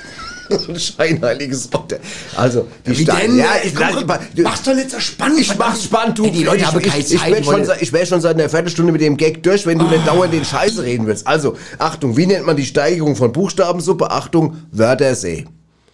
[0.49, 1.99] so ein scheinheiliges Oder.
[2.37, 3.39] Also, die Wie Stein- denn?
[3.39, 5.41] Ja, ich, Komm, lass- mach's doch nicht so spannend.
[5.41, 6.25] Ich mach's spannend, du.
[6.25, 8.49] Ey, die Leute ich, haben keine ich, Zeit, wär schon, ich wäre schon seit einer
[8.49, 11.27] Viertelstunde mit dem Gag durch, wenn du nicht dauernd den Scheiße reden willst.
[11.27, 14.11] Also, Achtung, wie nennt man die Steigerung von Buchstabensuppe?
[14.11, 15.47] Achtung, Wörthersee.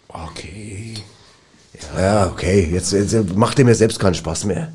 [0.08, 0.53] Okay.
[1.98, 4.68] Ja, okay, jetzt, jetzt macht dir mir selbst keinen Spaß mehr.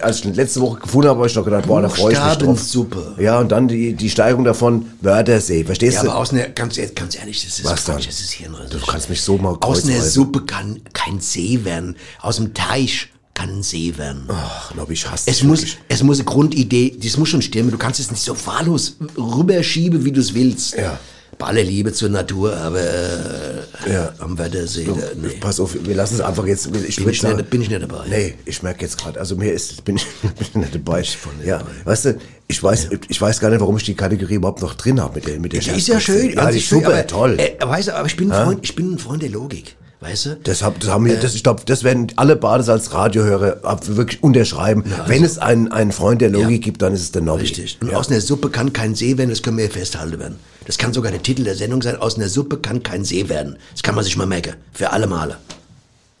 [0.00, 2.26] Als ich letzte Woche gefunden habe, habe ich noch gedacht, boah, da freue ich mich
[2.26, 2.38] drauf.
[2.38, 3.14] Buchstabensuppe.
[3.18, 5.64] Ja, und dann die, die Steigerung davon, Wörthersee.
[5.64, 6.10] Verstehst Ja, du?
[6.10, 7.96] aber aus einer, ganz, ganz ehrlich, das ist Was dann?
[7.96, 8.70] Quatsch, das ist Hirnriss.
[8.70, 11.96] Du kannst mich so mal Aus einer Suppe kann kein See werden.
[12.20, 14.24] Aus dem Teich kann ein See werden.
[14.28, 15.78] Ach, Nobby, ich hasse Es muss, wirklich.
[15.88, 17.70] es muss eine Grundidee, das muss schon stimmen.
[17.70, 20.76] Du kannst es nicht so wahllos rüberschieben, wie du es willst.
[20.76, 20.98] Ja.
[21.38, 24.12] Bei aller Liebe zur Natur, aber äh, Ja.
[24.18, 25.28] am Wörthersee, da, nee.
[25.40, 26.66] Pass auf, wir lassen es einfach jetzt.
[26.86, 28.06] Ich Bin ich nicht- bin ich nicht dabei.
[28.08, 31.02] Nee, ich merke jetzt gerade, also mir ist, bin ich, bin ich nicht dabei.
[31.44, 34.74] ja, weißt du, ich weiß, ich weiß gar nicht, warum ich die Kategorie überhaupt noch
[34.74, 36.92] drin habe mit der, mit der Die ist ja schön, Ja, die ist schön, super,
[36.92, 37.36] aber, toll.
[37.38, 40.26] Äh, weißt du, aber ich bin, ein Freund, ich bin ein Freund der Logik, weißt
[40.26, 40.36] du?
[40.42, 43.86] Das, hab, das haben wir, das, ich glaube, das werden alle Bades als Radiohörer ab-
[43.88, 44.84] wirklich unterschreiben.
[45.06, 46.64] Wenn es einen, einen Freund der Logik Ja.
[46.64, 47.42] gibt, dann ist es der Nobby.
[47.42, 47.78] Richtig.
[47.80, 47.96] Und Ja.
[47.96, 50.36] aus einer Suppe kann kein See werden, das können wir ja festhalten werden.
[50.66, 53.56] Das kann sogar der Titel der Sendung sein, aus einer Suppe kann kein See werden.
[53.72, 55.36] Das kann man sich mal merken, für alle Male.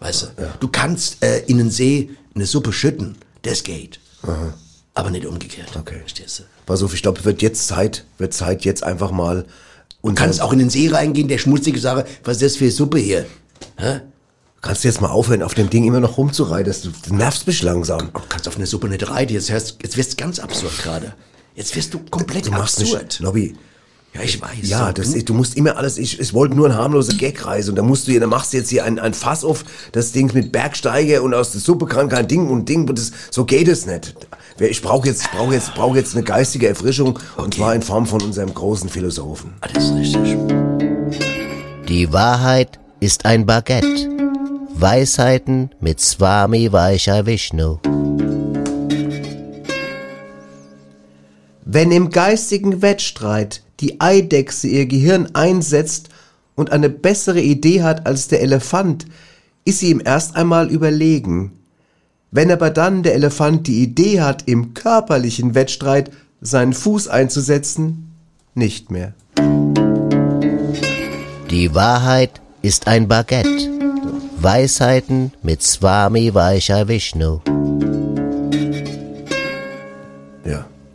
[0.00, 0.26] Weißt du?
[0.60, 4.00] Du kannst äh, in einen See eine Suppe schütten, das geht.
[4.94, 5.68] Aber nicht umgekehrt.
[5.78, 5.98] Okay.
[6.00, 6.42] Verstehst du?
[6.66, 9.44] Pass auf, ich glaube, wird jetzt Zeit, wird Zeit jetzt einfach mal.
[10.02, 12.98] Du kannst auch in den See reingehen, der schmutzige Sache, was ist das für Suppe
[12.98, 13.24] hier?
[13.76, 14.00] Hä?
[14.62, 16.66] Kannst du jetzt mal aufhören, auf dem Ding immer noch rumzureiten?
[16.72, 18.10] Das- Du nervst mich langsam.
[18.14, 21.12] Du kannst auf eine Suppe nicht reiten, jetzt, hörst, jetzt wirst du ganz absurd gerade.
[21.54, 23.04] Jetzt wirst du komplett Du machst absurd.
[23.04, 23.56] mich, Nobby.
[24.14, 24.50] Ja, ich weiß.
[24.62, 27.76] Ja, das, du- du musst immer alles, ich, ich wollte nur eine harmlose Gagreise und
[27.76, 30.32] da musst du, hier- da machst du jetzt hier ein, ein Fass auf, das Ding
[30.34, 33.86] mit Bergsteiger und aus der Suppe kann kein Ding und Ding, das, so geht es
[33.86, 34.14] nicht.
[34.60, 37.56] Ich brauche jetzt, ich brauche jetzt, ich brauche jetzt eine geistige Erfrischung und Okay.
[37.58, 39.52] zwar in Form von unserem großen Philosophen.
[39.60, 40.36] Alles richtig.
[41.88, 44.08] Die Wahrheit ist ein Baguette.
[44.76, 47.76] Weisheiten mit Swami Vaishya Vishnu.
[51.66, 56.08] Wenn im geistigen Wettstreit die Eidechse ihr Gehirn einsetzt
[56.54, 59.04] und eine bessere Idee hat als der Elefant,
[59.66, 61.52] ist sie ihm erst einmal überlegen.
[62.30, 68.14] Wenn aber dann der Elefant die Idee hat, im körperlichen Wettstreit seinen Fuß einzusetzen,
[68.54, 69.12] nicht mehr.
[71.50, 73.48] Die Wahrheit ist ein Baguette.
[74.40, 77.40] Weisheiten mit Swami Vaishya Vishnu.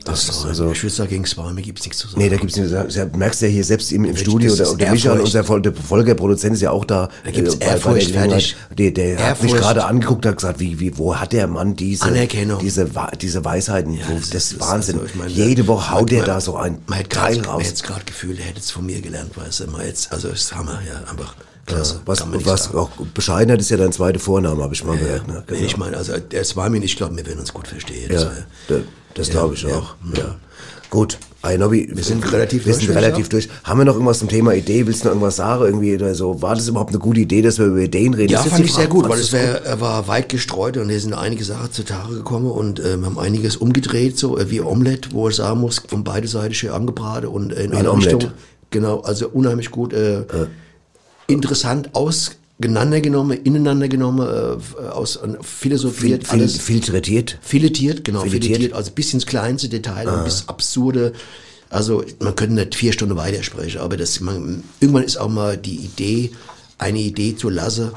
[0.05, 0.72] Das Das ist also.
[0.72, 2.20] ich würde sagen, gegen Swami gibt es nichts zu sagen.
[2.20, 2.72] Nee, da gibt's nicht.
[2.72, 5.36] Du merkst ja hier selbst im, im Studio, der, und der Michael, Ehrfurcht.
[5.61, 7.09] unser Folgerproduzent ist ja auch da.
[7.26, 8.55] Da gibt's äh, bei- bei der Ehrfurcht, fertig.
[8.76, 9.61] Der, der hat mich Ehrfurcht.
[9.61, 12.57] gerade angeguckt, hat gesagt, wie, wie, wo hat der Mann diese, Anerkennung.
[12.59, 12.89] diese,
[13.22, 13.99] diese Weisheiten?
[14.07, 14.95] wo, das, das ist Wahnsinn.
[14.95, 17.63] also, ich meine, Jede Woche haut der man- da so ein Man Teil gerade raus.
[17.65, 19.67] jetzt Gefühl, er hätte es von mir gelernt, weißt du.
[19.67, 21.36] Man jetzt, also ist Hammer, ja, einfach
[21.76, 22.01] klasse.
[22.05, 22.78] was, man nicht was sagen.
[22.78, 25.28] auch Bescheidenheit ist ja dein zweiter Vorname, habe ich mal Ja, gehört.
[25.28, 25.43] Ne?
[25.51, 28.09] nee, ich meine, also der Swami, ich glaube, wir werden uns gut verstehen.
[28.11, 28.78] Das Ja,
[29.13, 29.95] das Ja, glaube ich ja, auch.
[30.15, 30.36] Ja.
[30.89, 31.88] Gut, ein Hobby.
[31.93, 33.47] Wir sind relativ wir durch, sind relativ durch.
[33.63, 34.88] Haben wir noch irgendwas zum Thema Idee?
[34.88, 35.65] Willst du noch irgendwas sagen?
[35.65, 36.41] Irgendwie oder so?
[36.41, 38.32] War das überhaupt eine gute Idee, dass wir über Ideen reden?
[38.34, 39.01] Ja, Das fand ich die sehr Frage.
[39.01, 42.80] gut, weil es wär, war weit gestreut und hier sind einige Sachen zutage gekommen und
[42.80, 46.28] äh, wir haben einiges umgedreht, so äh, wie Omelette, wo ich sagen muss, von beide
[46.28, 47.95] Seiten schön angebraten und äh, in ein alle.
[47.97, 48.32] Richtungen.
[48.72, 50.24] Genau, also unheimlich gut, äh,
[51.30, 57.38] interessant auseinandergenommen, ineinander genommen, äh, aus philosophiert, Fil- alles filtretiert.
[57.42, 58.44] filetiert, genau, Filetiert.
[58.56, 61.14] filetiert, also bis ins kleinste Detail und bis absurde.
[61.70, 65.76] Also man könnte nicht vier Stunden weitersprechen, aber das, man, irgendwann ist auch mal die
[65.76, 66.32] Idee,
[66.80, 67.92] eine Idee zu lassen,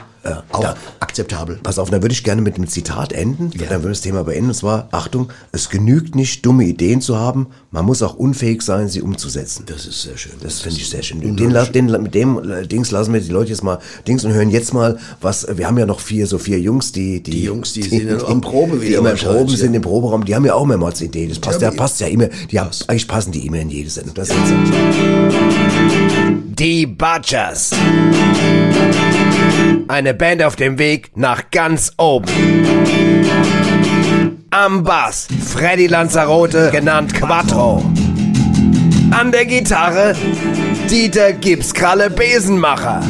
[0.50, 1.58] auch da- akzeptabel.
[1.62, 3.50] Pass auf, da würde ich gerne mit einem Zitat enden.
[3.58, 3.66] Ja.
[3.68, 4.48] Dann würde das Thema beenden.
[4.48, 7.48] Und zwar, Achtung, es genügt nicht, dumme Ideen zu haben.
[7.70, 9.64] Man muss auch unfähig sein, sie umzusetzen.
[9.66, 10.32] Das ist sehr schön.
[10.40, 11.20] Das finde ich sehr schön.
[11.20, 14.50] Den, den, mit dem äh, Dings lassen wir die Leute jetzt mal Dings und hören
[14.50, 17.72] jetzt mal, was, wir haben ja noch vier, so vier Jungs, die, die, Die Jungs,
[17.72, 19.56] die sind ja am Probe die wieder immer im wahrscheinlich, Proben ja.
[19.56, 21.28] sind im Proberaum, die haben ja auch mehrmals Ideen.
[21.30, 23.90] Das passt ja, Ja, passt ja immer, die haben, eigentlich passen die immer in jede
[23.90, 24.14] Sendung.
[24.14, 24.36] Das ist
[26.58, 27.70] Die Butchers.
[29.88, 32.26] Eine Band auf dem Weg nach ganz oben.
[34.50, 37.82] Am Bass Freddy Lanzarote, genannt Quattro.
[39.10, 40.14] An der Gitarre
[40.90, 43.02] Dieter Gipskralle Besenmacher.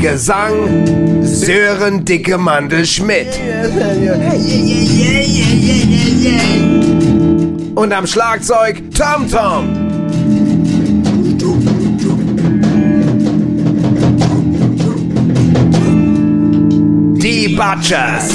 [0.00, 3.38] Gesang Sören Dicke Mandel Schmidt.
[7.74, 9.83] Und am Schlagzeug Tom Tom.
[17.24, 18.28] Die Butchers.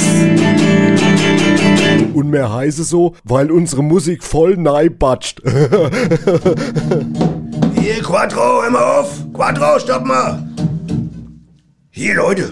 [2.12, 5.40] Und mehr heiße so, weil unsere Musik voll neibatscht.
[7.80, 9.12] Hier, Quattro, hör mal auf!
[9.32, 10.42] Quattro, stopp mal!
[11.92, 12.50] Hier, Leute.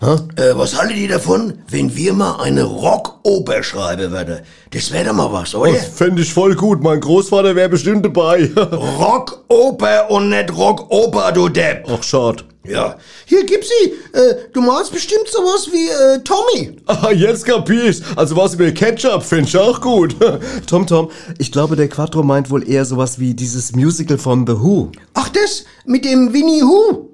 [0.00, 4.38] Äh, was haltet ihr davon, wenn wir mal eine Rockoper schreiben würden?
[4.70, 5.72] Das wäre doch mal was, oder?
[5.72, 6.80] Das fände ich voll gut.
[6.80, 8.48] Mein Großvater wäre bestimmt dabei.
[8.56, 11.88] Rockoper und nicht Rockoper, du Depp.
[11.92, 12.44] Ach, schade.
[12.64, 12.96] Ja.
[13.26, 13.92] Hier, gib sie.
[14.16, 16.76] Äh, du malst bestimmt sowas wie äh, Tommy.
[16.86, 18.02] Ah, jetzt kapier ich's.
[18.16, 20.14] Also was über Ketchup finde ich auch gut.
[20.66, 24.54] Tom Tom, ich glaube, der Quattro meint wohl eher sowas wie dieses Musical von The
[24.54, 24.92] Who.
[25.14, 27.08] Ach, das mit dem Winnie Who.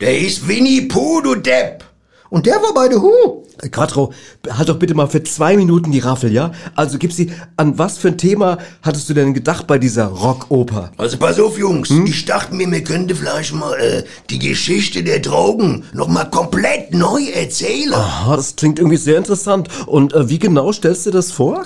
[0.00, 1.84] Der ist Winnie Pooh, du Depp.
[2.30, 3.44] Und der war bei The Who.
[3.70, 4.12] Quattro,
[4.50, 6.52] halt doch bitte mal für zwei Minuten die Raffel, ja?
[6.74, 10.90] Also gib sie, an was für ein Thema hattest du denn gedacht bei dieser Rockoper?
[10.96, 11.90] Also pass auf, Jungs.
[11.90, 16.92] Ich dachte mir, wir könnten vielleicht mal äh, die Geschichte der Drogen noch mal komplett
[16.92, 17.94] neu erzählen.
[17.94, 19.68] Aha, das klingt irgendwie sehr interessant.
[19.86, 21.64] Und äh, wie genau stellst du das vor?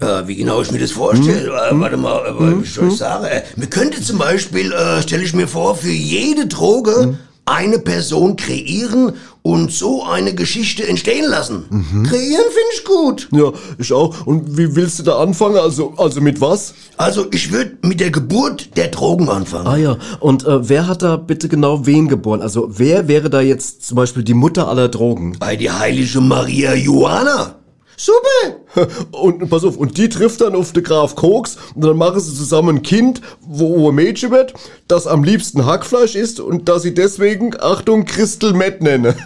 [0.00, 1.48] Äh, wie genau ich mir das vorstelle?
[1.48, 3.24] Äh, warte mal, äh, wie soll ich sagen?
[3.24, 8.36] Äh, wir könnten zum Beispiel, äh, stelle ich mir vor, für jede Droge eine Person
[8.36, 11.64] kreieren und so eine Geschichte entstehen lassen.
[12.08, 13.28] Kreieren finde ich gut.
[13.32, 14.26] Ja, ich auch.
[14.26, 15.56] Und wie willst du da anfangen?
[15.56, 16.74] Also, also mit was?
[16.96, 19.66] Also ich würde mit der Geburt der Drogen anfangen.
[19.66, 22.40] Ah ja, und äh, wer hat da bitte genau wen geboren?
[22.40, 25.36] Also wer wäre da jetzt zum Beispiel die Mutter aller Drogen?
[25.38, 27.56] Bei die heilige Maria Johanna.
[27.96, 28.88] Super.
[29.12, 32.34] Und pass auf, und die trifft dann auf den Graf Koks und dann machen sie
[32.34, 34.52] zusammen ein Kind, wo ein Mädchen wird,
[34.88, 39.14] das am liebsten Hackfleisch isst und das sie deswegen, Achtung, Crystal Meth nenne.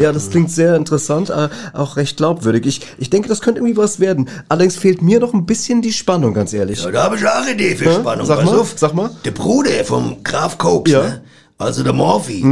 [0.00, 2.66] Ja, das klingt sehr interessant, äh, auch recht glaubwürdig.
[2.66, 4.28] Ich, ich denke, das könnte irgendwie was werden.
[4.48, 6.82] Allerdings fehlt mir noch ein bisschen die Spannung, ganz ehrlich.
[6.82, 8.26] Ja, da habe ich auch eine Idee für Spannung.
[8.26, 8.74] sag Pass mal, auf.
[8.76, 9.10] sag mal.
[9.24, 11.02] Der Bruder vom Graf Koks, Ja.
[11.02, 11.08] Mhm.
[11.08, 11.22] ne?
[11.58, 12.44] also der Morphy,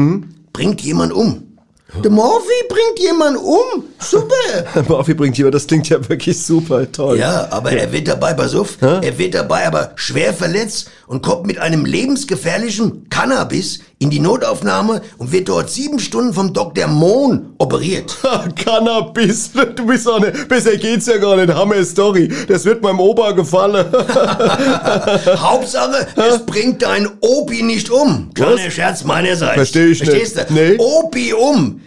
[0.53, 1.54] bringt jemand um.
[2.03, 3.85] Der Morphy bringt jemand um.
[3.99, 4.85] Super.
[4.89, 7.19] Murphy bringt jemand, das klingt ja wirklich super toll.
[7.19, 11.47] Ja, aber er wird dabei, pass auf, er wird dabei aber schwer verletzt und kommt
[11.47, 16.87] mit einem lebensgefährlichen Cannabis in die Notaufnahme und wird dort sieben Stunden vom Dr.
[16.89, 18.17] Mohn operiert.
[18.57, 22.29] Cannabis, du bist auch nicht, besser geht's ja gar nicht, Hammer Story.
[22.49, 23.87] Das wird meinem Opa gefallen.
[25.37, 28.31] Hauptsache, es bringt dein Opi nicht um.
[28.35, 28.71] Kleiner?
[28.71, 29.55] Scherz meinerseits.
[29.55, 30.11] Versteh ich nicht.
[30.11, 30.55] Verstehst du?
[30.55, 30.77] Nee.
[30.79, 31.81] Opium.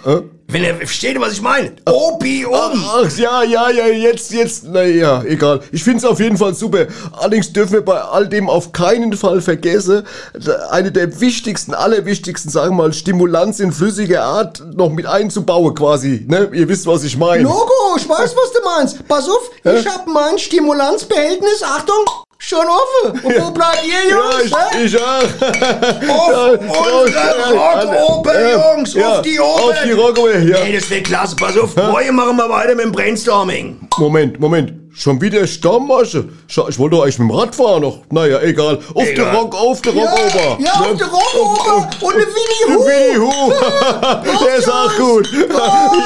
[0.50, 1.74] Wenn er, versteht ihr, was ich meine?
[1.86, 2.54] Opium!
[2.56, 5.60] Ach ja, ja, ja, jetzt, jetzt, naja, egal.
[5.74, 6.88] Ich find's auf jeden Fall super.
[7.12, 10.04] Allerdings dürfen wir bei all dem auf keinen Fall vergessen,
[10.70, 16.26] eine der wichtigsten, allerwichtigsten, sagen wir mal, Stimulanz in flüssiger Art noch mit einzubauen quasi.
[16.30, 16.50] Ne?
[16.54, 17.44] Ihr wisst, was ich meine.
[17.44, 19.06] Logo, ich weiß, was du meinst.
[19.06, 22.06] Pass auf, ich hab mein Stimulanzbehältnis, Achtung,
[22.38, 23.20] schon offen.
[23.24, 24.52] Und wo bleibt ihr, Jungs?
[24.52, 25.24] Ja, ich, ich auch.
[26.10, 29.64] Auf unsere Rockoper, Jungs, auf die Oper.
[29.64, 30.58] Auf die Rockoper, ja.
[30.58, 31.36] Ey, das wäre klasse.
[31.36, 33.88] Pass auf, morgen machen wir weiter mit dem Brainstorming.
[33.98, 34.87] Moment, Moment.
[35.00, 36.26] Schon wieder Stammmasche.
[36.48, 38.00] Ich wollte doch eigentlich mit dem Rad fahren noch.
[38.10, 38.80] Naja, egal.
[38.96, 39.26] Auf Egal.
[39.26, 40.58] der Rock, auf der Rockoper.
[40.60, 42.84] Ja, auf der Rockoper und eine Winnie Hu.
[42.84, 43.54] Willi Hu.
[44.44, 45.28] Der ist auch gut.
[45.28, 45.46] Hier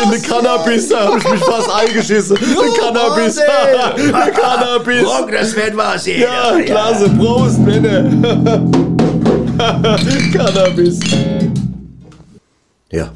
[0.08, 2.36] eine Cannabis, da hab ich mich fast eingeschissen.
[2.38, 3.38] Eine Cannabis.
[3.38, 5.06] Eine Cannabis.
[5.06, 6.20] Rock, das wird was hier.
[6.20, 7.10] Ja, klasse.
[7.12, 8.04] Prost, Männer.
[10.34, 11.00] Cannabis.
[12.92, 13.10] Ja,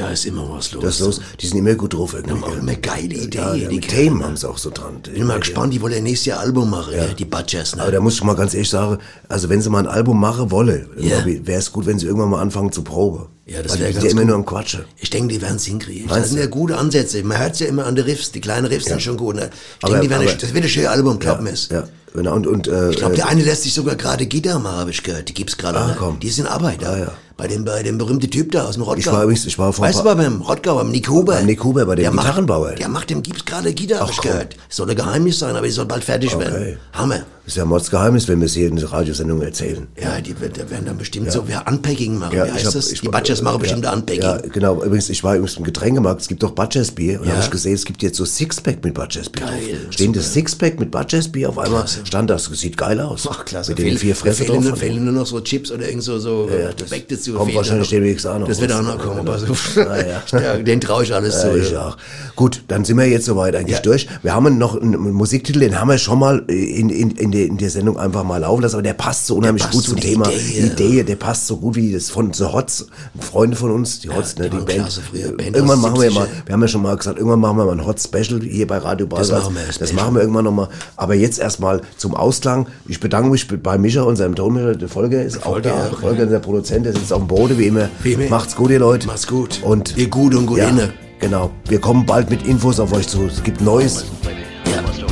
[0.00, 0.82] Da ist immer was los.
[0.82, 1.20] das ist los.
[1.40, 2.34] Die sind immer gut drauf irgendwie.
[2.34, 3.30] Die haben auch immer geile Ideen.
[3.32, 4.02] Ja, die Kerle.
[4.02, 5.02] Themen haben sie auch so dran.
[5.02, 7.06] Bin mal gespannt, die wollen ja nächstes Jahr Album machen, ja.
[7.06, 7.76] die Butchers.
[7.76, 7.82] Ne?
[7.82, 8.98] Aber da muss ich mal ganz ehrlich sagen,
[9.28, 12.40] also wenn sie mal ein Album machen wolle, wäre es gut, wenn sie irgendwann mal
[12.40, 13.26] anfangen zu proben.
[13.46, 14.28] Ja, das Weil sind ganz ja immer gut.
[14.28, 14.84] nur am Quatschen.
[14.98, 16.06] Ich denke, die werden es hinkriegen.
[16.06, 17.22] Meinst Das sind ja gute Ansätze.
[17.24, 18.30] Man hört ja immer an den Riffs.
[18.32, 19.36] Die kleinen Riffs sind schon gut.
[19.36, 19.50] Ne?
[19.80, 21.68] Ich denke, die werden aber- ein- das wird ein schönes Album, glaub mir's.
[21.72, 21.84] Ja,
[22.14, 22.34] genau.
[22.34, 24.90] Und, und, äh, Ich glaube, äh, der eine lässt sich sogar gerade Gitarre machen, habe
[24.90, 25.28] ich gehört.
[25.28, 25.78] Die gibt's gerade.
[25.80, 25.96] Ah, ne?
[25.98, 26.20] komm.
[26.20, 26.82] Die ist in Arbeit.
[26.82, 27.12] Ja, ja.
[27.36, 28.98] Bei dem, bei dem berühmten Typ da aus dem Rottgau.
[29.00, 31.32] Ich war übrigens- ich war vor Weißt du, beim Rottgau, beim Nick Huber.
[31.36, 32.72] Beim Nick Huber, bei dem der macht- Gitarrenbauer.
[32.72, 34.30] Der macht dem gibt's gerade Gitarre, hab ich komm.
[34.30, 34.56] gehört.
[34.68, 36.76] Das soll ein Geheimnis sein, aber die soll bald fertig werden.
[36.92, 37.20] Hammer.
[37.46, 39.88] ist ja ein Mordsgeheimnis, wenn wir es hier in der Radiosendung erzählen.
[40.00, 42.36] Ja, die die werden dann bestimmt so, wer Unpacking machen.
[42.36, 42.92] Ja, Wie ich heißt das?
[42.92, 44.22] ich die war- Butchers machen bestimmt ja, Unpacking.
[44.22, 44.82] Ja, genau.
[44.82, 46.20] Übrigens, ich war übrigens im Getränkemarkt.
[46.22, 47.20] Es gibt doch Butchers Bier.
[47.20, 47.32] Und Ja.
[47.34, 49.46] habe ich gesehen, es gibt jetzt so Sixpack mit Butchers Bier.
[49.46, 49.86] Geil.
[49.90, 52.44] Stehen das Sixpack mit Butchers Bier auf einmal stand das.
[52.44, 53.28] Sieht geil aus.
[53.30, 53.70] Ach, klasse.
[53.72, 54.64] Mit den Fehlen- vier Fressen fehlen, drauf.
[54.70, 57.32] nur, fehlen nur noch so Chips oder irgend so, so Ja, äh, das Gebäck dazu.
[57.34, 58.48] kommt wahrscheinlich demnächst auch noch.
[58.48, 59.26] Das wird auch noch kommen.
[59.26, 59.76] Ja, Pass auf.
[59.76, 59.96] ja.
[59.96, 60.22] ja.
[60.40, 61.58] Ja, den traue ich alles Ja, zu.
[61.58, 61.96] ich auch.
[62.36, 63.82] Gut, dann sind wir jetzt soweit eigentlich Ja.
[63.82, 64.06] durch.
[64.22, 67.56] Wir haben noch einen Musiktitel, den haben wir schon mal in, in, in, der, in
[67.58, 70.00] der Sendung einfach mal laufen lassen, aber der passt so unheimlich passt gut zu zum
[70.00, 70.28] Thema.
[70.30, 72.86] Idee, die Idee, der passt so gut wie das von The Hots,
[73.20, 74.92] Freunde von uns, die Hots, die ne, die Band.
[74.92, 76.14] früher, Band irgendwann machen wir 70er.
[76.14, 78.66] mal, wir haben ja schon mal gesagt, irgendwann machen wir mal ein Hot Special hier
[78.66, 79.38] bei Radio Basel.
[79.38, 80.68] machen wir, das machen wir irgendwann nochmal.
[80.96, 82.66] Aber jetzt erstmal zum Ausklang.
[82.86, 84.74] Ich bedanke mich bei Micha, unserem Tonmischer.
[84.76, 85.88] Der Folge ist auch Volker da.
[85.88, 87.88] auch, Folge, der Produzent, der sitzt auf dem Boden, wie immer.
[88.02, 88.28] Wie immer.
[88.28, 89.06] Macht's gut, ihr Leute.
[89.06, 89.60] Macht's gut.
[89.62, 90.92] Und Ihr gut und gut ja, inne.
[91.20, 91.50] Genau.
[91.68, 93.26] Wir kommen bald mit Infos auf euch zu.
[93.26, 94.04] Es gibt Neues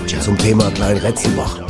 [0.09, 1.67] Ja, zum Thema Klein Retzenbach.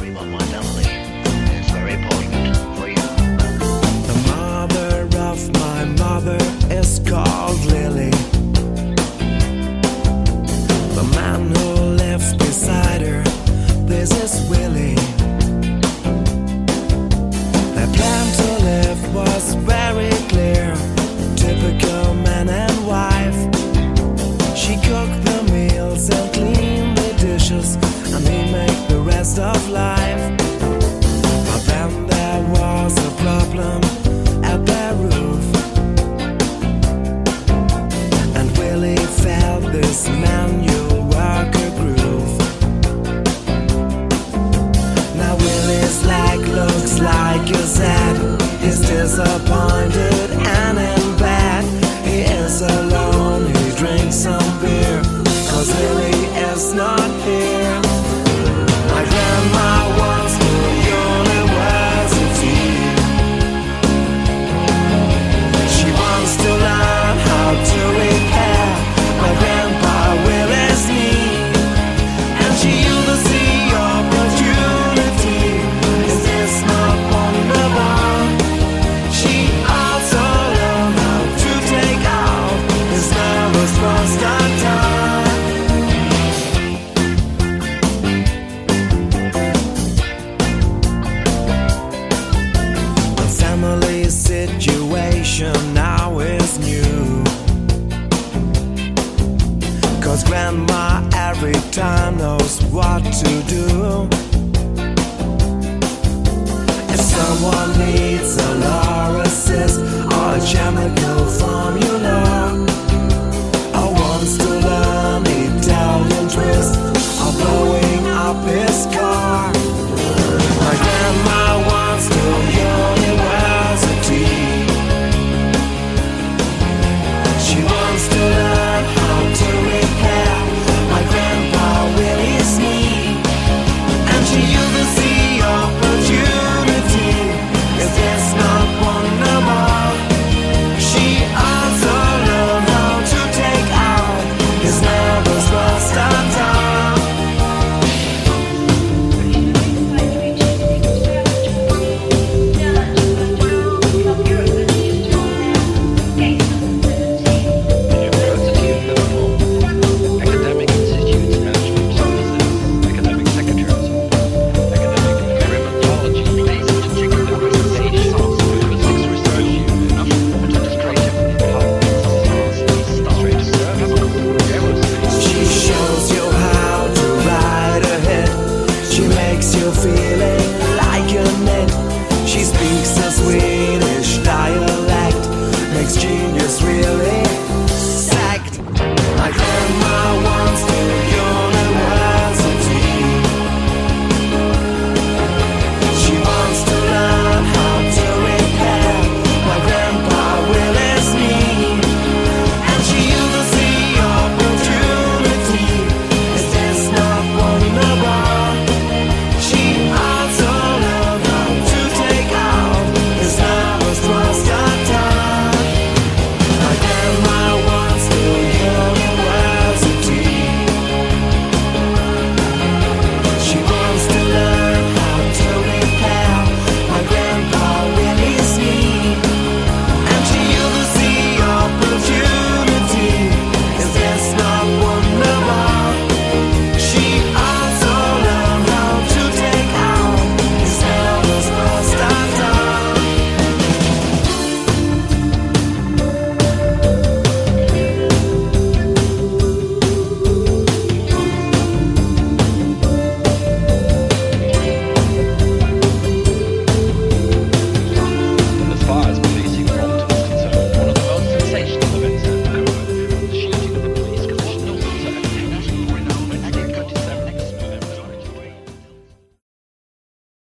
[14.09, 15.07] Princess Willie.